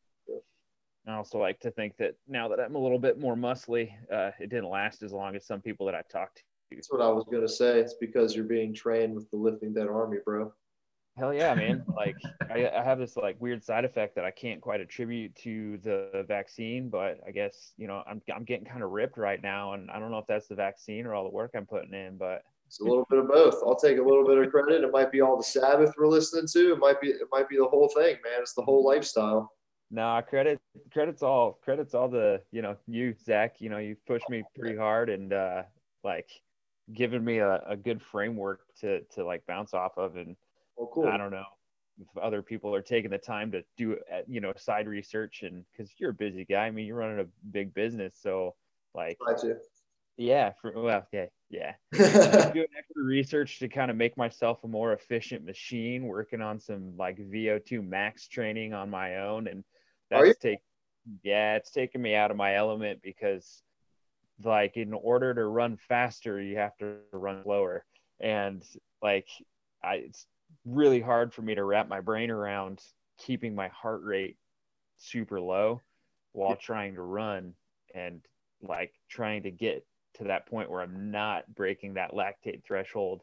I 1.06 1.14
also 1.14 1.38
like 1.38 1.60
to 1.60 1.70
think 1.70 1.96
that 1.98 2.14
now 2.26 2.48
that 2.48 2.60
I'm 2.60 2.74
a 2.74 2.78
little 2.78 2.98
bit 2.98 3.18
more 3.18 3.36
muscly, 3.36 3.92
uh, 4.12 4.32
it 4.40 4.50
didn't 4.50 4.68
last 4.68 5.02
as 5.02 5.12
long 5.12 5.36
as 5.36 5.46
some 5.46 5.60
people 5.60 5.86
that 5.86 5.94
I've 5.94 6.08
talked 6.08 6.38
to. 6.38 6.42
That's 6.72 6.90
what 6.90 7.00
I 7.00 7.08
was 7.08 7.24
gonna 7.30 7.48
say. 7.48 7.78
It's 7.78 7.94
because 7.94 8.34
you're 8.34 8.44
being 8.44 8.74
trained 8.74 9.14
with 9.14 9.30
the 9.30 9.36
lifting 9.36 9.72
dead 9.72 9.86
army, 9.86 10.18
bro. 10.24 10.52
Hell 11.16 11.32
yeah, 11.32 11.54
man! 11.54 11.84
like 11.96 12.16
I, 12.50 12.68
I, 12.68 12.82
have 12.82 12.98
this 12.98 13.16
like 13.16 13.40
weird 13.40 13.64
side 13.64 13.84
effect 13.84 14.16
that 14.16 14.24
I 14.24 14.32
can't 14.32 14.60
quite 14.60 14.80
attribute 14.80 15.34
to 15.36 15.78
the 15.78 16.24
vaccine, 16.26 16.88
but 16.88 17.20
I 17.26 17.30
guess 17.30 17.72
you 17.76 17.86
know 17.86 18.02
I'm 18.06 18.20
I'm 18.34 18.44
getting 18.44 18.66
kind 18.66 18.82
of 18.82 18.90
ripped 18.90 19.16
right 19.16 19.40
now, 19.40 19.74
and 19.74 19.90
I 19.90 20.00
don't 20.00 20.10
know 20.10 20.18
if 20.18 20.26
that's 20.26 20.48
the 20.48 20.56
vaccine 20.56 21.06
or 21.06 21.14
all 21.14 21.24
the 21.24 21.30
work 21.30 21.52
I'm 21.54 21.66
putting 21.66 21.94
in, 21.94 22.16
but 22.18 22.42
it's 22.66 22.80
a 22.80 22.84
little 22.84 23.06
bit 23.08 23.20
of 23.20 23.28
both. 23.28 23.62
I'll 23.64 23.76
take 23.76 23.98
a 23.98 24.02
little 24.02 24.26
bit 24.26 24.38
of 24.38 24.50
credit. 24.50 24.82
It 24.82 24.90
might 24.90 25.12
be 25.12 25.20
all 25.20 25.36
the 25.36 25.44
Sabbath 25.44 25.94
we're 25.96 26.08
listening 26.08 26.48
to. 26.48 26.72
It 26.72 26.78
might 26.78 27.00
be 27.00 27.08
it 27.08 27.28
might 27.30 27.48
be 27.48 27.56
the 27.56 27.68
whole 27.68 27.88
thing, 27.88 28.16
man. 28.24 28.40
It's 28.40 28.54
the 28.54 28.62
whole 28.62 28.84
lifestyle. 28.84 29.52
Nah, 29.90 30.20
credit 30.20 30.60
credit's 30.92 31.22
all 31.22 31.58
credit's 31.62 31.94
all 31.94 32.08
the 32.08 32.42
you 32.50 32.62
know 32.62 32.76
you 32.86 33.14
Zach. 33.24 33.60
You 33.60 33.70
know 33.70 33.78
you 33.78 33.96
pushed 34.06 34.28
me 34.28 34.42
pretty 34.58 34.76
hard 34.76 35.10
and 35.10 35.32
uh, 35.32 35.62
like 36.02 36.28
given 36.92 37.24
me 37.24 37.38
a, 37.38 37.62
a 37.66 37.76
good 37.76 38.02
framework 38.02 38.60
to 38.80 39.02
to 39.14 39.24
like 39.24 39.46
bounce 39.46 39.74
off 39.74 39.96
of. 39.96 40.16
And 40.16 40.36
well, 40.76 40.90
cool. 40.92 41.06
I 41.06 41.16
don't 41.16 41.30
know 41.30 41.44
if 42.00 42.22
other 42.22 42.42
people 42.42 42.74
are 42.74 42.82
taking 42.82 43.10
the 43.10 43.18
time 43.18 43.52
to 43.52 43.62
do 43.76 43.96
uh, 44.12 44.22
you 44.26 44.40
know 44.40 44.52
side 44.56 44.88
research 44.88 45.42
and 45.42 45.64
because 45.70 45.92
you're 45.98 46.10
a 46.10 46.14
busy 46.14 46.44
guy. 46.44 46.66
I 46.66 46.70
mean 46.72 46.86
you're 46.86 46.96
running 46.96 47.20
a 47.20 47.26
big 47.52 47.72
business, 47.72 48.16
so 48.20 48.56
like 48.92 49.18
yeah, 50.16 50.52
for, 50.60 50.72
well 50.72 51.06
yeah 51.12 51.26
yeah 51.48 51.74
doing 51.92 52.66
extra 52.76 53.04
research 53.04 53.60
to 53.60 53.68
kind 53.68 53.88
of 53.88 53.96
make 53.96 54.16
myself 54.16 54.64
a 54.64 54.68
more 54.68 54.92
efficient 54.94 55.44
machine 55.44 56.06
working 56.06 56.40
on 56.40 56.58
some 56.58 56.96
like 56.96 57.18
vo2 57.18 57.86
max 57.86 58.26
training 58.26 58.74
on 58.74 58.90
my 58.90 59.18
own 59.18 59.46
and 59.46 59.62
that's 60.10 60.38
take 60.38 60.58
yeah 61.22 61.54
it's 61.56 61.70
taken 61.70 62.02
me 62.02 62.14
out 62.14 62.30
of 62.30 62.36
my 62.36 62.56
element 62.56 63.00
because 63.02 63.62
like 64.44 64.76
in 64.76 64.92
order 64.92 65.32
to 65.34 65.44
run 65.44 65.76
faster 65.88 66.40
you 66.40 66.56
have 66.56 66.76
to 66.78 66.96
run 67.12 67.42
slower. 67.42 67.84
And 68.20 68.62
like 69.02 69.28
I, 69.82 69.96
it's 69.96 70.26
really 70.64 71.00
hard 71.00 71.32
for 71.32 71.42
me 71.42 71.54
to 71.54 71.64
wrap 71.64 71.88
my 71.88 72.00
brain 72.00 72.30
around 72.30 72.80
keeping 73.18 73.54
my 73.54 73.68
heart 73.68 74.02
rate 74.02 74.36
super 74.98 75.40
low 75.40 75.80
while 76.32 76.56
trying 76.56 76.94
to 76.94 77.02
run 77.02 77.54
and 77.94 78.20
like 78.62 78.92
trying 79.08 79.42
to 79.44 79.50
get 79.50 79.86
to 80.14 80.24
that 80.24 80.46
point 80.46 80.70
where 80.70 80.82
I'm 80.82 81.10
not 81.10 81.54
breaking 81.54 81.94
that 81.94 82.12
lactate 82.12 82.64
threshold 82.64 83.22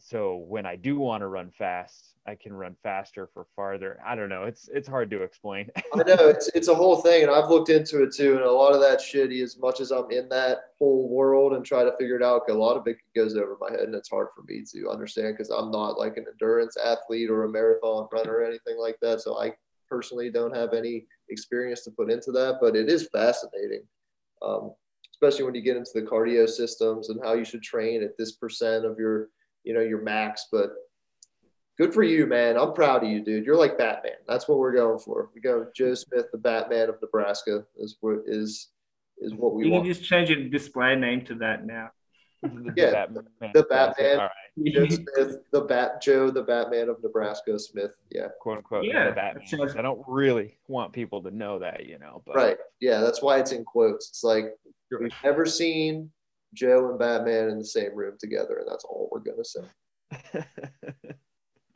so 0.00 0.36
when 0.36 0.64
I 0.64 0.76
do 0.76 0.98
want 0.98 1.22
to 1.22 1.26
run 1.26 1.50
fast, 1.50 2.14
I 2.26 2.34
can 2.34 2.52
run 2.52 2.76
faster 2.82 3.28
for 3.34 3.46
farther. 3.56 3.98
I 4.06 4.14
don't 4.14 4.28
know. 4.28 4.44
It's 4.44 4.68
it's 4.72 4.86
hard 4.86 5.10
to 5.10 5.22
explain. 5.22 5.70
I 5.94 6.02
know 6.04 6.28
it's 6.28 6.48
it's 6.54 6.68
a 6.68 6.74
whole 6.74 6.96
thing, 6.96 7.22
and 7.22 7.30
I've 7.30 7.50
looked 7.50 7.68
into 7.68 8.02
it 8.02 8.14
too. 8.14 8.36
And 8.36 8.44
a 8.44 8.50
lot 8.50 8.74
of 8.74 8.80
that 8.80 9.00
shit, 9.00 9.32
as 9.32 9.58
much 9.58 9.80
as 9.80 9.90
I'm 9.90 10.10
in 10.10 10.28
that 10.28 10.58
whole 10.78 11.08
world 11.08 11.54
and 11.54 11.64
try 11.64 11.84
to 11.84 11.96
figure 11.98 12.16
it 12.16 12.22
out, 12.22 12.48
a 12.48 12.54
lot 12.54 12.76
of 12.76 12.86
it 12.86 12.98
goes 13.16 13.36
over 13.36 13.56
my 13.60 13.70
head, 13.70 13.80
and 13.80 13.94
it's 13.94 14.08
hard 14.08 14.28
for 14.36 14.42
me 14.42 14.62
to 14.72 14.88
understand 14.88 15.34
because 15.36 15.50
I'm 15.50 15.70
not 15.70 15.98
like 15.98 16.16
an 16.16 16.26
endurance 16.30 16.76
athlete 16.76 17.30
or 17.30 17.44
a 17.44 17.48
marathon 17.48 18.08
runner 18.12 18.34
or 18.34 18.44
anything 18.44 18.78
like 18.78 18.98
that. 19.02 19.20
So 19.20 19.40
I 19.40 19.52
personally 19.88 20.30
don't 20.30 20.54
have 20.54 20.74
any 20.74 21.06
experience 21.30 21.82
to 21.84 21.90
put 21.90 22.10
into 22.10 22.30
that, 22.32 22.58
but 22.60 22.76
it 22.76 22.88
is 22.88 23.08
fascinating. 23.12 23.82
Um, 24.42 24.72
especially 25.14 25.44
when 25.44 25.54
you 25.54 25.62
get 25.62 25.76
into 25.76 25.90
the 25.94 26.02
cardio 26.02 26.48
systems 26.48 27.08
and 27.08 27.20
how 27.24 27.34
you 27.34 27.44
should 27.44 27.62
train 27.62 28.04
at 28.04 28.16
this 28.16 28.32
percent 28.32 28.84
of 28.84 28.98
your 28.98 29.30
you 29.68 29.74
know, 29.74 29.80
your 29.80 30.00
max. 30.00 30.46
But 30.50 30.70
good 31.76 31.92
for 31.92 32.02
you, 32.02 32.26
man. 32.26 32.56
I'm 32.56 32.72
proud 32.72 33.04
of 33.04 33.10
you, 33.10 33.22
dude. 33.22 33.44
You're 33.44 33.54
like 33.54 33.76
Batman. 33.76 34.14
That's 34.26 34.48
what 34.48 34.58
we're 34.58 34.72
going 34.72 34.98
for. 34.98 35.28
We 35.34 35.42
go 35.42 35.66
Joe 35.76 35.94
Smith, 35.94 36.24
the 36.32 36.38
Batman 36.38 36.88
of 36.88 36.96
Nebraska, 37.02 37.64
is 37.76 37.98
what 38.00 38.20
is 38.26 38.70
is 39.18 39.34
what 39.34 39.54
we 39.54 39.66
you 39.66 39.72
want. 39.72 39.84
can 39.84 39.92
just 39.92 40.08
change 40.08 40.30
your 40.30 40.48
display 40.48 40.96
name 40.96 41.22
to 41.26 41.34
that 41.36 41.66
now. 41.66 41.90
yeah, 42.76 42.92
Batman. 42.92 43.24
the 43.52 43.64
Batman, 43.64 44.18
right. 44.18 44.72
Joe 44.72 44.88
Smith, 44.88 45.36
the 45.52 45.60
Bat 45.60 46.00
Joe, 46.00 46.30
the 46.30 46.42
Batman 46.42 46.88
of 46.88 47.02
Nebraska 47.02 47.58
Smith. 47.58 47.92
Yeah, 48.10 48.28
quote 48.40 48.58
unquote. 48.58 48.86
Yeah, 48.86 49.10
the 49.10 49.16
Batman. 49.16 49.78
I 49.78 49.82
don't 49.82 50.02
really 50.08 50.56
want 50.66 50.94
people 50.94 51.22
to 51.24 51.30
know 51.30 51.58
that, 51.58 51.84
you 51.84 51.98
know. 51.98 52.22
But 52.24 52.36
right, 52.36 52.56
yeah, 52.80 53.00
that's 53.00 53.20
why 53.20 53.38
it's 53.38 53.52
in 53.52 53.64
quotes. 53.64 54.08
It's 54.08 54.24
like 54.24 54.46
sure. 54.88 55.02
we've 55.02 55.12
never 55.22 55.44
seen 55.44 56.10
Joe 56.54 56.90
and 56.90 56.98
Batman 56.98 57.50
in 57.50 57.58
the 57.58 57.64
same 57.64 57.94
room 57.94 58.16
together, 58.18 58.58
and 58.58 58.68
that's 58.68 58.84
all 58.84 59.08
we're 59.12 59.20
gonna 59.20 59.44
say. 59.44 59.64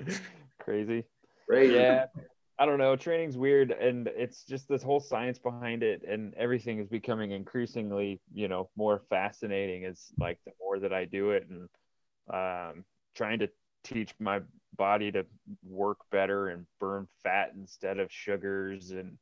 Crazy. 0.58 1.04
Crazy. 1.48 1.74
Yeah. 1.74 2.06
I 2.58 2.66
don't 2.66 2.78
know. 2.78 2.94
Training's 2.96 3.36
weird, 3.36 3.72
and 3.72 4.08
it's 4.08 4.44
just 4.44 4.68
this 4.68 4.82
whole 4.82 5.00
science 5.00 5.38
behind 5.38 5.82
it, 5.82 6.02
and 6.06 6.34
everything 6.34 6.78
is 6.78 6.88
becoming 6.88 7.32
increasingly, 7.32 8.20
you 8.32 8.46
know, 8.46 8.70
more 8.76 9.02
fascinating. 9.10 9.84
As 9.84 10.12
like 10.18 10.38
the 10.44 10.52
more 10.60 10.78
that 10.78 10.92
I 10.92 11.04
do 11.04 11.30
it, 11.30 11.48
and 11.48 11.68
um, 12.32 12.84
trying 13.16 13.40
to 13.40 13.48
teach 13.84 14.14
my 14.20 14.40
body 14.76 15.10
to 15.12 15.26
work 15.64 15.98
better 16.10 16.48
and 16.48 16.66
burn 16.78 17.08
fat 17.22 17.52
instead 17.56 17.98
of 17.98 18.12
sugars, 18.12 18.92
and 18.92 19.18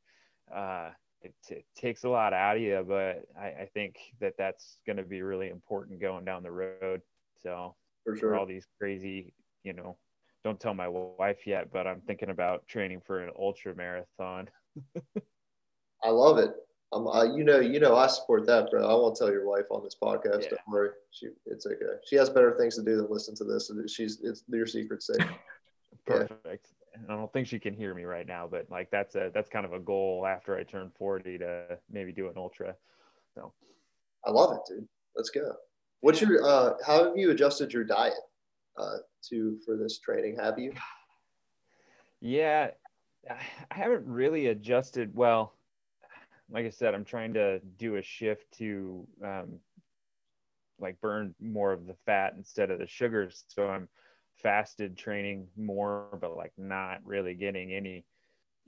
uh, 0.54 0.90
it, 1.22 1.34
it, 1.48 1.64
takes 1.76 2.04
a 2.04 2.08
lot 2.08 2.32
out 2.32 2.56
of 2.56 2.62
you, 2.62 2.84
but 2.86 3.24
I, 3.38 3.62
I 3.62 3.68
think 3.72 3.96
that 4.20 4.34
that's 4.38 4.78
going 4.86 4.96
to 4.96 5.02
be 5.02 5.22
really 5.22 5.48
important 5.48 6.00
going 6.00 6.24
down 6.24 6.42
the 6.42 6.50
road. 6.50 7.02
So 7.42 7.74
for 8.04 8.16
sure, 8.16 8.30
for 8.30 8.36
all 8.36 8.46
these 8.46 8.66
crazy, 8.78 9.32
you 9.62 9.72
know, 9.72 9.96
don't 10.44 10.58
tell 10.58 10.74
my 10.74 10.88
wife 10.88 11.46
yet, 11.46 11.70
but 11.72 11.86
I'm 11.86 12.00
thinking 12.02 12.30
about 12.30 12.66
training 12.66 13.02
for 13.06 13.20
an 13.20 13.30
ultra 13.38 13.74
marathon. 13.74 14.48
I 16.02 16.08
love 16.08 16.38
it. 16.38 16.54
I'm, 16.92 17.06
uh, 17.06 17.22
you 17.24 17.44
know, 17.44 17.60
you 17.60 17.78
know, 17.78 17.94
I 17.94 18.08
support 18.08 18.46
that, 18.46 18.70
bro. 18.70 18.88
I 18.88 18.94
won't 18.94 19.16
tell 19.16 19.30
your 19.30 19.46
wife 19.46 19.66
on 19.70 19.84
this 19.84 19.96
podcast. 20.02 20.44
Yeah. 20.44 20.50
Don't 20.50 20.60
worry. 20.68 20.90
She, 21.10 21.28
it's 21.46 21.66
okay. 21.66 21.76
She 22.08 22.16
has 22.16 22.28
better 22.30 22.56
things 22.58 22.76
to 22.76 22.82
do 22.82 22.96
than 22.96 23.06
listen 23.08 23.34
to 23.36 23.44
this. 23.44 23.70
She's, 23.86 24.20
it's 24.22 24.42
your 24.48 24.66
secret 24.66 25.02
safe. 25.02 25.18
Perfect. 26.06 26.68
I 26.94 27.14
don't 27.14 27.32
think 27.32 27.46
she 27.46 27.58
can 27.58 27.74
hear 27.74 27.94
me 27.94 28.04
right 28.04 28.26
now, 28.26 28.48
but 28.50 28.66
like 28.70 28.90
that's 28.90 29.14
a 29.14 29.30
that's 29.32 29.48
kind 29.48 29.64
of 29.64 29.72
a 29.72 29.78
goal 29.78 30.26
after 30.26 30.56
I 30.56 30.64
turn 30.64 30.90
40 30.98 31.38
to 31.38 31.78
maybe 31.90 32.12
do 32.12 32.28
an 32.28 32.34
ultra. 32.36 32.74
So 33.34 33.52
I 34.24 34.30
love 34.30 34.56
it, 34.56 34.60
dude. 34.68 34.88
Let's 35.14 35.30
go. 35.30 35.52
What's 36.00 36.20
your 36.20 36.44
uh 36.44 36.74
how 36.84 37.04
have 37.04 37.16
you 37.16 37.30
adjusted 37.30 37.72
your 37.72 37.84
diet 37.84 38.14
uh 38.76 38.98
to 39.28 39.58
for 39.64 39.76
this 39.76 39.98
training? 39.98 40.36
Have 40.36 40.58
you? 40.58 40.72
Yeah, 42.20 42.70
I 43.30 43.74
haven't 43.74 44.06
really 44.06 44.48
adjusted 44.48 45.14
well. 45.14 45.54
Like 46.50 46.66
I 46.66 46.70
said, 46.70 46.94
I'm 46.94 47.04
trying 47.04 47.34
to 47.34 47.60
do 47.78 47.96
a 47.96 48.02
shift 48.02 48.50
to 48.58 49.06
um 49.24 49.60
like 50.80 51.00
burn 51.00 51.34
more 51.40 51.72
of 51.72 51.86
the 51.86 51.94
fat 52.06 52.34
instead 52.36 52.70
of 52.70 52.78
the 52.78 52.86
sugars. 52.86 53.44
So 53.48 53.68
I'm 53.68 53.88
fasted 54.42 54.96
training 54.96 55.46
more, 55.56 56.06
but 56.20 56.36
like 56.36 56.52
not 56.56 57.00
really 57.04 57.34
getting 57.34 57.72
any 57.72 58.04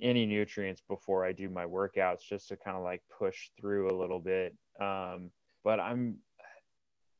any 0.00 0.26
nutrients 0.26 0.82
before 0.88 1.24
I 1.24 1.32
do 1.32 1.48
my 1.48 1.64
workouts 1.64 2.22
just 2.28 2.48
to 2.48 2.56
kind 2.56 2.76
of 2.76 2.82
like 2.82 3.02
push 3.18 3.50
through 3.60 3.90
a 3.90 3.98
little 3.98 4.18
bit. 4.18 4.56
Um, 4.80 5.30
but 5.64 5.80
I'm 5.80 6.18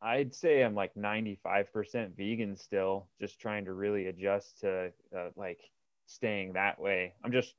I'd 0.01 0.35
say 0.35 0.63
I'm 0.63 0.75
like 0.75 0.95
95% 0.95 2.17
vegan 2.17 2.57
still, 2.57 3.07
just 3.21 3.41
trying 3.41 3.67
to 3.67 3.73
really 3.73 4.07
adjust 4.07 4.61
to 4.61 4.93
uh, 5.17 5.29
like 5.37 5.61
staying 6.07 6.55
that 6.55 6.81
way. 6.81 7.15
I'm 7.25 7.31
just 7.31 7.55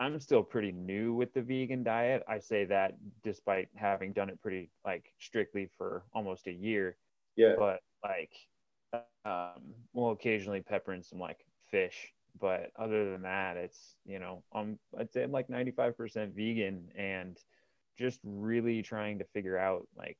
I'm 0.00 0.18
still 0.20 0.42
pretty 0.42 0.72
new 0.72 1.12
with 1.12 1.34
the 1.34 1.42
vegan 1.42 1.82
diet. 1.82 2.22
I 2.28 2.38
say 2.38 2.64
that 2.66 2.94
despite 3.22 3.68
having 3.74 4.12
done 4.12 4.30
it 4.30 4.40
pretty 4.40 4.70
like 4.84 5.12
strictly 5.18 5.68
for 5.76 6.04
almost 6.14 6.46
a 6.46 6.52
year. 6.52 6.96
Yeah. 7.36 7.54
But 7.58 7.80
like 8.02 8.32
um, 8.92 9.74
we'll 9.92 10.12
occasionally 10.12 10.60
pepper 10.60 10.92
in 10.92 11.02
some 11.02 11.18
like 11.18 11.44
fish, 11.70 12.12
but 12.40 12.70
other 12.78 13.10
than 13.10 13.22
that, 13.22 13.56
it's 13.56 13.96
you 14.04 14.18
know 14.18 14.42
I'm 14.52 14.78
I'd 14.98 15.12
say 15.12 15.22
I'm 15.22 15.32
like 15.32 15.48
95% 15.48 16.34
vegan 16.34 16.88
and 16.96 17.36
just 17.98 18.20
really 18.24 18.82
trying 18.82 19.18
to 19.18 19.24
figure 19.24 19.58
out 19.58 19.86
like 19.96 20.18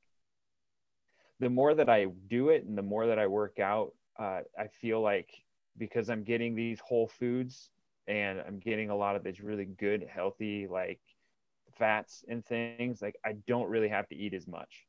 the 1.41 1.49
more 1.49 1.75
that 1.75 1.89
I 1.89 2.07
do 2.29 2.49
it 2.49 2.65
and 2.65 2.77
the 2.77 2.83
more 2.83 3.07
that 3.07 3.19
I 3.19 3.29
work 3.29 3.59
out, 3.61 3.93
uh, 4.19 4.41
I 4.59 4.67
feel 4.81 5.01
like 5.01 5.31
because 5.77 6.11
I'm 6.11 6.25
getting 6.25 6.55
these 6.55 6.81
whole 6.81 7.07
foods 7.07 7.71
and 8.09 8.41
I'm 8.41 8.59
getting 8.59 8.91
a 8.91 8.97
lot 8.97 9.15
of 9.15 9.23
this 9.23 9.41
really 9.41 9.67
good, 9.67 10.05
healthy, 10.13 10.67
like 10.67 11.01
fats 11.79 12.25
and 12.29 12.45
things, 12.45 13.01
like 13.01 13.15
I 13.25 13.35
don't 13.47 13.69
really 13.69 13.89
have 13.89 14.09
to 14.09 14.17
eat 14.17 14.35
as 14.35 14.49
much 14.49 14.87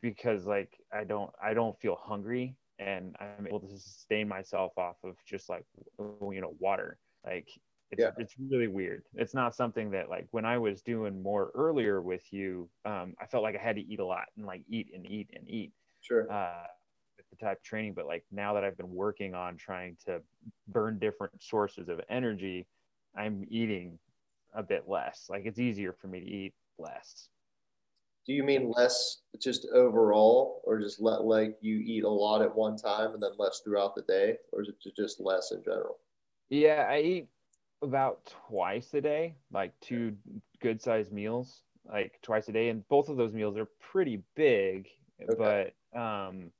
because 0.00 0.46
like 0.46 0.78
I 0.92 1.04
don't 1.04 1.30
I 1.42 1.54
don't 1.54 1.78
feel 1.80 1.96
hungry 2.00 2.54
and 2.78 3.16
I'm 3.20 3.46
able 3.46 3.60
to 3.60 3.78
sustain 3.78 4.28
myself 4.28 4.72
off 4.76 4.96
of 5.04 5.16
just 5.26 5.48
like 5.48 5.64
you 5.98 6.40
know 6.40 6.54
water. 6.58 6.98
Like 7.24 7.48
it's, 7.90 8.00
yeah. 8.00 8.10
it's 8.18 8.34
really 8.50 8.68
weird. 8.68 9.04
It's 9.14 9.34
not 9.34 9.54
something 9.54 9.90
that 9.92 10.08
like 10.10 10.26
when 10.30 10.44
I 10.44 10.58
was 10.58 10.82
doing 10.82 11.22
more 11.22 11.50
earlier 11.54 12.02
with 12.02 12.32
you, 12.32 12.68
um, 12.84 13.14
I 13.20 13.26
felt 13.26 13.42
like 13.42 13.56
I 13.56 13.62
had 13.62 13.76
to 13.76 13.82
eat 13.82 14.00
a 14.00 14.04
lot 14.04 14.26
and 14.36 14.46
like 14.46 14.62
eat 14.68 14.88
and 14.94 15.06
eat 15.06 15.30
and 15.34 15.48
eat. 15.48 15.72
Sure. 16.00 16.30
Uh, 16.30 16.66
with 17.16 17.26
the 17.30 17.36
type 17.44 17.58
of 17.58 17.62
training, 17.62 17.94
but 17.94 18.06
like 18.06 18.24
now 18.30 18.54
that 18.54 18.64
I've 18.64 18.76
been 18.76 18.92
working 18.92 19.34
on 19.34 19.56
trying 19.56 19.96
to 20.06 20.20
burn 20.68 20.98
different 20.98 21.42
sources 21.42 21.88
of 21.88 22.00
energy, 22.08 22.66
I'm 23.16 23.44
eating 23.48 23.98
a 24.54 24.62
bit 24.62 24.84
less. 24.86 25.26
Like 25.28 25.46
it's 25.46 25.58
easier 25.58 25.92
for 26.00 26.08
me 26.08 26.20
to 26.20 26.26
eat 26.26 26.54
less. 26.78 27.28
Do 28.26 28.32
you 28.32 28.42
mean 28.42 28.72
less 28.74 29.22
just 29.40 29.68
overall, 29.72 30.60
or 30.64 30.80
just 30.80 31.00
let 31.00 31.24
like 31.24 31.56
you 31.60 31.76
eat 31.78 32.02
a 32.02 32.08
lot 32.08 32.42
at 32.42 32.54
one 32.54 32.76
time 32.76 33.14
and 33.14 33.22
then 33.22 33.30
less 33.38 33.60
throughout 33.64 33.94
the 33.94 34.02
day, 34.02 34.36
or 34.52 34.62
is 34.62 34.68
it 34.68 34.96
just 34.96 35.20
less 35.20 35.52
in 35.52 35.62
general? 35.62 35.98
Yeah, 36.48 36.86
I 36.88 37.00
eat 37.00 37.28
about 37.82 38.32
twice 38.48 38.94
a 38.94 39.00
day, 39.00 39.36
like 39.52 39.72
two 39.80 40.16
good 40.60 40.82
sized 40.82 41.12
meals, 41.12 41.62
like 41.84 42.18
twice 42.22 42.48
a 42.48 42.52
day, 42.52 42.68
and 42.68 42.86
both 42.88 43.08
of 43.08 43.16
those 43.16 43.32
meals 43.32 43.56
are 43.56 43.68
pretty 43.92 44.22
big, 44.34 44.88
okay. 45.22 45.72
but 45.92 45.98
um, 46.00 46.50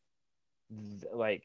th- 0.71 1.13
like 1.13 1.45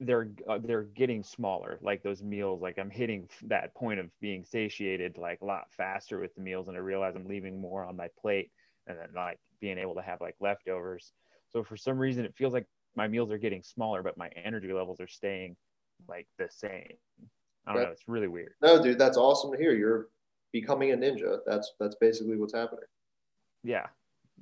they're 0.00 0.30
uh, 0.48 0.58
they're 0.58 0.84
getting 0.84 1.22
smaller. 1.22 1.78
Like 1.82 2.02
those 2.02 2.22
meals, 2.22 2.62
like 2.62 2.78
I'm 2.78 2.90
hitting 2.90 3.28
that 3.46 3.74
point 3.74 4.00
of 4.00 4.10
being 4.20 4.44
satiated 4.44 5.18
like 5.18 5.40
a 5.40 5.44
lot 5.44 5.72
faster 5.76 6.20
with 6.20 6.34
the 6.34 6.40
meals, 6.40 6.68
and 6.68 6.76
I 6.76 6.80
realize 6.80 7.14
I'm 7.16 7.26
leaving 7.26 7.60
more 7.60 7.84
on 7.84 7.96
my 7.96 8.08
plate, 8.20 8.50
and 8.88 8.98
then 8.98 9.08
like 9.14 9.38
being 9.60 9.78
able 9.78 9.94
to 9.94 10.02
have 10.02 10.20
like 10.20 10.34
leftovers. 10.40 11.12
So 11.50 11.62
for 11.62 11.76
some 11.76 11.98
reason, 11.98 12.24
it 12.24 12.34
feels 12.36 12.52
like 12.52 12.66
my 12.96 13.06
meals 13.06 13.30
are 13.30 13.38
getting 13.38 13.62
smaller, 13.62 14.02
but 14.02 14.16
my 14.16 14.28
energy 14.42 14.72
levels 14.72 15.00
are 15.00 15.06
staying 15.06 15.56
like 16.08 16.26
the 16.38 16.48
same. 16.50 16.94
I 17.66 17.72
don't 17.72 17.82
that, 17.82 17.86
know. 17.86 17.92
It's 17.92 18.08
really 18.08 18.28
weird. 18.28 18.54
No, 18.62 18.82
dude, 18.82 18.98
that's 18.98 19.16
awesome 19.16 19.52
to 19.52 19.58
hear. 19.58 19.74
You're 19.74 20.08
becoming 20.52 20.92
a 20.92 20.96
ninja. 20.96 21.38
That's 21.46 21.72
that's 21.78 21.96
basically 22.00 22.36
what's 22.36 22.54
happening. 22.54 22.84
Yeah. 23.62 23.86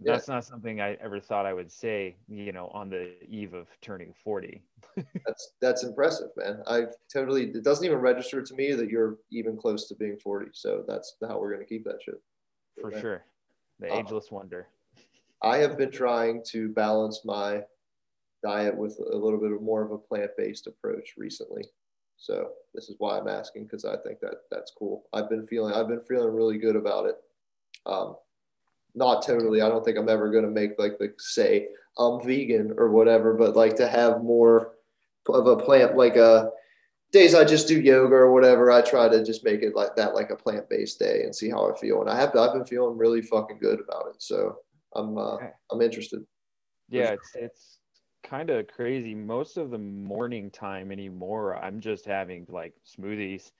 That's 0.02 0.28
yeah. 0.28 0.34
not 0.34 0.44
something 0.44 0.80
I 0.80 0.92
ever 0.94 1.20
thought 1.20 1.46
I 1.46 1.54
would 1.54 1.72
say, 1.72 2.16
you 2.28 2.52
know, 2.52 2.68
on 2.74 2.90
the 2.90 3.14
eve 3.26 3.54
of 3.54 3.66
turning 3.80 4.12
40. 4.22 4.62
that's 5.26 5.52
that's 5.60 5.84
impressive, 5.84 6.28
man. 6.36 6.62
I 6.66 6.84
totally 7.12 7.44
it 7.44 7.64
doesn't 7.64 7.84
even 7.84 7.98
register 7.98 8.42
to 8.42 8.54
me 8.54 8.72
that 8.72 8.90
you're 8.90 9.16
even 9.30 9.56
close 9.56 9.88
to 9.88 9.94
being 9.94 10.18
40. 10.18 10.50
So 10.52 10.84
that's 10.86 11.16
how 11.26 11.40
we're 11.40 11.52
gonna 11.52 11.64
keep 11.64 11.84
that 11.84 11.98
shit. 12.04 12.20
For 12.80 12.90
man. 12.90 13.00
sure. 13.00 13.24
The 13.80 13.92
uh, 13.92 13.98
ageless 13.98 14.30
wonder. 14.30 14.68
I 15.42 15.58
have 15.58 15.76
been 15.76 15.90
trying 15.90 16.42
to 16.48 16.68
balance 16.70 17.22
my 17.24 17.62
diet 18.42 18.76
with 18.76 18.98
a 18.98 19.16
little 19.16 19.40
bit 19.40 19.52
of 19.52 19.62
more 19.62 19.82
of 19.82 19.92
a 19.92 19.98
plant-based 19.98 20.66
approach 20.66 21.14
recently. 21.16 21.64
So 22.16 22.50
this 22.74 22.88
is 22.88 22.96
why 22.98 23.18
I'm 23.18 23.28
asking 23.28 23.64
because 23.64 23.84
I 23.84 23.96
think 23.98 24.20
that 24.20 24.36
that's 24.50 24.72
cool. 24.76 25.04
I've 25.12 25.28
been 25.28 25.46
feeling 25.46 25.74
I've 25.74 25.88
been 25.88 26.00
feeling 26.00 26.34
really 26.34 26.58
good 26.58 26.76
about 26.76 27.06
it. 27.06 27.16
Um, 27.84 28.16
not 28.94 29.26
totally. 29.26 29.60
I 29.60 29.68
don't 29.68 29.84
think 29.84 29.98
I'm 29.98 30.08
ever 30.08 30.30
going 30.30 30.44
to 30.44 30.50
make 30.50 30.78
like 30.78 30.98
the 30.98 31.12
say 31.18 31.68
I'm 31.98 32.24
vegan 32.24 32.74
or 32.78 32.90
whatever, 32.90 33.34
but 33.34 33.56
like 33.56 33.76
to 33.76 33.88
have 33.88 34.22
more 34.22 34.72
of 35.28 35.46
a 35.46 35.56
plant 35.56 35.96
like 35.96 36.16
a 36.16 36.50
days 37.16 37.34
I 37.34 37.44
just 37.44 37.66
do 37.66 37.80
yoga 37.80 38.14
or 38.14 38.32
whatever. 38.32 38.70
I 38.70 38.82
try 38.82 39.08
to 39.08 39.24
just 39.24 39.44
make 39.44 39.62
it 39.62 39.74
like 39.74 39.96
that, 39.96 40.14
like 40.14 40.30
a 40.30 40.36
plant 40.36 40.68
based 40.68 40.98
day, 40.98 41.22
and 41.22 41.34
see 41.34 41.48
how 41.48 41.70
I 41.70 41.78
feel. 41.78 42.00
And 42.00 42.10
I 42.10 42.16
have 42.16 42.36
I've 42.36 42.52
been 42.52 42.66
feeling 42.66 42.98
really 42.98 43.22
fucking 43.22 43.58
good 43.58 43.80
about 43.80 44.08
it. 44.10 44.22
So 44.22 44.58
I'm 44.94 45.16
uh, 45.16 45.38
I'm 45.70 45.80
interested. 45.80 46.24
Yeah, 46.88 47.12
it's 47.12 47.30
it's 47.34 47.78
kind 48.22 48.50
of 48.50 48.68
crazy. 48.68 49.14
Most 49.14 49.56
of 49.56 49.70
the 49.70 49.78
morning 49.78 50.50
time 50.50 50.92
anymore, 50.92 51.56
I'm 51.56 51.80
just 51.80 52.04
having 52.04 52.46
like 52.48 52.74
smoothies, 52.86 53.50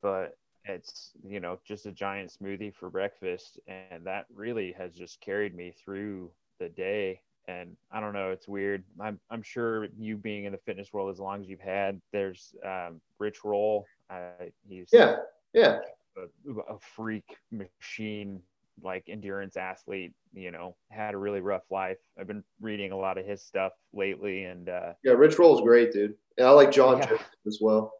but 0.00 0.36
it's 0.64 1.10
you 1.22 1.40
know 1.40 1.58
just 1.64 1.86
a 1.86 1.92
giant 1.92 2.32
smoothie 2.32 2.74
for 2.74 2.90
breakfast, 2.90 3.60
and 3.68 4.04
that 4.04 4.26
really 4.34 4.72
has 4.72 4.94
just 4.94 5.20
carried 5.20 5.54
me 5.54 5.74
through 5.84 6.30
the 6.58 6.68
day. 6.68 7.20
And 7.48 7.76
I 7.90 8.00
don't 8.00 8.12
know, 8.12 8.29
it's 8.40 8.48
weird. 8.48 8.82
I'm 8.98 9.20
I'm 9.30 9.42
sure 9.42 9.88
you 9.98 10.16
being 10.16 10.44
in 10.44 10.52
the 10.52 10.58
fitness 10.58 10.94
world 10.94 11.10
as 11.10 11.20
long 11.20 11.42
as 11.42 11.48
you've 11.48 11.60
had, 11.60 12.00
there's 12.10 12.54
um, 12.64 13.02
Rich 13.18 13.44
Roll. 13.44 13.84
Uh, 14.08 14.46
he's 14.66 14.88
yeah, 14.90 15.16
yeah, 15.52 15.80
a, 16.16 16.72
a 16.72 16.78
freak 16.96 17.36
machine 17.52 18.40
like 18.82 19.04
endurance 19.08 19.58
athlete, 19.58 20.14
you 20.32 20.50
know, 20.50 20.74
had 20.88 21.12
a 21.12 21.18
really 21.18 21.42
rough 21.42 21.64
life. 21.70 21.98
I've 22.18 22.26
been 22.26 22.42
reading 22.62 22.92
a 22.92 22.96
lot 22.96 23.18
of 23.18 23.26
his 23.26 23.42
stuff 23.42 23.72
lately 23.92 24.44
and 24.44 24.70
uh 24.70 24.94
Yeah, 25.04 25.12
Rich 25.12 25.38
Roll's 25.38 25.60
great, 25.60 25.92
dude. 25.92 26.14
And 26.38 26.46
I 26.46 26.50
like 26.52 26.72
John 26.72 26.96
yeah. 26.96 27.08
Joseph 27.08 27.30
as 27.46 27.58
well. 27.60 27.92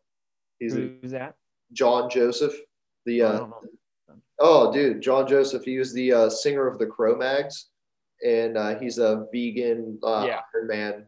He's 0.58 0.72
Who's 0.72 1.12
a, 1.12 1.18
that? 1.18 1.34
John 1.74 2.08
Joseph. 2.08 2.54
The 3.04 3.22
uh 3.22 3.46
Oh, 4.38 4.72
dude, 4.72 5.02
John 5.02 5.28
Joseph, 5.28 5.64
he 5.64 5.78
was 5.78 5.92
the 5.92 6.14
uh, 6.14 6.30
singer 6.30 6.66
of 6.66 6.78
the 6.78 6.86
Cro-Mags 6.86 7.66
and 8.26 8.56
uh, 8.56 8.78
he's 8.78 8.98
a 8.98 9.26
vegan 9.32 9.98
uh, 10.02 10.24
yeah. 10.26 10.40
Iron 10.54 10.66
Man 10.66 11.06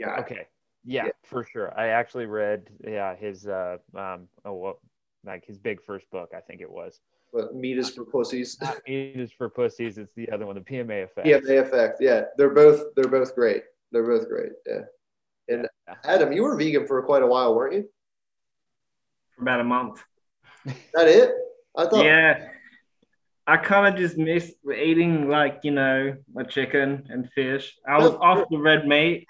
guy. 0.00 0.18
Okay. 0.20 0.46
Yeah, 0.84 1.06
yeah, 1.06 1.10
for 1.24 1.44
sure. 1.44 1.78
I 1.78 1.88
actually 1.88 2.26
read 2.26 2.68
yeah, 2.86 3.16
his 3.16 3.46
uh 3.46 3.78
um 3.96 4.28
oh 4.44 4.52
what 4.52 4.76
like 5.24 5.44
his 5.44 5.58
big 5.58 5.82
first 5.84 6.08
book, 6.10 6.30
I 6.36 6.40
think 6.40 6.60
it 6.60 6.70
was. 6.70 7.00
But 7.32 7.54
meat 7.54 7.76
is 7.76 7.90
for 7.90 8.04
pussies. 8.04 8.56
meat 8.88 9.16
is 9.16 9.32
for 9.32 9.48
pussies. 9.48 9.98
It's 9.98 10.12
the 10.12 10.30
other 10.30 10.46
one, 10.46 10.54
the 10.54 10.60
PMA 10.60 11.04
effect. 11.04 11.26
PMA 11.26 11.60
effect. 11.60 11.98
Yeah, 12.00 12.26
they're 12.36 12.54
both 12.54 12.94
they're 12.94 13.10
both 13.10 13.34
great. 13.34 13.64
They're 13.90 14.06
both 14.06 14.28
great. 14.28 14.52
Yeah. 14.66 14.82
And 15.48 15.68
yeah. 15.88 15.94
Adam, 16.04 16.32
you 16.32 16.42
were 16.42 16.56
vegan 16.56 16.86
for 16.86 17.02
quite 17.02 17.22
a 17.22 17.26
while, 17.26 17.54
weren't 17.54 17.74
you? 17.74 17.88
For 19.34 19.42
about 19.42 19.60
a 19.60 19.64
month. 19.64 20.02
that 20.64 21.08
it? 21.08 21.32
I 21.76 21.86
thought. 21.86 22.04
Yeah. 22.04 22.48
I 23.46 23.56
kind 23.56 23.86
of 23.86 24.00
just 24.00 24.16
missed 24.16 24.54
eating 24.74 25.28
like 25.28 25.60
you 25.62 25.70
know 25.70 26.16
a 26.36 26.44
chicken 26.44 27.06
and 27.08 27.30
fish. 27.32 27.76
I 27.88 27.98
was 27.98 28.12
off 28.12 28.48
the 28.50 28.58
red 28.58 28.86
meat 28.86 29.26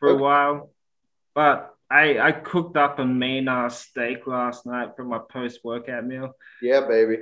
for 0.00 0.08
okay. 0.10 0.18
a 0.18 0.22
while, 0.22 0.70
but 1.34 1.74
I 1.90 2.18
I 2.18 2.32
cooked 2.32 2.76
up 2.76 2.98
a 2.98 3.04
mean 3.04 3.48
ass 3.48 3.80
steak 3.80 4.26
last 4.26 4.64
night 4.64 4.96
for 4.96 5.04
my 5.04 5.18
post 5.18 5.60
workout 5.64 6.06
meal. 6.06 6.32
Yeah, 6.62 6.86
baby. 6.86 7.18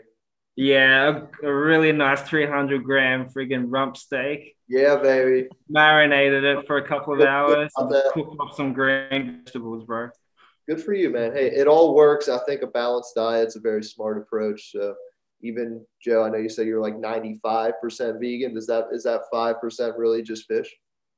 Yeah, 0.59 1.27
a, 1.43 1.47
a, 1.47 1.55
really 1.55 1.93
nice 1.93 2.23
300 2.23 2.83
gram 2.83 3.29
friggin' 3.29 3.67
rump 3.69 3.95
steak. 3.99 4.57
Yeah, 4.69 4.97
baby. 4.97 5.49
Marinated 5.69 6.45
it 6.45 6.67
for 6.67 6.79
a 6.79 6.89
couple 6.89 7.13
of 7.13 7.21
hours. 7.21 7.71
Cooked 7.77 8.41
up 8.41 8.55
some 8.55 8.73
green 8.73 9.43
vegetables, 9.45 9.85
bro. 9.85 10.09
Good 10.67 10.83
for 10.83 10.95
you, 10.95 11.11
man. 11.11 11.33
Hey, 11.33 11.49
it 11.49 11.67
all 11.67 11.95
works. 11.95 12.31
I 12.31 12.39
think 12.47 12.63
a 12.63 12.67
balanced 12.67 13.15
diet's 13.15 13.57
a 13.57 13.61
very 13.61 13.85
smart 13.85 14.17
approach. 14.17 14.73
So 14.73 14.95
even 15.43 15.85
Joe, 16.01 16.25
I 16.25 16.31
know 16.31 16.39
you 16.39 16.49
said 16.49 16.67
you're 16.67 16.81
like 16.81 16.95
95% 16.95 17.73
vegan. 18.21 18.57
Is 18.57 18.67
that 18.67 18.87
is 18.93 19.05
that 19.05 19.23
five 19.33 19.61
percent 19.61 19.97
really 19.97 20.23
just 20.23 20.47
fish? 20.47 20.75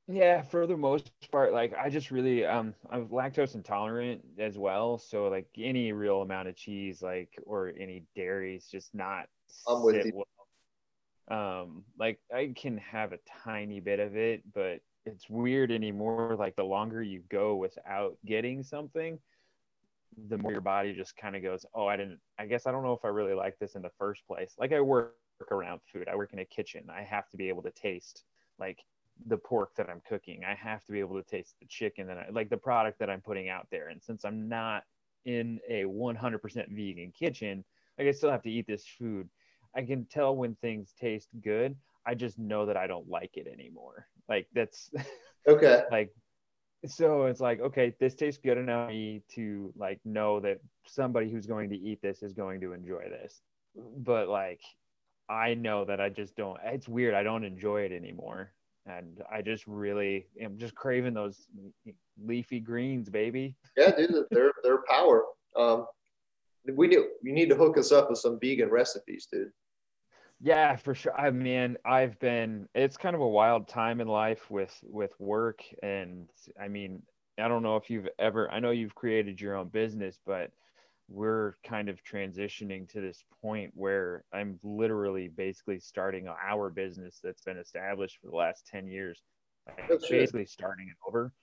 Yeah, 0.07 0.41
for 0.41 0.65
the 0.65 0.75
most 0.75 1.11
part, 1.31 1.53
like 1.53 1.73
I 1.77 1.89
just 1.89 2.09
really 2.11 2.45
um 2.45 2.73
I'm 2.91 3.07
lactose 3.07 3.55
intolerant 3.55 4.21
as 4.39 4.57
well. 4.57 4.97
So 4.97 5.27
like 5.27 5.47
any 5.57 5.91
real 5.93 6.21
amount 6.21 6.47
of 6.47 6.55
cheese, 6.55 7.01
like 7.01 7.29
or 7.45 7.71
any 7.79 8.03
dairy 8.15 8.55
is 8.55 8.65
just 8.65 8.93
not 8.93 9.27
I'm 9.67 9.83
with 9.83 10.05
you. 10.05 10.11
Well. 10.15 10.25
Um, 11.29 11.83
like 11.99 12.19
I 12.35 12.53
can 12.55 12.79
have 12.79 13.13
a 13.13 13.19
tiny 13.43 13.79
bit 13.79 13.99
of 13.99 14.15
it, 14.15 14.41
but 14.51 14.79
it's 15.05 15.29
weird 15.29 15.71
anymore. 15.71 16.35
Like 16.37 16.55
the 16.55 16.63
longer 16.63 17.03
you 17.03 17.21
go 17.29 17.55
without 17.55 18.17
getting 18.25 18.63
something, 18.63 19.19
the 20.27 20.37
more 20.37 20.51
your 20.51 20.61
body 20.61 20.93
just 20.93 21.15
kind 21.17 21.35
of 21.35 21.43
goes, 21.43 21.65
Oh, 21.73 21.87
I 21.87 21.97
didn't 21.97 22.19
I 22.37 22.45
guess 22.45 22.67
I 22.67 22.71
don't 22.71 22.83
know 22.83 22.93
if 22.93 23.05
I 23.05 23.09
really 23.09 23.33
like 23.33 23.57
this 23.59 23.75
in 23.75 23.81
the 23.81 23.91
first 23.97 24.25
place. 24.27 24.53
Like 24.57 24.73
I 24.73 24.81
work 24.81 25.15
around 25.51 25.81
food. 25.91 26.07
I 26.11 26.15
work 26.15 26.33
in 26.33 26.39
a 26.39 26.45
kitchen. 26.45 26.87
I 26.93 27.03
have 27.03 27.29
to 27.29 27.37
be 27.37 27.49
able 27.49 27.63
to 27.63 27.71
taste 27.71 28.23
like 28.59 28.79
the 29.27 29.37
pork 29.37 29.75
that 29.75 29.89
I'm 29.89 30.01
cooking. 30.07 30.43
I 30.45 30.55
have 30.55 30.83
to 30.85 30.91
be 30.91 30.99
able 30.99 31.21
to 31.21 31.29
taste 31.29 31.55
the 31.59 31.67
chicken 31.67 32.07
that 32.07 32.17
I 32.17 32.27
like 32.31 32.49
the 32.49 32.57
product 32.57 32.99
that 32.99 33.09
I'm 33.09 33.21
putting 33.21 33.49
out 33.49 33.67
there. 33.71 33.89
And 33.89 34.01
since 34.01 34.25
I'm 34.25 34.47
not 34.47 34.83
in 35.25 35.59
a 35.69 35.83
100% 35.83 36.41
vegan 36.69 37.11
kitchen, 37.17 37.63
like 37.97 38.07
I 38.07 38.11
still 38.11 38.31
have 38.31 38.43
to 38.43 38.51
eat 38.51 38.67
this 38.67 38.85
food. 38.85 39.29
I 39.75 39.83
can 39.83 40.05
tell 40.05 40.35
when 40.35 40.55
things 40.55 40.93
taste 40.99 41.29
good. 41.41 41.75
I 42.05 42.15
just 42.15 42.39
know 42.39 42.65
that 42.65 42.77
I 42.77 42.87
don't 42.87 43.09
like 43.09 43.31
it 43.35 43.47
anymore. 43.47 44.07
Like 44.27 44.47
that's 44.53 44.89
okay. 45.47 45.83
like 45.91 46.11
so 46.87 47.25
it's 47.25 47.39
like 47.41 47.59
okay, 47.59 47.93
this 47.99 48.15
tastes 48.15 48.39
good 48.43 48.57
enough 48.57 48.91
to 49.35 49.73
like 49.75 49.99
know 50.05 50.39
that 50.39 50.59
somebody 50.85 51.29
who's 51.29 51.45
going 51.45 51.69
to 51.69 51.77
eat 51.77 52.01
this 52.01 52.23
is 52.23 52.33
going 52.33 52.61
to 52.61 52.73
enjoy 52.73 53.09
this. 53.09 53.41
but 53.97 54.29
like 54.29 54.61
I 55.29 55.53
know 55.53 55.85
that 55.85 56.01
I 56.01 56.09
just 56.09 56.35
don't. 56.35 56.57
It's 56.63 56.87
weird. 56.87 57.13
I 57.13 57.23
don't 57.23 57.43
enjoy 57.43 57.81
it 57.81 57.91
anymore, 57.91 58.51
and 58.87 59.21
I 59.31 59.41
just 59.41 59.67
really 59.67 60.27
am 60.41 60.57
just 60.57 60.73
craving 60.73 61.13
those 61.13 61.47
leafy 62.23 62.59
greens, 62.59 63.09
baby. 63.09 63.55
Yeah, 63.77 63.91
dude, 63.95 64.25
they're 64.31 64.53
they're 64.63 64.83
power. 64.89 65.25
Um, 65.55 65.85
we 66.75 66.87
do. 66.87 67.09
You 67.21 67.33
need 67.33 67.49
to 67.49 67.55
hook 67.55 67.77
us 67.77 67.91
up 67.91 68.09
with 68.09 68.19
some 68.19 68.39
vegan 68.39 68.69
recipes, 68.69 69.27
dude. 69.31 69.51
Yeah, 70.41 70.75
for 70.77 70.95
sure. 70.95 71.19
I 71.19 71.31
mean, 71.31 71.77
I've 71.83 72.17
been. 72.19 72.67
It's 72.73 72.97
kind 72.97 73.15
of 73.15 73.21
a 73.21 73.27
wild 73.27 73.67
time 73.67 73.99
in 73.99 74.07
life 74.07 74.49
with 74.49 74.77
with 74.83 75.11
work, 75.19 75.63
and 75.83 76.29
I 76.59 76.69
mean, 76.69 77.01
I 77.37 77.47
don't 77.47 77.63
know 77.63 77.75
if 77.75 77.89
you've 77.89 78.07
ever. 78.17 78.49
I 78.49 78.59
know 78.59 78.71
you've 78.71 78.95
created 78.95 79.41
your 79.41 79.55
own 79.55 79.67
business, 79.67 80.17
but 80.25 80.51
we're 81.09 81.53
kind 81.65 81.89
of 81.89 82.03
transitioning 82.03 82.87
to 82.89 83.01
this 83.01 83.23
point 83.41 83.71
where 83.73 84.23
I'm 84.31 84.59
literally 84.63 85.27
basically 85.27 85.79
starting 85.79 86.27
our 86.27 86.69
business 86.69 87.19
that's 87.23 87.41
been 87.41 87.57
established 87.57 88.19
for 88.21 88.29
the 88.29 88.35
last 88.35 88.67
10 88.67 88.87
years. 88.87 89.21
Like 89.67 90.01
basically 90.09 90.45
starting 90.45 90.87
it 90.87 90.97
over. 91.07 91.33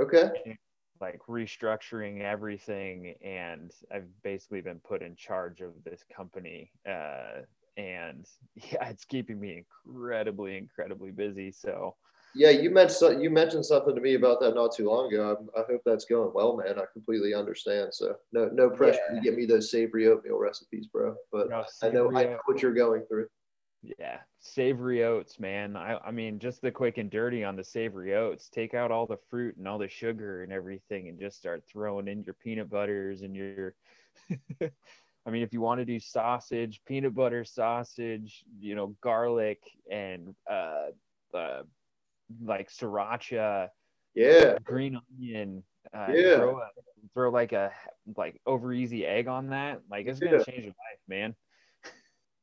Okay. 0.00 0.58
Like 1.00 1.20
restructuring 1.28 2.20
everything. 2.20 3.14
And 3.24 3.70
I've 3.92 4.08
basically 4.22 4.60
been 4.60 4.80
put 4.80 5.02
in 5.02 5.14
charge 5.14 5.60
of 5.60 5.72
this 5.84 6.04
company. 6.14 6.72
Uh, 6.88 7.42
and 7.76 8.26
yeah, 8.54 8.88
it's 8.88 9.04
keeping 9.04 9.40
me 9.40 9.64
incredibly, 9.86 10.56
incredibly 10.56 11.10
busy. 11.10 11.52
So, 11.52 11.96
yeah, 12.34 12.50
you 12.50 12.70
mentioned 12.70 13.22
you 13.22 13.30
mentioned 13.30 13.66
something 13.66 13.94
to 13.94 14.00
me 14.00 14.14
about 14.14 14.40
that 14.40 14.54
not 14.54 14.74
too 14.74 14.88
long 14.88 15.12
ago. 15.12 15.36
I, 15.56 15.60
I 15.60 15.64
hope 15.70 15.82
that's 15.84 16.04
going 16.04 16.32
well, 16.34 16.56
man. 16.56 16.78
I 16.78 16.84
completely 16.92 17.34
understand. 17.34 17.92
So 17.92 18.16
no 18.32 18.48
no 18.52 18.70
pressure 18.70 19.00
yeah. 19.10 19.16
to 19.16 19.20
get 19.20 19.36
me 19.36 19.44
those 19.44 19.70
savory 19.70 20.06
oatmeal 20.08 20.38
recipes, 20.38 20.86
bro. 20.86 21.14
But 21.30 21.50
no, 21.50 21.64
I 21.82 21.90
know 21.90 22.10
I 22.16 22.24
know 22.24 22.38
what 22.46 22.62
you're 22.62 22.74
going 22.74 23.04
through. 23.06 23.26
Yeah, 23.98 24.18
savory 24.38 25.04
oats, 25.04 25.40
man. 25.40 25.76
I 25.76 25.98
I 25.98 26.10
mean, 26.10 26.38
just 26.38 26.62
the 26.62 26.70
quick 26.70 26.98
and 26.98 27.10
dirty 27.10 27.44
on 27.44 27.56
the 27.56 27.64
savory 27.64 28.14
oats. 28.14 28.48
Take 28.48 28.74
out 28.74 28.90
all 28.90 29.06
the 29.06 29.18
fruit 29.28 29.56
and 29.56 29.68
all 29.68 29.78
the 29.78 29.88
sugar 29.88 30.42
and 30.42 30.52
everything, 30.52 31.08
and 31.08 31.18
just 31.18 31.36
start 31.36 31.64
throwing 31.70 32.08
in 32.08 32.22
your 32.22 32.34
peanut 32.34 32.70
butters 32.70 33.22
and 33.22 33.34
your. 33.36 33.74
I 35.26 35.30
mean, 35.30 35.42
if 35.42 35.52
you 35.52 35.60
want 35.60 35.80
to 35.80 35.84
do 35.84 36.00
sausage, 36.00 36.80
peanut 36.86 37.14
butter 37.14 37.44
sausage, 37.44 38.44
you 38.58 38.74
know, 38.74 38.96
garlic 39.00 39.60
and 39.90 40.34
uh, 40.50 40.88
uh 41.34 41.62
like 42.44 42.70
sriracha, 42.70 43.68
yeah, 44.14 44.58
green 44.64 44.98
onion, 45.16 45.62
uh, 45.94 46.08
yeah, 46.12 46.36
throw, 46.36 46.58
a, 46.58 46.68
throw 47.14 47.30
like 47.30 47.52
a 47.52 47.70
like 48.16 48.40
over 48.46 48.72
easy 48.72 49.06
egg 49.06 49.28
on 49.28 49.50
that. 49.50 49.80
Like 49.90 50.06
it's 50.06 50.18
gonna 50.18 50.44
change 50.44 50.64
your 50.64 50.74
life, 50.74 51.00
man. 51.08 51.34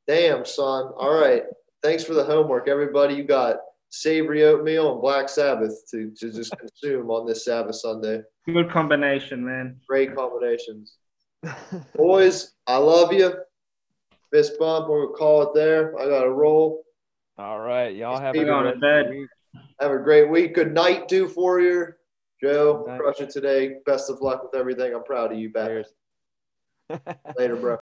Damn, 0.06 0.44
son. 0.44 0.92
All 0.96 1.14
right. 1.14 1.44
Thanks 1.82 2.04
for 2.04 2.14
the 2.14 2.24
homework, 2.24 2.68
everybody. 2.68 3.14
You 3.14 3.24
got 3.24 3.58
savory 3.90 4.44
oatmeal 4.44 4.92
and 4.92 5.00
Black 5.00 5.28
Sabbath 5.28 5.82
to, 5.90 6.12
to 6.18 6.32
just 6.32 6.56
consume 6.58 7.10
on 7.10 7.26
this 7.26 7.44
Sabbath 7.44 7.76
Sunday. 7.76 8.22
Good 8.46 8.70
combination, 8.70 9.44
man. 9.44 9.78
Great 9.88 10.14
combinations. 10.14 10.96
Boys, 11.94 12.52
I 12.66 12.76
love 12.76 13.12
you. 13.12 13.32
Fist 14.32 14.58
bump. 14.58 14.88
We'll 14.88 15.08
call 15.08 15.42
it 15.42 15.54
there. 15.54 15.98
I 15.98 16.06
got 16.06 16.22
to 16.22 16.30
roll. 16.30 16.84
All 17.38 17.60
right. 17.60 17.94
Y'all 17.94 18.20
have 18.20 18.34
a 18.34 18.44
good 18.44 18.80
bed. 18.80 19.12
Have 19.80 19.92
a 19.92 19.98
great 19.98 20.28
week. 20.28 20.54
Good 20.54 20.74
night, 20.74 21.08
do 21.08 21.26
for 21.26 21.60
you. 21.60 21.86
Joe, 22.42 22.84
crush 22.98 23.20
it 23.20 23.30
today. 23.30 23.76
Best 23.86 24.10
of 24.10 24.20
luck 24.20 24.42
with 24.42 24.58
everything. 24.58 24.94
I'm 24.94 25.04
proud 25.04 25.32
of 25.32 25.38
you, 25.38 25.50
Bat. 25.50 25.86
Later, 27.36 27.56
bro. 27.56 27.78